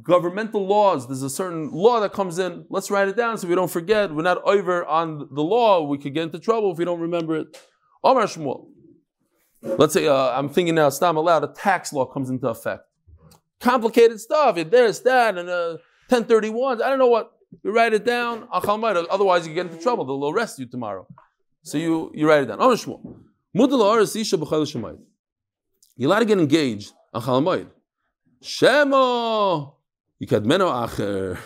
governmental 0.04 0.66
laws. 0.66 1.08
There's 1.08 1.24
a 1.24 1.30
certain 1.30 1.72
law 1.72 2.00
that 2.00 2.14
comes 2.14 2.40
in. 2.40 2.66
Let's 2.70 2.92
write 2.92 3.08
it 3.08 3.18
down 3.18 3.38
so 3.38 3.48
we 3.48 3.56
don't 3.56 3.72
forget. 3.72 4.14
We're 4.14 4.22
not 4.22 4.42
over 4.44 4.86
on 4.86 5.28
the 5.32 5.42
law. 5.42 5.84
We 5.84 5.98
could 5.98 6.14
get 6.14 6.24
into 6.24 6.40
trouble 6.40 6.72
if 6.72 6.78
we 6.78 6.86
don't 6.86 7.00
remember 7.00 7.36
it. 7.38 7.58
Omar 8.04 8.26
Shmuel. 8.26 8.68
Let's 9.62 9.94
say 9.94 10.08
uh, 10.08 10.32
I'm 10.38 10.50
thinking 10.50 10.76
now, 10.76 10.90
not 11.02 11.16
allowed. 11.16 11.44
A 11.44 11.48
tax 11.48 11.94
law 11.94 12.06
comes 12.06 12.30
into 12.30 12.48
effect. 12.48 12.84
Complicated 13.60 14.20
stuff. 14.20 14.56
There's 14.56 15.02
that 15.02 15.38
and 15.38 15.50
uh, 15.50 15.78
1031. 16.10 16.82
I 16.82 16.90
don't 16.90 17.00
know 17.00 17.08
what. 17.08 17.32
You 17.64 17.74
write 17.74 17.94
it 17.94 18.06
down. 18.06 18.48
Otherwise, 18.52 19.46
you 19.46 19.54
get 19.54 19.68
into 19.68 19.78
trouble. 19.78 20.06
They'll 20.06 20.30
arrest 20.30 20.58
you 20.58 20.66
tomorrow. 20.66 21.06
So 21.64 21.78
you, 21.78 22.12
you 22.14 22.28
write 22.28 22.44
it 22.44 22.46
down. 22.48 22.62
Omar 22.62 22.76
Shmuel. 22.76 23.16
You're 25.96 26.10
allowed 26.10 26.20
to 26.20 26.26
get 26.26 26.40
engaged 26.40 26.94
on 27.14 27.22
Chalamoid. 27.22 27.68
Shemo 28.42 29.74
yikadmeno 30.22 30.88
acher. 30.88 31.38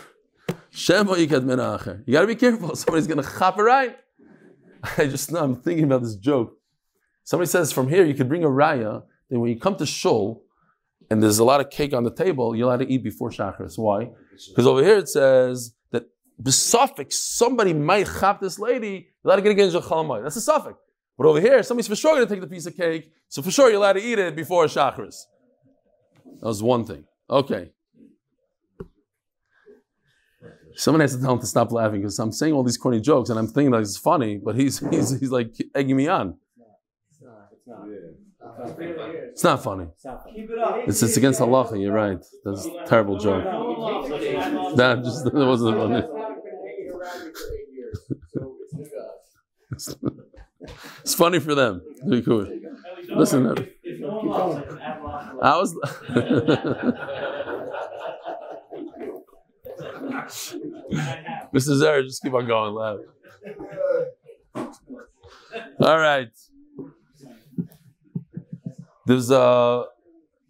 Shemo 0.72 1.14
yikadmeno 1.16 1.78
acher. 1.78 2.02
You 2.06 2.12
got 2.12 2.22
to 2.22 2.26
be 2.26 2.34
careful. 2.34 2.74
Somebody's 2.76 3.06
going 3.06 3.22
to 3.22 3.28
chop 3.38 3.58
it 3.58 3.62
right. 3.62 3.96
I 4.98 5.06
just 5.06 5.30
know, 5.32 5.42
I'm 5.42 5.56
thinking 5.56 5.84
about 5.84 6.02
this 6.02 6.16
joke. 6.16 6.56
Somebody 7.24 7.48
says 7.48 7.72
from 7.72 7.88
here 7.88 8.04
you 8.04 8.14
could 8.14 8.28
bring 8.28 8.44
a 8.44 8.48
raya, 8.48 9.02
then 9.28 9.40
when 9.40 9.50
you 9.50 9.58
come 9.58 9.76
to 9.76 9.86
shul, 9.86 10.44
and 11.10 11.22
there's 11.22 11.38
a 11.38 11.44
lot 11.44 11.60
of 11.60 11.70
cake 11.70 11.92
on 11.92 12.04
the 12.04 12.10
table, 12.10 12.56
you're 12.56 12.66
allowed 12.66 12.80
to 12.80 12.90
eat 12.90 13.02
before 13.02 13.30
Shachris. 13.30 13.78
Why? 13.78 14.10
Because 14.48 14.66
over 14.66 14.82
here 14.82 14.98
it 14.98 15.08
says 15.08 15.74
suffix, 16.52 17.18
somebody 17.18 17.72
might 17.72 18.06
chop 18.20 18.40
this 18.40 18.58
lady, 18.58 19.08
you're 19.22 19.32
allowed 19.32 19.36
to 19.36 19.42
get 19.42 19.52
against 19.52 19.76
a 19.76 19.80
chalamayit. 19.80 20.22
That's 20.22 20.36
a 20.36 20.40
suffix. 20.40 20.78
But 21.16 21.26
over 21.26 21.40
here, 21.40 21.62
somebody's 21.62 21.88
for 21.88 21.96
sure 21.96 22.14
going 22.14 22.26
to 22.26 22.34
take 22.34 22.42
the 22.42 22.46
piece 22.46 22.66
of 22.66 22.76
cake, 22.76 23.10
so 23.28 23.40
for 23.42 23.50
sure 23.50 23.68
you're 23.68 23.78
allowed 23.78 23.94
to 23.94 24.02
eat 24.02 24.18
it 24.18 24.36
before 24.36 24.66
Shachris. 24.66 25.16
That 26.40 26.46
was 26.46 26.62
one 26.62 26.84
thing. 26.84 27.04
Okay. 27.30 27.70
Someone 30.74 31.00
has 31.00 31.16
to 31.16 31.22
tell 31.22 31.32
him 31.32 31.38
to 31.38 31.46
stop 31.46 31.72
laughing 31.72 32.02
because 32.02 32.18
I'm 32.18 32.32
saying 32.32 32.52
all 32.52 32.62
these 32.62 32.76
corny 32.76 33.00
jokes 33.00 33.30
and 33.30 33.38
I'm 33.38 33.46
thinking 33.46 33.70
that 33.70 33.80
it's 33.80 33.96
funny, 33.96 34.36
but 34.36 34.56
he's, 34.56 34.78
he's, 34.90 35.18
he's 35.18 35.30
like 35.30 35.54
egging 35.74 35.96
me 35.96 36.06
on. 36.06 36.36
It's 37.10 37.22
not. 37.22 37.48
It's 37.50 37.66
not. 37.66 37.88
It's 39.08 39.44
not 39.44 39.62
funny. 39.62 39.86
Keep 40.34 40.50
it 40.50 40.58
up. 40.58 40.80
It's, 40.86 41.02
it's 41.02 41.16
against 41.16 41.40
halacha. 41.40 41.80
You're 41.80 41.92
right. 41.92 42.18
That's 42.44 42.66
a 42.66 42.84
terrible 42.86 43.18
joke. 43.18 43.44
That 44.76 45.02
just 45.02 45.24
that 45.24 45.34
wasn't 45.34 45.76
funny. 45.76 46.02
It's 51.00 51.14
funny 51.14 51.38
for 51.38 51.54
them. 51.54 51.82
Be 52.08 52.22
cool. 52.22 52.46
Listen, 53.14 53.46
If, 53.46 53.68
if 53.84 54.00
no 54.00 54.08
one 54.08 54.28
laughs, 54.28 54.56
I 54.56 54.62
can 54.66 54.78
add 54.78 55.02
laughter. 55.04 55.38
I 55.42 55.56
was. 55.58 55.74
Mr. 61.54 61.76
Zara, 61.76 62.02
just 62.02 62.22
keep 62.22 62.34
on 62.34 62.46
going, 62.46 62.74
laugh. 62.74 62.98
All 65.80 65.98
right. 65.98 66.28
There's 69.06 69.30
uh 69.30 69.84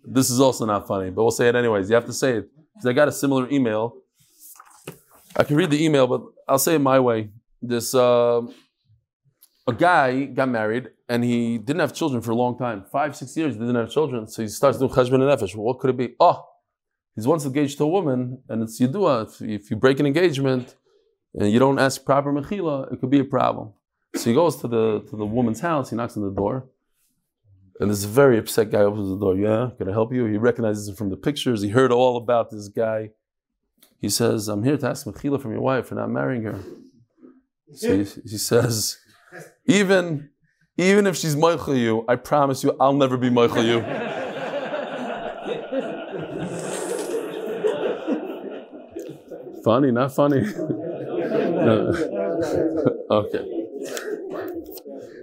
this 0.04 0.30
is 0.30 0.40
also 0.40 0.64
not 0.64 0.86
funny, 0.86 1.10
but 1.10 1.22
we'll 1.22 1.30
say 1.30 1.48
it 1.48 1.54
anyways. 1.56 1.90
You 1.90 1.96
have 1.96 2.06
to 2.06 2.12
say 2.12 2.38
it. 2.38 2.48
Because 2.74 2.86
I 2.86 2.92
got 2.92 3.08
a 3.08 3.12
similar 3.12 3.50
email. 3.50 3.96
I 5.38 5.44
can 5.44 5.56
read 5.56 5.70
the 5.70 5.84
email, 5.84 6.06
but 6.06 6.22
I'll 6.48 6.58
say 6.58 6.76
it 6.76 6.80
my 6.80 6.98
way. 6.98 7.30
This 7.60 7.94
uh, 7.94 8.42
a 9.66 9.72
guy 9.72 10.24
got 10.24 10.48
married 10.48 10.90
and 11.08 11.22
he 11.24 11.58
didn't 11.58 11.80
have 11.80 11.94
children 11.94 12.22
for 12.22 12.30
a 12.30 12.34
long 12.34 12.56
time. 12.58 12.84
Five, 12.90 13.16
six 13.16 13.36
years, 13.36 13.54
he 13.54 13.60
didn't 13.60 13.74
have 13.76 13.90
children. 13.90 14.26
So 14.28 14.42
he 14.42 14.48
starts 14.48 14.78
doing 14.78 14.90
cheshbon 14.90 15.14
and 15.14 15.22
nefesh. 15.22 15.54
What 15.54 15.78
could 15.78 15.90
it 15.90 15.96
be? 15.96 16.14
Oh, 16.18 16.44
he's 17.14 17.26
once 17.26 17.44
engaged 17.44 17.78
to 17.78 17.84
a 17.84 17.88
woman, 17.88 18.42
and 18.48 18.62
it's 18.62 18.80
yidua. 18.80 19.26
If, 19.26 19.42
if 19.42 19.70
you 19.70 19.76
break 19.76 20.00
an 20.00 20.06
engagement 20.06 20.74
and 21.34 21.52
you 21.52 21.58
don't 21.58 21.78
ask 21.78 22.04
proper 22.04 22.32
mechila, 22.32 22.92
it 22.92 23.00
could 23.00 23.10
be 23.10 23.20
a 23.20 23.24
problem. 23.24 23.72
So 24.14 24.30
he 24.30 24.34
goes 24.34 24.56
to 24.56 24.68
the 24.68 25.00
to 25.10 25.16
the 25.16 25.26
woman's 25.26 25.60
house. 25.60 25.90
He 25.90 25.96
knocks 25.96 26.16
on 26.16 26.22
the 26.22 26.30
door, 26.30 26.68
and 27.78 27.90
this 27.90 28.04
very 28.04 28.38
upset 28.38 28.70
guy 28.70 28.80
opens 28.80 29.08
the 29.10 29.18
door. 29.18 29.36
Yeah, 29.36 29.70
can 29.76 29.88
I 29.88 29.92
help 29.92 30.12
you? 30.12 30.24
He 30.24 30.38
recognizes 30.38 30.88
him 30.88 30.94
from 30.94 31.10
the 31.10 31.16
pictures. 31.18 31.60
He 31.60 31.68
heard 31.68 31.92
all 31.92 32.16
about 32.16 32.50
this 32.50 32.68
guy. 32.68 33.10
He 34.00 34.08
says, 34.08 34.48
"I'm 34.48 34.62
here 34.62 34.76
to 34.76 34.88
ask 34.88 35.06
mechila 35.06 35.40
from 35.40 35.52
your 35.52 35.60
wife 35.60 35.86
for 35.86 35.94
not 35.94 36.10
marrying 36.10 36.44
her." 36.44 36.58
So 37.74 37.96
he, 37.96 38.04
he 38.04 38.38
says, 38.38 38.98
"Even." 39.66 40.30
Even 40.78 41.06
if 41.06 41.16
she's 41.16 41.34
Michael 41.34 41.74
you, 41.74 42.04
I 42.06 42.16
promise 42.16 42.62
you, 42.62 42.76
I'll 42.78 42.92
never 42.92 43.16
be 43.16 43.30
Michael 43.30 43.64
you. 43.64 43.80
funny, 49.64 49.90
not 49.90 50.14
funny. 50.14 50.42
Okay. 53.10 53.44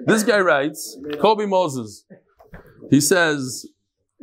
This 0.06 0.24
guy 0.24 0.40
writes, 0.40 0.98
Kobe 1.22 1.46
Moses. 1.46 2.04
He 2.90 3.00
says, 3.00 3.66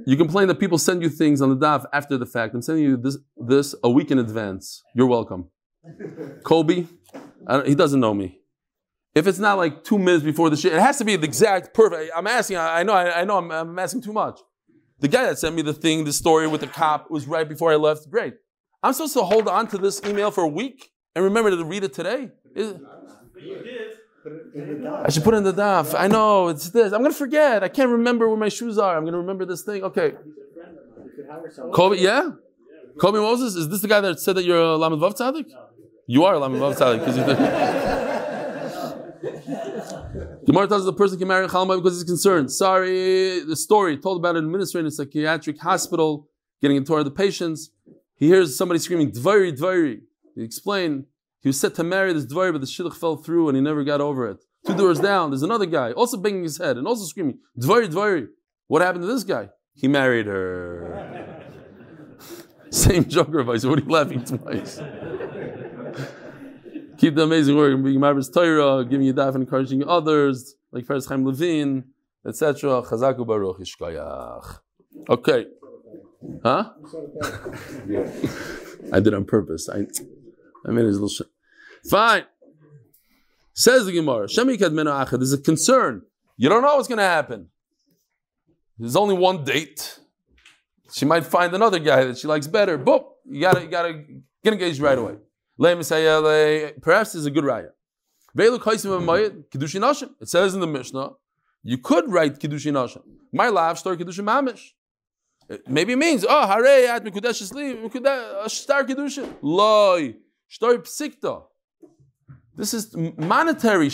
you 0.07 0.17
complain 0.17 0.49
that 0.49 0.57
people 0.61 0.79
send 0.79 1.03
you 1.03 1.09
things 1.09 1.41
on 1.43 1.51
the 1.51 1.57
daf 1.57 1.85
after 1.93 2.17
the 2.19 2.27
fact. 2.27 2.55
I'm 2.55 2.63
sending 2.63 2.85
you 2.85 2.97
this, 2.97 3.19
this 3.37 3.75
a 3.83 3.91
week 3.91 4.11
in 4.11 4.19
advance. 4.19 4.83
You're 4.95 5.07
welcome. 5.07 5.49
Kobe, 6.45 6.87
I 7.47 7.57
don't- 7.57 7.67
he 7.67 7.75
doesn't 7.75 8.01
know 8.01 8.15
me. 8.15 8.39
If 9.15 9.27
it's 9.27 9.39
not 9.41 9.59
like 9.59 9.83
two 9.83 9.99
minutes 9.99 10.25
before 10.25 10.51
the 10.51 10.57
shit, 10.57 10.73
it 10.73 10.81
has 10.81 10.99
to 10.99 11.05
be 11.05 11.17
the 11.17 11.25
exact 11.27 11.75
perfect. 11.75 12.13
I'm 12.15 12.27
asking. 12.29 12.59
I 12.59 12.81
I 12.81 12.83
know. 12.85 12.93
I, 12.93 13.21
I 13.21 13.25
know. 13.25 13.39
I'm, 13.39 13.51
I'm 13.51 13.79
asking 13.79 14.03
too 14.03 14.13
much. 14.13 14.39
The 15.01 15.09
guy 15.09 15.25
that 15.25 15.39
sent 15.39 15.57
me 15.57 15.63
the 15.63 15.73
thing, 15.73 16.05
the 16.05 16.13
story 16.13 16.47
with 16.47 16.61
the 16.61 16.67
cop, 16.69 17.11
was 17.11 17.27
right 17.27 17.49
before 17.49 17.73
I 17.73 17.77
left. 17.77 18.09
Great. 18.11 18.35
I'm 18.83 18.93
supposed 18.93 19.15
to 19.15 19.23
hold 19.23 19.49
on 19.49 19.67
to 19.69 19.79
this 19.79 20.01
email 20.07 20.31
for 20.31 20.45
a 20.45 20.49
week 20.49 20.91
and 21.17 21.25
remember 21.25 21.51
to 21.51 21.65
read 21.65 21.83
it 21.85 21.93
today. 21.93 22.31
Is- 22.55 22.75
But 22.75 23.43
you 23.43 23.57
did. 23.57 23.90
I 24.25 25.11
should 25.11 25.25
put 25.25 25.35
in 25.35 25.45
the 25.45 25.53
daf. 25.53 25.99
I 25.99 26.09
know 26.09 26.49
it's 26.49 26.71
this. 26.71 26.93
I'm 26.93 27.03
gonna 27.03 27.15
forget. 27.15 27.63
I 27.63 27.69
can't 27.69 27.91
remember 27.91 28.29
where 28.29 28.37
my 28.37 28.51
shoes 28.51 28.79
are. 28.79 28.97
I'm 28.97 29.05
gonna 29.05 29.19
remember 29.19 29.47
this 29.47 29.63
thing. 29.63 29.83
Okay. 29.83 30.13
Kobe, 31.73 31.99
yeah. 31.99 32.31
Kobe 33.01 33.19
Moses, 33.19 33.55
is 33.55 33.69
this 33.69 33.81
the 33.81 33.89
guy 33.89 34.01
that 34.01 34.21
said 34.21 34.37
that 34.37 34.45
you're 34.45 34.61
a 34.61 34.77
Lamed 34.77 35.01
Vav 35.01 35.17
Tzaddik? 35.17 35.47
You 36.07 36.25
are 36.25 36.35
a 36.35 36.39
Lamed 36.39 36.57
Vav 36.57 36.77
Tzaddik 36.77 36.99
because 36.99 37.17
you 37.17 37.25
Gemara 40.47 40.67
tells 40.67 40.85
the 40.85 40.93
person 40.93 41.19
can 41.19 41.29
marry 41.29 41.45
a 41.45 41.49
Chalma 41.49 41.77
because 41.77 41.95
he's 41.95 42.05
concerned. 42.05 42.51
Sorry, 42.51 43.41
the 43.41 43.57
story 43.57 43.97
told 43.97 44.19
about 44.19 44.37
an 44.37 44.45
administrator 44.45 44.81
in 44.81 44.87
a 44.87 44.91
psychiatric 44.91 45.61
hospital 45.61 46.29
getting 46.61 46.77
into 46.77 46.95
of 46.95 47.05
the 47.05 47.11
patients. 47.11 47.71
He 48.17 48.27
hears 48.27 48.57
somebody 48.57 48.81
screaming, 48.81 49.13
Dvari, 49.13 49.57
Dvari. 49.57 50.01
He 50.35 50.43
explained, 50.43 51.07
he 51.41 51.49
was 51.49 51.59
set 51.59 51.75
to 51.77 51.85
marry 51.85 52.13
this 52.13 52.27
Dvari, 52.27 52.53
but 52.53 52.61
the 52.61 52.67
shidduch 52.67 52.95
fell 52.95 53.17
through 53.17 53.49
and 53.49 53.57
he 53.57 53.63
never 53.63 53.83
got 53.85 54.01
over 54.01 54.29
it. 54.29 54.45
Two 54.67 54.77
doors 54.77 55.01
down, 55.01 55.31
there's 55.31 55.43
another 55.43 55.67
guy 55.67 55.93
also 55.93 56.19
banging 56.19 56.43
his 56.43 56.59
head 56.59 56.77
and 56.77 56.87
also 56.87 57.05
screaming, 57.05 57.39
Dvari, 57.59 57.89
Dvari. 57.89 58.27
What 58.67 58.83
happened 58.83 59.03
to 59.03 59.07
this 59.09 59.25
guy? 59.25 59.49
He 59.75 59.89
married 59.89 60.27
her. 60.27 61.43
Same 62.71 63.05
joke, 63.07 63.29
Rabbi. 63.31 63.57
So 63.57 63.71
what 63.71 63.79
are 63.79 63.83
you 63.83 63.91
laughing 63.91 64.23
twice? 64.25 64.81
Keep 66.99 67.15
the 67.15 67.23
amazing 67.23 67.57
work 67.57 67.83
being 67.83 67.99
Marvis 67.99 68.29
Torah, 68.29 68.85
giving 68.85 69.07
you 69.07 69.15
daf 69.15 69.35
and 69.35 69.45
encouraging 69.45 69.83
others, 69.89 70.55
like 70.71 70.85
First 70.85 71.09
Chaim 71.09 71.25
Levine, 71.25 71.85
etc. 72.27 72.83
Chazaku 72.83 73.27
Baruch 73.27 73.59
Yishkayach. 73.59 74.59
Okay. 75.09 75.47
Huh? 76.43 76.71
I 78.93 79.01
did 79.01 79.15
on 79.15 79.25
purpose. 79.25 79.71
I, 79.71 79.87
I 80.67 80.71
made 80.71 80.85
it 80.85 80.89
a 80.89 80.93
little 80.93 81.09
shit. 81.09 81.27
Fine. 81.89 82.25
Says 83.55 83.87
the 83.87 83.93
Gemara, 83.93 84.27
Shemi 84.27 84.57
Kadmena 84.57 85.05
Achad, 85.05 85.19
there's 85.19 85.33
a 85.33 85.39
concern. 85.39 86.03
You 86.37 86.49
don't 86.49 86.63
know 86.63 86.77
what's 86.77 86.89
going 86.89 86.99
to 86.99 87.05
happen. 87.05 87.49
There's 88.79 88.97
only 88.97 89.15
one 89.15 89.45
date. 89.45 89.99
She 90.93 91.05
might 91.05 91.25
find 91.27 91.55
another 91.55 91.79
guy 91.79 92.05
that 92.05 92.19
she 92.19 92.27
likes 92.27 92.47
better. 92.47 92.79
Boom! 92.79 93.03
You 93.29 93.41
gotta, 93.43 93.63
you 93.63 93.69
gotta 93.69 94.05
get 94.43 94.53
engaged 94.55 94.81
right 94.81 94.99
away. 94.99 95.17
Perhaps 95.61 97.13
there's 97.13 97.27
a 97.27 97.31
good 97.31 97.45
raya. 97.45 97.69
Kiddushin. 98.37 100.11
It 100.21 100.29
says 100.29 100.55
in 100.55 100.61
the 100.61 100.67
Mishnah, 100.67 101.11
you 101.63 101.79
could 101.79 102.11
write 102.11 102.39
kiddushin 102.39 102.73
nashim. 102.73 103.03
My 103.33 103.49
lav 103.49 103.79
story 103.79 103.99
kiddushin 103.99 104.25
mamish. 104.25 104.73
Maybe 105.67 105.93
it 105.95 105.97
means, 105.97 106.25
oh, 106.29 106.47
hare 106.47 106.89
at 106.89 107.05
mikudesh 107.05 107.43
esli, 107.43 107.75
mikudesh 107.83 108.51
star 108.51 108.85
kedusha. 108.85 109.29
Loi, 109.43 110.15
shtar 110.51 110.75
psikta. 110.79 111.45
This 112.57 112.75
is 112.75 112.95
monetary 113.17 113.89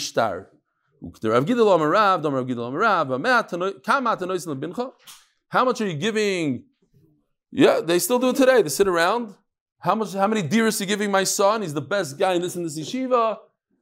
Lebincha. 4.47 4.91
How 5.49 5.63
much 5.63 5.79
are 5.81 5.87
you 5.87 5.93
giving? 5.93 6.65
Yeah, 7.51 7.79
they 7.81 7.99
still 7.99 8.19
do 8.19 8.29
it 8.29 8.35
today. 8.35 8.61
They 8.63 8.69
sit 8.69 8.87
around. 8.87 9.35
How 9.79 9.95
much? 9.95 10.13
How 10.13 10.27
many 10.27 10.41
deers 10.41 10.81
are 10.81 10.83
you 10.83 10.87
giving 10.87 11.11
my 11.11 11.23
son? 11.23 11.61
He's 11.61 11.73
the 11.73 11.87
best 11.95 12.17
guy 12.17 12.33
in 12.33 12.41
this 12.41 12.55
in 12.55 12.63
this 12.63 12.77
yeshiva. 12.77 13.37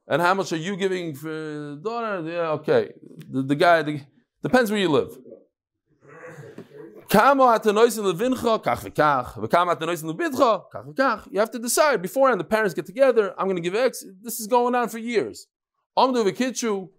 And 0.06 0.20
how 0.22 0.34
much 0.34 0.52
are 0.52 0.62
you 0.68 0.76
giving 0.76 1.14
for 1.14 1.76
daughter? 1.82 2.22
Yeah, 2.30 2.50
okay. 2.58 2.92
The, 3.28 3.42
the 3.42 3.56
guy 3.56 3.82
the, 3.82 4.02
depends 4.42 4.70
where 4.70 4.78
you 4.78 4.90
live. 4.90 5.12
Kama 7.08 7.44
atanoisin 7.44 8.04
levincha, 8.12 8.62
kach 8.62 8.80
v'kach. 8.80 9.34
V'kama 9.34 9.76
atanoisin 9.76 10.12
lebidcha, 10.12 10.64
kach 10.72 10.86
v'kach. 10.86 11.28
You 11.30 11.38
have 11.38 11.50
to 11.52 11.58
decide 11.58 12.02
beforehand. 12.02 12.40
The 12.40 12.44
parents 12.44 12.74
get 12.74 12.86
together. 12.86 13.34
I'm 13.38 13.46
going 13.46 13.56
to 13.56 13.62
give 13.62 13.74
X. 13.74 14.04
This 14.22 14.40
is 14.40 14.46
going 14.46 14.74
on 14.74 14.88
for 14.88 14.98
years. 14.98 15.46
Amdu 15.96 16.28
v'kitchu. 16.28 16.90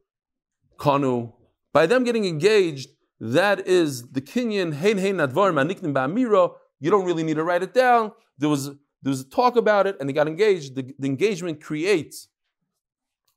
By 1.73 1.87
them 1.87 2.03
getting 2.03 2.25
engaged, 2.25 2.89
that 3.19 3.67
is 3.67 4.11
the 4.11 4.21
kinyan 4.21 4.73
hein 4.73 4.97
hein 4.99 5.17
nadvar 5.17 5.51
maniknim 5.51 5.93
ba'amira. 5.93 6.53
You 6.79 6.91
don't 6.91 7.05
really 7.05 7.23
need 7.23 7.35
to 7.35 7.43
write 7.43 7.63
it 7.63 7.73
down. 7.73 8.11
There 8.37 8.49
was 8.49 8.67
there 9.01 9.11
was 9.11 9.21
a 9.21 9.29
talk 9.29 9.55
about 9.55 9.87
it, 9.87 9.97
and 9.99 10.07
they 10.07 10.13
got 10.13 10.27
engaged. 10.27 10.75
The, 10.75 10.93
the 10.99 11.07
engagement 11.07 11.61
creates 11.61 12.27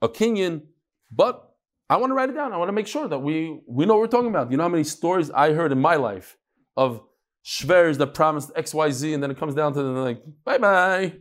a 0.03 0.09
kinyan, 0.09 0.63
but 1.11 1.55
I 1.89 1.97
want 1.97 2.11
to 2.11 2.15
write 2.15 2.29
it 2.29 2.35
down. 2.35 2.53
I 2.53 2.59
want 2.59 2.69
to 2.69 2.73
make 2.73 2.87
sure 2.87 3.09
that 3.09 3.19
we 3.19 3.61
we 3.67 3.87
know 3.87 3.95
what 3.95 4.01
we're 4.01 4.07
talking 4.07 4.29
about. 4.29 4.51
You 4.51 4.59
know 4.59 4.65
how 4.65 4.69
many 4.69 4.85
stories 4.85 5.31
I 5.31 5.53
heard 5.53 5.73
in 5.73 5.81
my 5.81 5.97
life 5.97 6.37
of 6.77 7.03
shvers 7.45 7.99
that 7.99 8.09
promised 8.15 8.51
X 8.57 8.75
Y 8.75 8.91
Z, 8.91 9.13
and 9.15 9.23
then 9.23 9.31
it 9.31 9.39
comes 9.39 9.55
down 9.55 9.73
to 9.75 9.83
them 9.83 9.97
like 9.97 10.23
bye 10.45 10.59
bye. 10.59 11.15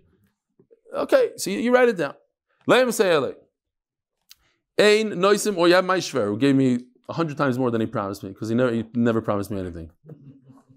Okay, 0.94 1.32
so 1.38 1.50
you, 1.50 1.60
you 1.60 1.74
write 1.74 1.90
it 1.90 1.98
down. 1.98 2.16
Let 2.68 2.82
him 2.82 2.92
say 2.92 3.16
it. 3.16 3.44
Ein 4.78 5.12
noisim 5.12 5.58
or 5.58 5.68
you 5.68 5.76
have 5.76 5.86
my 5.86 5.98
shver 5.98 6.26
who 6.26 6.38
gave 6.38 6.56
me 6.56 6.80
a 7.10 7.14
hundred 7.14 7.38
times 7.38 7.58
more 7.58 7.72
than 7.72 7.82
he 7.82 7.88
promised 7.88 8.24
me 8.24 8.30
because 8.30 8.50
he 8.50 8.56
never 8.56 8.72
he 8.72 8.86
never 8.94 9.22
promised 9.22 9.52
me 9.52 9.60
anything. 9.60 9.90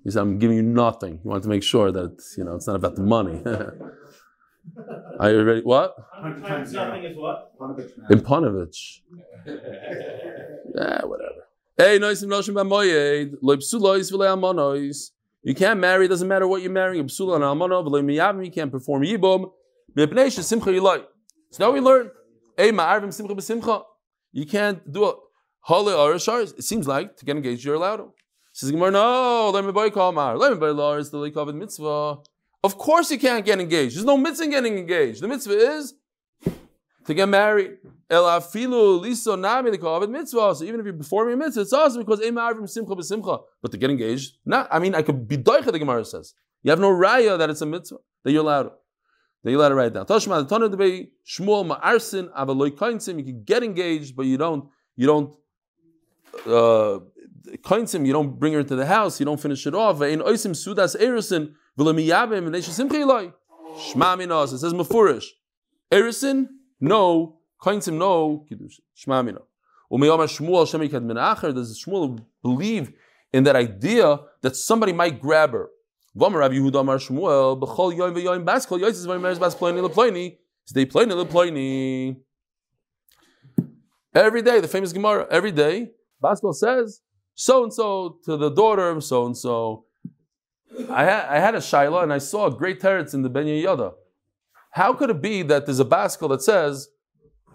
He 0.05 0.11
said, 0.11 0.21
"I'm 0.23 0.39
giving 0.39 0.57
you 0.57 0.63
nothing." 0.63 1.21
He 1.23 1.29
wanted 1.29 1.45
to 1.45 1.49
make 1.49 1.63
sure 1.63 1.93
that 1.93 2.21
you 2.37 2.45
know 2.45 2.55
it's 2.57 2.67
not 2.67 2.77
about 2.77 2.97
the 2.97 3.03
money. 3.03 3.43
Are 5.21 5.31
you 5.31 5.43
ready? 5.43 5.61
What? 5.63 5.95
Hundred 6.13 6.45
times 6.47 6.73
nothing 6.73 7.05
is 7.05 7.17
what? 7.17 7.53
In 8.11 8.21
Panovich. 8.21 9.01
yeah, 9.47 11.05
whatever. 11.05 11.32
You 15.45 15.55
can't 15.57 15.81
marry. 15.81 16.05
It 16.05 16.09
doesn't 16.09 16.29
matter 16.29 16.47
what 16.47 16.63
you're 16.63 16.71
marrying. 16.71 17.09
You 17.09 18.51
can't 18.51 18.71
perform 18.71 19.03
yibum. 19.03 19.51
So 19.97 21.59
now 21.59 21.71
we 21.71 21.81
learn. 21.81 22.11
You 24.33 24.47
can't 24.47 24.93
do 24.93 25.09
it. 25.09 25.17
It 25.69 26.65
seems 26.65 26.87
like 26.89 27.17
to 27.17 27.25
get 27.25 27.37
engaged, 27.37 27.65
you're 27.65 27.75
allowed. 27.75 28.11
Says 28.53 28.71
Gemara, 28.71 28.91
no, 28.91 29.51
let 29.51 29.65
me 29.65 29.73
buy 29.73 29.91
Kalmar. 29.91 30.37
Let 30.39 30.53
me 30.53 30.59
buy 30.59 30.69
Lars, 30.69 31.11
the 31.11 31.53
mitzvah. 31.55 32.19
Of 32.65 32.79
course 32.79 33.11
you 33.11 33.19
can't 33.19 33.45
get 33.45 33.59
engaged. 33.61 33.97
There's 33.97 34.05
no 34.05 34.17
mitzvah 34.17 34.47
getting 34.49 34.79
engaged. 34.79 35.21
The 35.23 35.29
mitzvah 35.29 35.57
is 35.57 35.95
to 37.07 37.15
get 37.15 37.29
married. 37.29 37.79
So 38.11 38.39
even 38.39 39.11
if 40.81 40.87
you're 40.87 40.93
performing 40.93 41.35
a 41.35 41.37
mitzvah, 41.37 41.63
it's 41.63 41.73
awesome 41.73 42.05
because 42.05 42.21
simcha 42.21 42.95
b'simcha. 42.95 43.43
But 43.61 43.73
to 43.73 43.79
get 43.79 43.91
engaged, 43.91 44.37
not. 44.45 44.69
I 44.71 44.79
mean, 44.79 44.95
I 44.95 45.03
could 45.03 45.27
be 45.27 45.39
doicha. 45.39 45.73
The 45.73 45.79
Gemara 45.79 46.05
says 46.05 46.35
you 46.63 46.71
have 46.71 46.81
no 46.81 46.91
raya 46.91 47.39
that 47.39 47.51
it's 47.51 47.63
a 47.63 47.67
mitzvah 47.67 47.99
that 48.25 48.33
you're 48.33 48.43
allowed. 48.43 48.71
That 49.43 49.51
you're 49.51 49.59
allowed 49.59 49.71
to 49.71 49.75
write 49.75 49.95
down. 49.95 50.07
Tashma 50.07 50.47
the 50.47 50.49
Tana 50.49 50.69
debei 50.69 51.09
Shmuel 51.27 51.77
ma'arsin 51.77 52.31
avaloy. 52.33 53.17
You 53.17 53.25
can 53.25 53.45
get 53.45 53.63
engaged, 53.63 54.15
but 54.15 54.27
you 54.27 54.37
don't. 54.37 54.69
You 54.95 55.07
don't 55.07 55.35
uh, 56.47 56.99
you 57.45 58.13
don't 58.13 58.39
bring 58.39 58.53
her 58.53 58.61
into 58.61 58.77
the 58.77 58.87
house, 58.87 59.21
you 59.21 59.27
don't 59.27 59.41
finish 59.41 59.67
it 59.67 59.75
off. 59.75 60.01
In 60.03 60.21
oisim 60.21 60.53
sudas 60.53 60.97
erisin 60.97 61.55
v'lemiyavim 61.79 62.55
and 62.55 62.65
simcha 62.65 63.33
Shma 63.75 64.19
minos. 64.19 64.53
It 64.53 64.59
says 64.59 64.75
mafurish. 64.75 65.25
Erisin, 65.91 66.49
no. 66.83 67.39
Koinsim, 67.61 67.95
no. 67.95 68.45
Kiddush. 68.49 68.81
Shma 68.97 69.25
minos. 69.25 69.43
Umeyomar 69.91 70.29
Shmuel 70.29 70.67
Shemikad 70.67 71.03
min 71.03 71.17
acher. 71.17 71.55
Does 71.55 71.83
Shmuel 71.83 72.25
believe 72.43 72.93
in 73.33 73.45
that 73.45 73.57
idea 73.57 74.21
that 74.43 74.57
somebody 74.57 74.93
might 74.93 75.21
grab 75.21 75.53
her? 75.53 75.71
V'amar 76.17 76.41
Rabbi 76.41 76.57
Yehuda 76.57 76.81
Amar 76.81 76.99
Shmuel 76.99 77.59
b'chol 77.59 77.97
yoyim 77.97 78.15
v'yoyim 78.15 78.45
bas 78.45 78.67
kol 78.67 78.79
yoyis 78.79 79.07
v'yoyim 79.07 79.41
bas 79.41 79.55
ploini 79.55 79.89
leploini. 79.89 80.37
Stay 80.67 80.85
ploini 80.85 81.25
leploini. 81.25 82.17
Every 84.15 84.43
day, 84.43 84.61
the 84.61 84.69
famous 84.69 84.93
Gemara. 84.93 85.27
Every 85.31 85.53
day, 85.53 85.93
Baskel 86.23 86.55
says, 86.55 87.01
so 87.35 87.63
and 87.63 87.73
so 87.73 88.19
to 88.25 88.37
the 88.37 88.51
daughter 88.51 88.91
of 88.91 89.03
so 89.03 89.25
and 89.25 89.37
so. 89.37 89.87
I 90.91 91.05
had, 91.05 91.55
a 91.55 91.59
Shaila 91.59 92.03
and 92.03 92.13
I 92.13 92.19
saw 92.19 92.47
a 92.47 92.51
great 92.51 92.81
teretz 92.81 93.15
in 93.15 93.23
the 93.23 93.29
Ben 93.29 93.47
Yoda. 93.47 93.93
How 94.73 94.93
could 94.93 95.11
it 95.11 95.23
be 95.23 95.43
that 95.43 95.67
there's 95.67 95.81
a 95.81 95.85
Baskel 95.85 96.29
that 96.31 96.43
says 96.43 96.89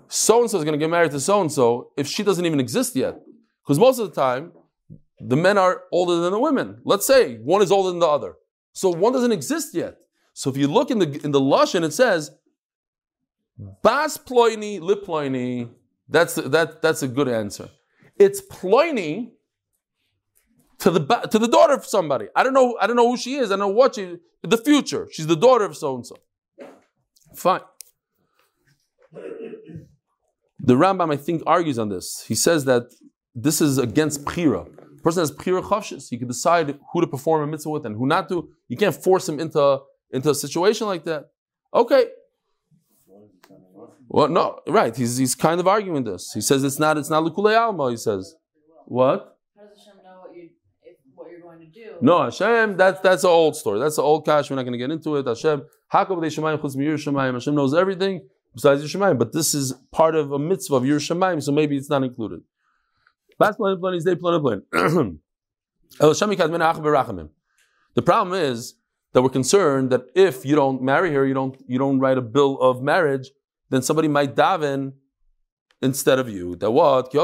so 0.08 0.42
and 0.42 0.50
so 0.50 0.58
is 0.58 0.64
going 0.64 0.74
to 0.74 0.84
get 0.84 0.90
married 0.90 1.12
to 1.12 1.20
so 1.20 1.42
and 1.42 1.52
so 1.52 1.92
if 1.98 2.08
she 2.08 2.24
doesn't 2.24 2.46
even 2.46 2.60
exist 2.60 2.96
yet? 2.96 3.20
Because 3.64 3.80
most 3.80 4.00
of 4.00 4.10
the 4.10 4.16
time, 4.20 4.54
the 5.20 5.36
men 5.36 5.58
are 5.58 5.84
older 5.92 6.16
than 6.18 6.32
the 6.32 6.40
women. 6.40 6.80
Let's 6.84 7.06
say 7.06 7.38
one 7.38 7.62
is 7.62 7.72
older 7.72 7.90
than 7.90 8.00
the 8.00 8.08
other. 8.08 8.36
So 8.74 8.90
one 8.90 9.14
doesn't 9.14 9.32
exist 9.32 9.74
yet. 9.74 9.96
So 10.34 10.50
if 10.50 10.58
you 10.58 10.68
look 10.68 10.92
in 10.92 11.00
the 11.00 11.20
in 11.24 11.32
the 11.32 11.42
Lashon, 11.42 11.84
it 11.84 11.94
says 11.94 12.32
Bas 13.84 14.18
ploini 14.18 14.80
liploini. 14.80 15.70
That's 16.08 16.36
that 16.36 16.82
that's 16.82 17.02
a 17.02 17.08
good 17.08 17.28
answer 17.28 17.70
it's 18.20 18.42
ploining 18.42 19.32
to 20.80 20.92
the 20.92 21.00
to 21.32 21.40
the 21.40 21.48
daughter 21.48 21.74
of 21.74 21.86
somebody. 21.86 22.28
I 22.36 22.44
don't 22.44 22.54
know. 22.54 22.78
I 22.80 22.88
don't 22.88 22.96
know 22.96 23.10
who 23.10 23.18
she 23.18 23.36
is. 23.36 23.50
I 23.50 23.54
don't 23.54 23.60
know 23.60 23.68
what 23.70 23.96
she. 23.96 24.18
The 24.44 24.58
future. 24.58 25.08
She's 25.12 25.28
the 25.28 25.36
daughter 25.36 25.66
of 25.66 25.76
so 25.76 25.96
and 25.96 26.06
so. 26.06 26.16
Fine. 27.36 27.62
The 30.60 30.74
Rambam, 30.74 31.14
I 31.14 31.18
think, 31.18 31.44
argues 31.46 31.80
on 31.80 31.90
this. 31.90 32.26
He 32.28 32.36
says 32.36 32.66
that 32.66 32.84
this 33.36 33.62
is 33.62 33.78
against 33.78 34.26
prira. 34.26 34.66
The 34.96 35.02
person 35.02 35.22
has 35.22 35.32
prira 35.32 35.62
chavshis. 35.62 36.12
You 36.12 36.18
can 36.18 36.28
decide 36.28 36.80
who 36.92 37.02
to 37.02 37.08
perform 37.08 37.44
a 37.44 37.48
mitzvah 37.48 37.70
with 37.70 37.86
and 37.86 37.96
who 37.96 38.08
not 38.08 38.28
to. 38.30 38.50
You 38.68 38.78
can't 38.78 38.96
force 38.96 39.30
him 39.30 39.40
into, 39.40 39.80
into 40.12 40.30
a 40.32 40.36
situation 40.36 40.88
like 40.88 41.06
that. 41.06 41.30
Okay, 41.74 42.08
well, 44.10 44.30
no, 44.30 44.62
right. 44.68 44.96
He's, 44.96 45.18
he's 45.18 45.36
kind 45.36 45.60
of 45.60 45.68
arguing 45.68 46.06
this. 46.06 46.32
He 46.34 46.42
says 46.42 46.64
it's 46.64 46.80
not 46.80 46.98
it's 46.98 47.10
not 47.10 47.24
Lukulei 47.24 47.60
Alma. 47.60 47.92
He 47.92 47.98
says, 47.98 48.36
what? 48.86 49.38
How 49.56 49.64
does 49.64 49.78
Hashem 49.78 50.02
know 50.04 50.22
what 50.22 50.36
you 50.36 50.50
if, 50.82 50.96
what 51.14 51.30
you're 51.30 51.46
going 51.58 51.72
to 51.72 51.80
do? 51.80 51.98
No, 52.02 52.24
Hashem. 52.24 52.78
That's 52.78 53.00
that's 53.02 53.24
an 53.24 53.30
old 53.30 53.56
story. 53.56 53.80
That's 53.80 53.98
an 53.98 54.04
old 54.04 54.26
cash. 54.26 54.50
We're 54.50 54.56
not 54.56 54.64
going 54.64 54.74
to 54.74 54.78
get 54.78 54.92
into 54.92 55.16
it. 55.16 55.28
Hashem. 55.28 55.64
Hashem 55.90 57.56
knows 57.56 57.74
everything 57.74 58.28
besides 58.54 58.84
Yerushalayim. 58.84 59.18
But 59.18 59.34
this 59.34 59.54
is 59.54 59.74
part 59.92 60.16
of 60.16 60.32
a 60.32 60.40
mitzvah 60.40 60.76
of 60.76 60.84
Yerushalayim, 60.84 61.42
so 61.42 61.52
maybe 61.52 61.78
it's 61.78 61.90
not 61.90 62.04
included. 62.04 62.42
Last 63.40 63.58
plan, 63.58 63.80
plan 63.80 63.94
is 63.94 64.04
day 64.04 64.16
plan, 64.16 64.42
plan. 64.42 65.20
The 66.00 67.30
problem 68.04 68.40
is 68.40 68.76
that 69.14 69.24
we're 69.24 69.30
concerned 69.30 69.90
that 69.92 70.06
if 70.14 70.46
you 70.46 70.56
don't 70.56 70.82
marry 70.82 71.14
her, 71.14 71.26
you 71.26 71.34
don't 71.34 71.56
you 71.68 71.80
don't 71.80 72.00
write 72.00 72.18
a 72.18 72.22
bill 72.22 72.60
of 72.60 72.82
marriage 72.82 73.32
then 73.70 73.82
somebody 73.82 74.08
might 74.08 74.36
daven 74.36 74.94
instead 75.82 76.20
of 76.20 76.30
you. 76.30 76.56
That 76.56 76.72
what? 76.72 77.12
He 77.12 77.18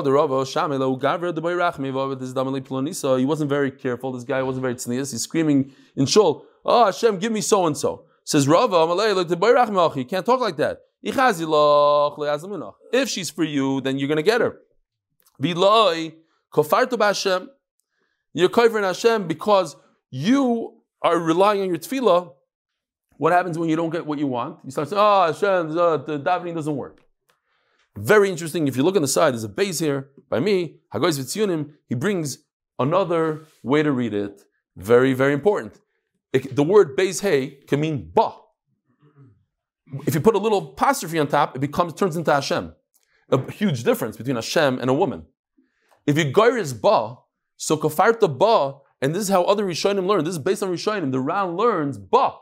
wasn't 3.26 3.50
very 3.50 3.72
careful. 3.72 4.12
This 4.12 4.24
guy 4.24 4.44
wasn't 4.44 4.62
very 4.62 4.76
tznius. 4.76 5.12
He's 5.12 5.24
screaming 5.24 5.72
in 5.96 6.06
shul, 6.06 6.46
Oh 6.66 6.86
Hashem, 6.86 7.20
give 7.20 7.32
me 7.32 7.42
so 7.42 7.66
and 7.66 7.78
so. 7.78 8.06
Says 8.26 8.48
Rava, 8.48 8.86
you 9.96 10.06
can't 10.06 10.26
talk 10.26 10.40
like 10.40 10.56
that. 10.58 10.80
If 12.94 13.10
she's 13.10 13.30
for 13.30 13.44
you, 13.44 13.82
then 13.82 13.98
you're 13.98 14.08
going 14.08 14.16
to 14.16 14.24
get 14.24 14.40
her. 14.40 14.60
You're 18.36 18.50
covering 18.50 18.86
Hashem 18.86 19.28
because 19.28 19.76
you 20.10 20.82
are 21.02 21.20
relying 21.20 21.62
on 21.64 21.68
your 21.68 21.78
tefillah 21.78 22.32
what 23.18 23.32
happens 23.32 23.58
when 23.58 23.70
you 23.70 23.76
don't 23.76 23.90
get 23.90 24.06
what 24.06 24.20
you 24.20 24.28
want? 24.28 24.60
You 24.64 24.72
start 24.72 24.90
saying, 24.90 25.02
oh, 25.02 25.28
Hashem, 25.28 25.78
uh, 25.78 25.98
the 25.98 26.20
davening 26.20 26.56
doesn't 26.56 26.76
work. 26.76 27.02
Very 27.98 28.30
interesting. 28.30 28.68
If 28.68 28.76
you 28.76 28.84
look 28.84 28.96
on 28.96 29.02
the 29.02 29.08
side, 29.08 29.34
there's 29.34 29.44
a 29.44 29.50
base 29.50 29.80
here 29.80 30.10
by 30.30 30.40
me, 30.40 30.80
Hagois 30.94 31.20
Vitzionim. 31.20 31.74
He 31.88 31.96
brings 31.96 32.40
another 32.80 33.46
way 33.62 33.84
to 33.84 33.92
read 33.92 34.14
it. 34.14 34.42
Very, 34.76 35.14
very 35.14 35.34
important. 35.34 35.80
It, 36.32 36.56
the 36.56 36.64
word 36.64 36.96
base 36.96 37.20
hey 37.20 37.60
can 37.68 37.80
mean 37.80 38.12
ba. 38.14 38.32
If 40.08 40.16
you 40.16 40.22
put 40.22 40.34
a 40.34 40.40
little 40.40 40.72
apostrophe 40.72 41.20
on 41.20 41.28
top, 41.28 41.56
it 41.56 41.60
becomes 41.60 41.94
turns 41.94 42.18
into 42.18 42.34
Hashem. 42.34 42.74
A 43.30 43.52
huge 43.52 43.84
difference 43.84 44.18
between 44.18 44.36
Hashem 44.36 44.80
and 44.80 44.90
a 44.90 44.94
woman. 44.94 45.26
If 46.08 46.18
you 46.18 46.32
is 46.56 46.74
ba, 46.74 47.18
so 47.58 47.78
kafarta 47.78 48.28
ba 48.28 48.80
and 49.04 49.14
this 49.14 49.24
is 49.24 49.30
how 49.30 49.44
other 49.44 49.66
Rishonim 49.66 50.08
learn. 50.08 50.24
This 50.24 50.36
is 50.36 50.40
based 50.40 50.64
on 50.64 50.70
Rishonim. 50.70 51.12
The 51.12 51.20
Ran 51.20 51.58
learns, 51.58 51.98
ba. 51.98 52.36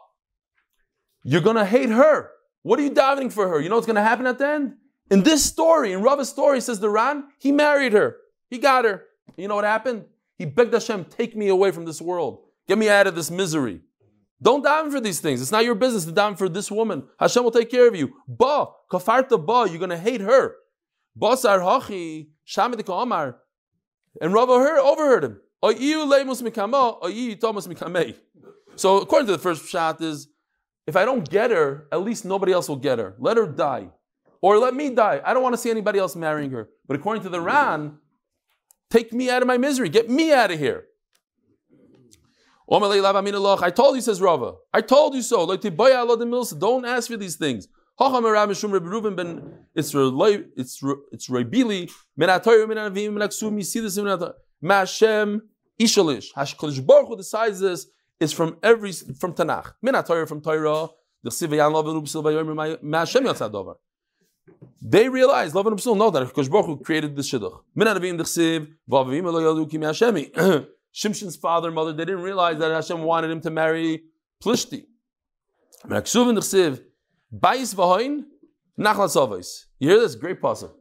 you're 1.23 1.41
gonna 1.41 1.65
hate 1.65 1.89
her. 1.89 2.29
What 2.61 2.79
are 2.79 2.83
you 2.83 2.91
davening 2.91 3.33
for 3.33 3.47
her? 3.47 3.59
You 3.59 3.67
know 3.67 3.75
what's 3.75 3.87
gonna 3.87 4.03
happen 4.03 4.27
at 4.27 4.37
the 4.37 4.47
end? 4.47 4.75
In 5.11 5.23
this 5.23 5.43
story, 5.43 5.91
in 5.91 6.01
Rava's 6.01 6.29
story, 6.29 6.61
says 6.61 6.79
the 6.79 6.89
Ran, 6.89 7.25
he 7.37 7.51
married 7.51 7.91
her. 7.91 8.15
He 8.49 8.57
got 8.57 8.85
her. 8.85 9.03
You 9.35 9.49
know 9.49 9.55
what 9.55 9.65
happened? 9.65 10.05
He 10.37 10.45
begged 10.45 10.73
Hashem, 10.73 11.05
take 11.05 11.35
me 11.35 11.49
away 11.49 11.71
from 11.71 11.85
this 11.85 12.01
world. 12.01 12.45
Get 12.67 12.77
me 12.77 12.87
out 12.87 13.07
of 13.07 13.15
this 13.15 13.29
misery. 13.29 13.81
Don't 14.41 14.63
daven 14.65 14.89
for 14.89 15.01
these 15.01 15.19
things. 15.19 15.41
It's 15.41 15.51
not 15.51 15.65
your 15.65 15.75
business 15.75 16.05
to 16.05 16.13
daven 16.13 16.37
for 16.37 16.47
this 16.47 16.71
woman. 16.71 17.03
Hashem 17.19 17.43
will 17.43 17.51
take 17.51 17.69
care 17.69 17.87
of 17.87 17.95
you. 17.95 18.13
Ba, 18.25 18.67
kafarta 18.89 19.45
ba, 19.45 19.67
you're 19.69 19.79
going 19.79 19.89
to 19.89 19.97
hate 19.97 20.21
her. 20.21 20.55
Basar 21.19 21.59
hachi, 21.59 22.29
shamedik 22.47 22.89
amar. 22.89 23.37
And 24.21 24.33
Rav 24.33 24.49
overheard 24.49 25.25
him. 25.25 25.41
So 28.75 28.97
according 29.01 29.27
to 29.27 29.33
the 29.33 29.39
first 29.39 29.67
shot 29.67 30.01
is, 30.01 30.27
if 30.87 30.95
I 30.95 31.05
don't 31.05 31.29
get 31.29 31.51
her, 31.51 31.87
at 31.91 32.01
least 32.01 32.25
nobody 32.25 32.53
else 32.53 32.67
will 32.67 32.77
get 32.77 32.97
her. 32.97 33.15
Let 33.19 33.37
her 33.37 33.45
die. 33.45 33.89
Or 34.41 34.57
let 34.57 34.73
me 34.73 34.89
die. 34.89 35.21
I 35.23 35.33
don't 35.33 35.43
want 35.43 35.53
to 35.53 35.57
see 35.57 35.69
anybody 35.69 35.99
else 35.99 36.15
marrying 36.15 36.51
her. 36.51 36.69
But 36.87 36.97
according 36.97 37.23
to 37.23 37.29
the 37.29 37.39
Ran, 37.39 37.97
take 38.89 39.13
me 39.13 39.29
out 39.29 39.41
of 39.41 39.47
my 39.47 39.57
misery. 39.57 39.89
Get 39.89 40.09
me 40.09 40.33
out 40.33 40.51
of 40.51 40.59
here. 40.59 40.85
I 42.71 43.71
told 43.75 43.95
you, 43.95 44.01
says 44.01 44.21
Rava. 44.21 44.53
I 44.73 44.81
told 44.81 45.13
you 45.13 45.21
so. 45.21 45.45
Don't 45.45 46.85
ask 46.85 47.09
for 47.09 47.17
these 47.17 47.35
things. 47.35 47.67
It's 47.99 48.23
it's 49.75 51.27
Rabili. 51.29 51.89
See 53.63 53.79
this 53.81 53.97
in 53.97 54.05
Mashem 54.63 55.41
Ishalish. 55.79 56.27
Hashkolish 56.33 56.85
Baruch 56.85 57.17
decides 57.17 57.59
this 57.59 57.87
is 58.19 58.31
from 58.31 58.57
every 58.63 58.93
from 58.93 59.33
Tanakh. 59.33 59.73
Min 59.81 59.95
from 60.25 60.41
Torah. 60.41 60.87
They 64.81 65.09
realize, 65.09 65.53
Love 65.53 65.67
and 65.67 65.77
Upsil 65.77 65.95
know 65.95 66.09
that 66.09 66.23
Hakadosh 66.23 66.49
Baruch 66.49 66.65
Hu 66.65 66.77
created 66.77 67.15
the 67.15 67.21
shidduch. 67.21 67.61
Min 67.75 67.87
Anavim 67.87 68.17
Dechsiv 68.19 68.67
Vavim 68.89 69.25
Elo 69.25 69.53
Yadu 69.53 69.69
Ki 69.69 69.77
Hashemi. 69.77 70.67
Shimshon's 70.93 71.35
father 71.35 71.67
and 71.67 71.75
mother, 71.75 71.93
they 71.93 72.03
didn't 72.03 72.23
realize 72.23 72.57
that 72.57 72.71
Hashem 72.71 73.03
wanted 73.03 73.29
him 73.29 73.41
to 73.41 73.51
marry 73.51 74.03
Plishti. 74.43 74.85
You 79.79 79.89
hear 79.89 79.99
this? 79.99 80.15
Great 80.15 80.41
puzzle. 80.41 80.75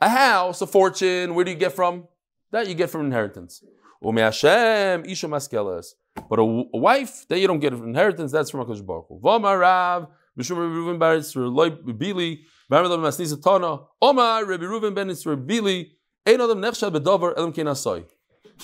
A 0.00 0.08
house, 0.08 0.60
a 0.60 0.66
fortune, 0.66 1.34
where 1.34 1.44
do 1.44 1.52
you 1.52 1.56
get 1.56 1.72
from? 1.72 2.08
That 2.50 2.68
you 2.68 2.74
get 2.74 2.90
from 2.90 3.06
inheritance. 3.06 3.62
Maskelas. 4.02 5.86
But 6.28 6.38
a, 6.38 6.42
a, 6.42 6.78
wife, 6.78 7.26
that 7.28 7.38
you 7.38 7.46
don't 7.46 7.60
get 7.60 7.72
from 7.72 7.88
inheritance, 7.88 8.32
that's 8.32 8.50
from 8.50 8.66
HaKadosh 8.66 8.84
Baruch 8.84 9.06
Hu. 9.08 9.20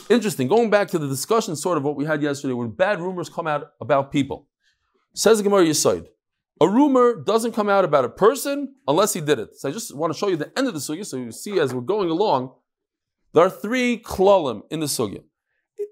Interesting. 0.08 0.48
Going 0.48 0.70
back 0.70 0.88
to 0.88 0.98
the 0.98 1.06
discussion, 1.06 1.54
sort 1.54 1.78
of 1.78 1.84
what 1.84 1.96
we 1.96 2.04
had 2.04 2.22
yesterday, 2.22 2.54
when 2.54 2.70
bad 2.70 3.00
rumors 3.00 3.28
come 3.28 3.46
out 3.46 3.72
about 3.80 4.10
people. 4.10 4.48
Says 5.14 5.38
the 5.38 5.44
Gemara 5.44 5.64
Yisoid, 5.64 6.06
a 6.60 6.68
rumor 6.68 7.22
doesn't 7.22 7.52
come 7.52 7.68
out 7.68 7.84
about 7.84 8.04
a 8.04 8.08
person 8.08 8.74
unless 8.88 9.12
he 9.12 9.20
did 9.20 9.38
it. 9.38 9.54
So 9.56 9.68
I 9.68 9.72
just 9.72 9.94
want 9.94 10.12
to 10.12 10.18
show 10.18 10.28
you 10.28 10.36
the 10.36 10.56
end 10.58 10.66
of 10.66 10.74
the 10.74 10.80
sugya, 10.80 11.04
so 11.04 11.16
you 11.16 11.30
see 11.30 11.60
as 11.60 11.74
we're 11.74 11.80
going 11.80 12.10
along. 12.10 12.54
There 13.34 13.44
are 13.44 13.50
three 13.50 13.98
klalim 13.98 14.62
in 14.70 14.80
the 14.80 14.86
sugya. 14.86 15.22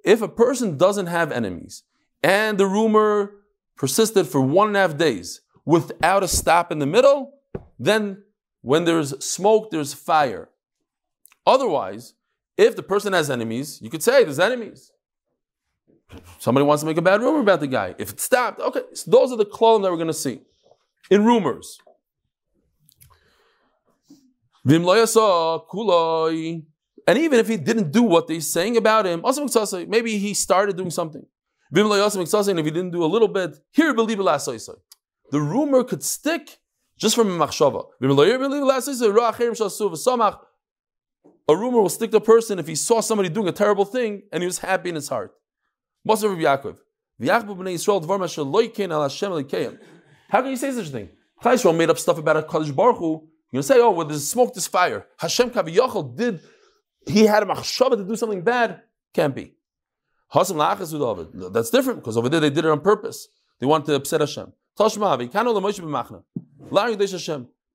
If 0.05 0.23
a 0.23 0.29
person 0.29 0.77
doesn't 0.77 1.07
have 1.07 1.33
enemies 1.33 1.83
and 2.23 2.59
the 2.59 2.67
rumor 2.67 3.33
persisted 3.77 4.27
for 4.27 4.41
one 4.41 4.69
and 4.69 4.77
a 4.77 4.81
half 4.81 4.97
days 4.97 5.43
without 5.65 6.23
a 6.23 6.29
stop 6.29 6.71
in 6.73 6.79
the 6.79 6.87
middle, 6.87 7.40
then 7.81 8.23
when 8.61 8.85
there's 8.85 9.25
smoke, 9.25 9.71
there's 9.71 9.95
fire. 9.95 10.51
Otherwise, 11.47 12.13
if 12.59 12.77
the 12.77 12.83
person 12.83 13.15
has 13.15 13.31
enemies, 13.31 13.81
you 13.81 13.89
could 13.89 14.03
say 14.03 14.23
there's 14.23 14.39
enemies. 14.39 14.93
Somebody 16.39 16.67
wants 16.67 16.83
to 16.83 16.87
make 16.87 16.99
a 16.99 17.03
bad 17.03 17.23
rumor 17.23 17.41
about 17.41 17.61
the 17.61 17.67
guy. 17.67 17.95
If 17.99 18.11
it 18.11 18.21
stopped, 18.21 18.61
okay, 18.61 18.83
so 18.93 19.11
those 19.11 19.33
are 19.33 19.37
the 19.37 19.47
clothing 19.47 19.83
that 19.83 19.91
we're 19.91 19.97
going 19.97 20.09
to 20.09 20.13
see 20.13 20.43
in 21.11 21.25
rumors. 21.25 21.79
And 24.67 24.85
even 27.19 27.39
if 27.39 27.49
he 27.49 27.57
didn't 27.57 27.93
do 27.93 28.03
what 28.03 28.29
they're 28.29 28.43
saying 28.43 28.77
about 28.77 29.07
him, 29.07 29.25
maybe 29.89 30.19
he 30.19 30.35
started 30.35 30.77
doing 30.77 30.91
something. 30.91 31.25
If 31.73 31.77
he 31.77 32.71
didn't 32.71 32.91
do 32.91 33.05
a 33.05 33.07
little 33.07 33.29
bit, 33.29 33.59
here 33.71 33.95
believe 33.95 34.19
The 34.19 35.41
rumor 35.41 35.85
could 35.85 36.03
stick 36.03 36.59
just 37.01 37.17
from 37.17 37.41
a 37.41 37.47
machshava. 37.47 37.87
A 41.49 41.57
rumor 41.57 41.81
will 41.81 41.89
stick 41.89 42.11
to 42.11 42.19
a 42.19 42.21
person 42.21 42.59
if 42.59 42.67
he 42.67 42.75
saw 42.75 43.01
somebody 43.01 43.31
doing 43.31 43.49
a 43.49 43.53
terrible 43.53 43.87
thing 43.87 44.23
and 44.31 44.43
he 44.43 44.47
was 44.47 44.59
happy 44.59 44.91
in 44.91 44.95
his 44.95 45.09
heart. 45.09 45.33
How 46.07 46.17
can 50.43 50.51
you 50.51 50.57
say 50.57 50.73
such 50.73 50.87
a 50.87 50.91
thing? 50.91 51.09
Chayishrael 51.43 51.77
made 51.77 51.91
up 51.91 51.99
stuff 51.99 52.19
about 52.19 52.37
a 52.37 52.43
Kaddish 52.43 52.71
Baruch 52.71 52.99
Hu. 52.99 53.29
You're 53.51 53.53
going 53.53 53.63
to 53.63 53.63
say, 53.63 53.81
oh, 53.81 53.91
well, 53.91 54.07
there's 54.07 54.29
smoke, 54.29 54.55
there's 54.55 54.67
fire. 54.67 55.07
Hashem 55.19 55.51
Kaviyachal 55.51 56.17
did, 56.17 56.41
he 57.07 57.25
had 57.25 57.43
a 57.43 57.47
machshava 57.47 57.97
to 57.97 58.05
do 58.05 58.15
something 58.15 58.43
bad. 58.43 58.83
Can't 59.15 59.35
be. 59.35 59.55
That's 60.33 61.71
different 61.71 62.01
because 62.01 62.17
over 62.17 62.29
there 62.29 62.41
they 62.41 62.51
did 62.51 62.65
it 62.65 62.71
on 62.71 62.81
purpose. 62.81 63.27
They 63.59 63.67
wanted 63.67 63.87
to 63.87 63.95
upset 63.97 64.21
Hashem. 64.21 64.53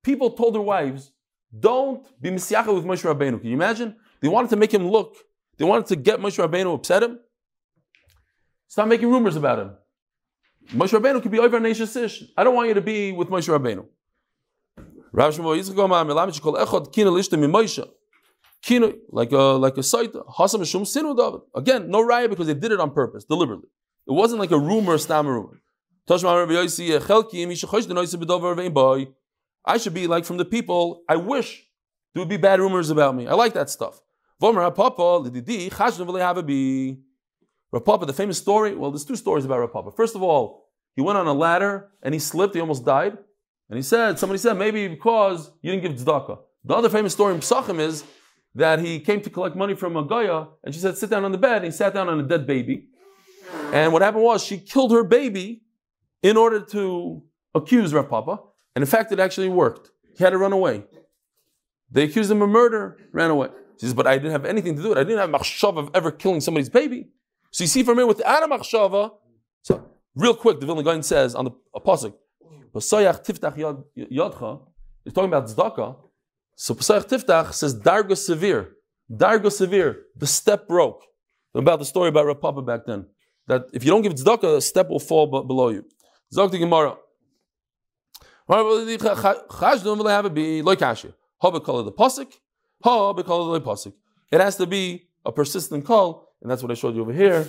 People 0.02 0.30
told 0.30 0.54
their 0.54 0.62
wives, 0.62 1.12
don't 1.58 2.20
be 2.20 2.30
misyacha 2.30 2.74
with 2.74 2.84
Moshe 2.84 3.04
Rabbeinu. 3.04 3.40
Can 3.40 3.48
you 3.48 3.54
imagine? 3.54 3.96
They 4.20 4.28
wanted 4.28 4.50
to 4.50 4.56
make 4.56 4.72
him 4.74 4.88
look. 4.88 5.16
They 5.56 5.64
wanted 5.64 5.86
to 5.86 5.96
get 5.96 6.18
Moshe 6.20 6.38
Rabbeinu, 6.44 6.74
upset 6.74 7.02
him. 7.04 7.20
Stop 8.66 8.88
making 8.88 9.08
rumors 9.08 9.36
about 9.36 9.58
him. 9.60 9.70
Moshe 10.72 10.98
Rabbeinu 10.98 11.22
could 11.22 11.30
be 11.30 11.38
over 11.38 11.60
Nation 11.60 11.86
Ish. 11.86 12.24
I 12.36 12.42
don't 12.42 12.56
want 12.56 12.68
you 12.68 12.74
to 12.74 12.80
be 12.80 13.12
with 13.12 13.28
Moshe 13.28 13.48
Rabbeinu. 13.48 13.86
Rav 15.12 15.32
Shmuel 15.34 15.56
Yitzchak 15.56 15.78
Omar 15.78 16.04
Echad 16.04 17.88
like 19.10 19.32
a 19.32 19.36
like 19.36 19.76
a 19.76 19.82
site 19.82 20.12
Hasam 20.12 20.66
Shum 20.66 20.82
Sinu 20.82 21.16
David. 21.16 21.40
Again, 21.54 21.88
no 21.88 22.02
riot 22.02 22.30
because 22.30 22.48
they 22.48 22.54
did 22.54 22.72
it 22.72 22.80
on 22.80 22.90
purpose, 22.90 23.24
deliberately. 23.24 23.68
It 24.08 24.12
wasn't 24.12 24.40
like 24.40 24.50
a 24.50 24.58
rumor, 24.58 24.98
stam 24.98 25.26
rumor. 25.26 25.60
I 26.08 26.16
should 29.78 29.94
be 29.94 30.06
like 30.06 30.24
from 30.24 30.36
the 30.36 30.44
people. 30.44 31.02
I 31.08 31.16
wish 31.16 31.66
there 32.14 32.20
would 32.20 32.28
be 32.28 32.36
bad 32.36 32.60
rumors 32.60 32.90
about 32.90 33.16
me. 33.16 33.26
I 33.26 33.34
like 33.34 33.54
that 33.54 33.68
stuff. 33.68 34.00
Rav 34.40 34.76
Papa, 37.84 38.06
the 38.06 38.14
famous 38.14 38.38
story. 38.38 38.74
Well, 38.74 38.92
there's 38.92 39.04
two 39.04 39.16
stories 39.16 39.44
about 39.44 39.58
Rav 39.58 39.72
Papa. 39.72 39.90
First 39.90 40.14
of 40.14 40.22
all, 40.22 40.68
he 40.94 41.02
went 41.02 41.18
on 41.18 41.26
a 41.26 41.32
ladder 41.32 41.90
and 42.02 42.14
he 42.14 42.20
slipped. 42.20 42.54
He 42.54 42.60
almost 42.60 42.84
died. 42.84 43.18
And 43.68 43.76
he 43.76 43.82
said, 43.82 44.18
somebody 44.18 44.38
said, 44.38 44.54
maybe 44.54 44.86
because 44.86 45.50
you 45.60 45.72
didn't 45.72 45.82
give 45.82 46.06
tzedakah. 46.06 46.38
The 46.64 46.74
other 46.74 46.88
famous 46.88 47.12
story 47.12 47.34
in 47.34 47.40
Psachim 47.40 47.80
is 47.80 48.04
that 48.54 48.78
he 48.78 49.00
came 49.00 49.20
to 49.22 49.30
collect 49.30 49.56
money 49.56 49.74
from 49.74 49.96
a 49.96 50.04
Goya 50.04 50.46
and 50.62 50.72
she 50.72 50.80
said, 50.80 50.96
sit 50.96 51.10
down 51.10 51.24
on 51.24 51.32
the 51.32 51.38
bed. 51.38 51.56
And 51.56 51.64
he 51.64 51.72
sat 51.72 51.92
down 51.92 52.08
on 52.08 52.20
a 52.20 52.22
dead 52.22 52.46
baby. 52.46 52.86
And 53.72 53.92
what 53.92 54.02
happened 54.02 54.22
was 54.22 54.44
she 54.44 54.58
killed 54.58 54.92
her 54.92 55.02
baby 55.02 55.62
in 56.22 56.36
order 56.36 56.60
to 56.60 57.22
accuse 57.54 57.92
Rav 57.94 58.08
Papa. 58.08 58.40
And 58.74 58.82
in 58.82 58.86
fact, 58.86 59.12
it 59.12 59.20
actually 59.20 59.48
worked. 59.48 59.90
He 60.16 60.24
had 60.24 60.30
to 60.30 60.38
run 60.38 60.52
away. 60.52 60.84
They 61.90 62.04
accused 62.04 62.30
him 62.30 62.42
of 62.42 62.48
murder, 62.48 62.98
ran 63.12 63.30
away. 63.30 63.48
He 63.78 63.86
says, 63.86 63.94
but 63.94 64.06
I 64.06 64.16
didn't 64.16 64.32
have 64.32 64.44
anything 64.44 64.76
to 64.76 64.82
do 64.82 64.88
with 64.90 64.98
it. 64.98 65.00
I 65.00 65.04
didn't 65.04 65.18
have 65.18 65.30
machshava 65.30 65.78
of 65.78 65.90
ever 65.94 66.10
killing 66.10 66.40
somebody's 66.40 66.68
baby. 66.68 67.08
So 67.50 67.64
you 67.64 67.68
see 67.68 67.82
from 67.82 67.98
here 67.98 68.06
with 68.06 68.20
Adam 68.22 68.50
machshava. 68.50 69.12
So 69.62 69.88
real 70.14 70.34
quick, 70.34 70.60
the 70.60 70.66
Vilna 70.66 70.82
Gaon 70.82 71.02
says 71.02 71.34
on 71.34 71.44
the 71.44 71.50
apostle, 71.74 72.18
Pasayach 72.74 73.24
tiftach 73.24 73.56
yodcha 73.96 74.60
is 75.04 75.12
talking 75.12 75.28
about 75.28 75.46
tzedakah. 75.46 75.96
So 76.56 76.74
Pasayach 76.74 77.08
tiftach 77.08 77.52
says 77.52 77.78
dargo 77.78 78.16
severe, 78.16 78.72
dargo 79.10 79.50
severe. 79.50 80.02
The 80.16 80.26
step 80.26 80.68
broke. 80.68 81.02
About 81.54 81.78
the 81.78 81.86
story 81.86 82.08
about 82.10 82.26
Rav 82.26 82.40
Papa 82.40 82.60
back 82.60 82.80
then, 82.86 83.06
that 83.46 83.62
if 83.72 83.82
you 83.84 83.90
don't 83.90 84.02
give 84.02 84.14
tzedakah, 84.14 84.56
a 84.56 84.60
step 84.60 84.90
will 84.90 84.98
fall 84.98 85.26
below 85.26 85.68
you. 85.70 85.84
Zok 86.34 86.50
the 86.50 86.58
Gemara. 86.58 86.96
Chashdum 88.48 89.98
will 89.98 90.06
have 90.06 90.26
it 90.26 90.34
be 90.34 90.62
like 90.62 90.78
kasha. 90.78 91.14
Ha 91.38 91.50
call 91.60 91.82
the 91.82 91.92
pasuk. 91.92 92.32
Ha 92.82 93.12
call 93.22 93.52
the 93.52 93.60
pasuk. 93.60 93.92
It 94.30 94.40
has 94.40 94.56
to 94.56 94.66
be 94.66 95.08
a 95.24 95.32
persistent 95.32 95.84
call, 95.84 96.28
and 96.40 96.50
that's 96.50 96.62
what 96.62 96.70
I 96.70 96.74
showed 96.74 96.94
you 96.94 97.02
over 97.02 97.12
here. 97.12 97.48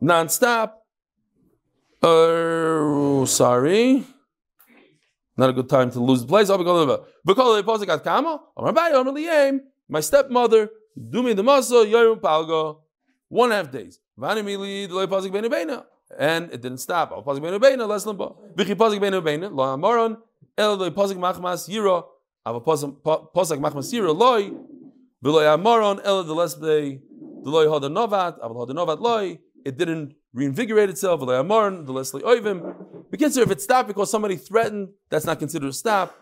Non-stop. 0.00 0.82
Uh, 2.02 3.24
sorry. 3.26 4.04
Not 5.36 5.50
a 5.50 5.52
good 5.52 5.68
time 5.68 5.90
to 5.92 6.00
lose 6.00 6.22
the 6.22 6.28
place. 6.28 6.48
My 9.88 10.00
stepmother, 10.00 10.70
do 11.10 11.22
me 11.22 11.32
the 11.32 11.42
palga. 11.42 12.76
one 13.28 13.50
half 13.50 13.70
days. 13.70 13.98
Beinu. 16.12 16.18
And 16.18 16.52
it 16.52 16.60
didn't 16.60 16.78
stop. 16.78 17.12
Al 17.12 17.22
pasik 17.22 17.40
beinu 17.42 17.60
beina, 17.60 17.86
less 17.86 18.06
limbo. 18.06 18.36
Vichi 18.56 18.74
pasik 18.74 19.00
beinu 19.00 19.22
beina, 19.22 19.48
lo 19.50 19.64
amaron, 19.64 20.16
el 20.56 20.76
pasik 20.90 21.16
machmas 21.16 21.68
yira, 21.68 22.04
av 22.44 22.64
pasik 22.64 23.60
machmas 23.60 23.92
yira 23.92 24.16
loy, 24.16 24.50
v'loy 25.24 25.46
amaron, 25.56 26.00
el 26.04 26.24
delay 26.24 26.48
delay 26.60 27.00
delay 27.44 27.66
hada 27.66 27.88
novat, 27.88 28.38
av 28.40 28.52
hada 28.52 28.74
novat 28.74 29.00
loy, 29.00 29.38
it 29.64 29.76
didn't 29.76 30.14
reinvigorate 30.34 30.90
itself, 30.90 31.20
v'loy 31.20 31.42
amaron, 31.42 31.86
the 31.86 31.92
leslie 31.92 32.22
oivim. 32.22 32.74
Because 33.10 33.36
if 33.36 33.50
it 33.50 33.60
stopped 33.60 33.88
because 33.88 34.10
somebody 34.10 34.36
threatened, 34.36 34.88
that's 35.10 35.26
not 35.26 35.38
considered 35.38 35.68
a 35.68 35.72
stop. 35.72 36.14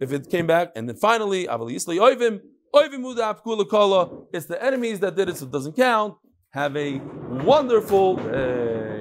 If 0.00 0.12
it 0.12 0.28
came 0.28 0.46
back, 0.46 0.72
and 0.76 0.88
then 0.88 0.96
finally, 0.96 1.46
aval 1.46 1.70
yisli 1.70 1.98
oivim, 1.98 2.40
oivim 2.74 3.00
muda 3.00 3.22
apkula 3.34 3.66
kala, 3.68 4.10
it's 4.32 4.46
the 4.46 4.62
enemies 4.62 5.00
that 5.00 5.16
did 5.16 5.28
it, 5.30 5.36
so 5.38 5.46
it 5.46 5.52
doesn't 5.52 5.74
count. 5.74 6.16
Have 6.50 6.76
a 6.76 7.00
wonderful 7.44 8.16
day. 8.16 8.93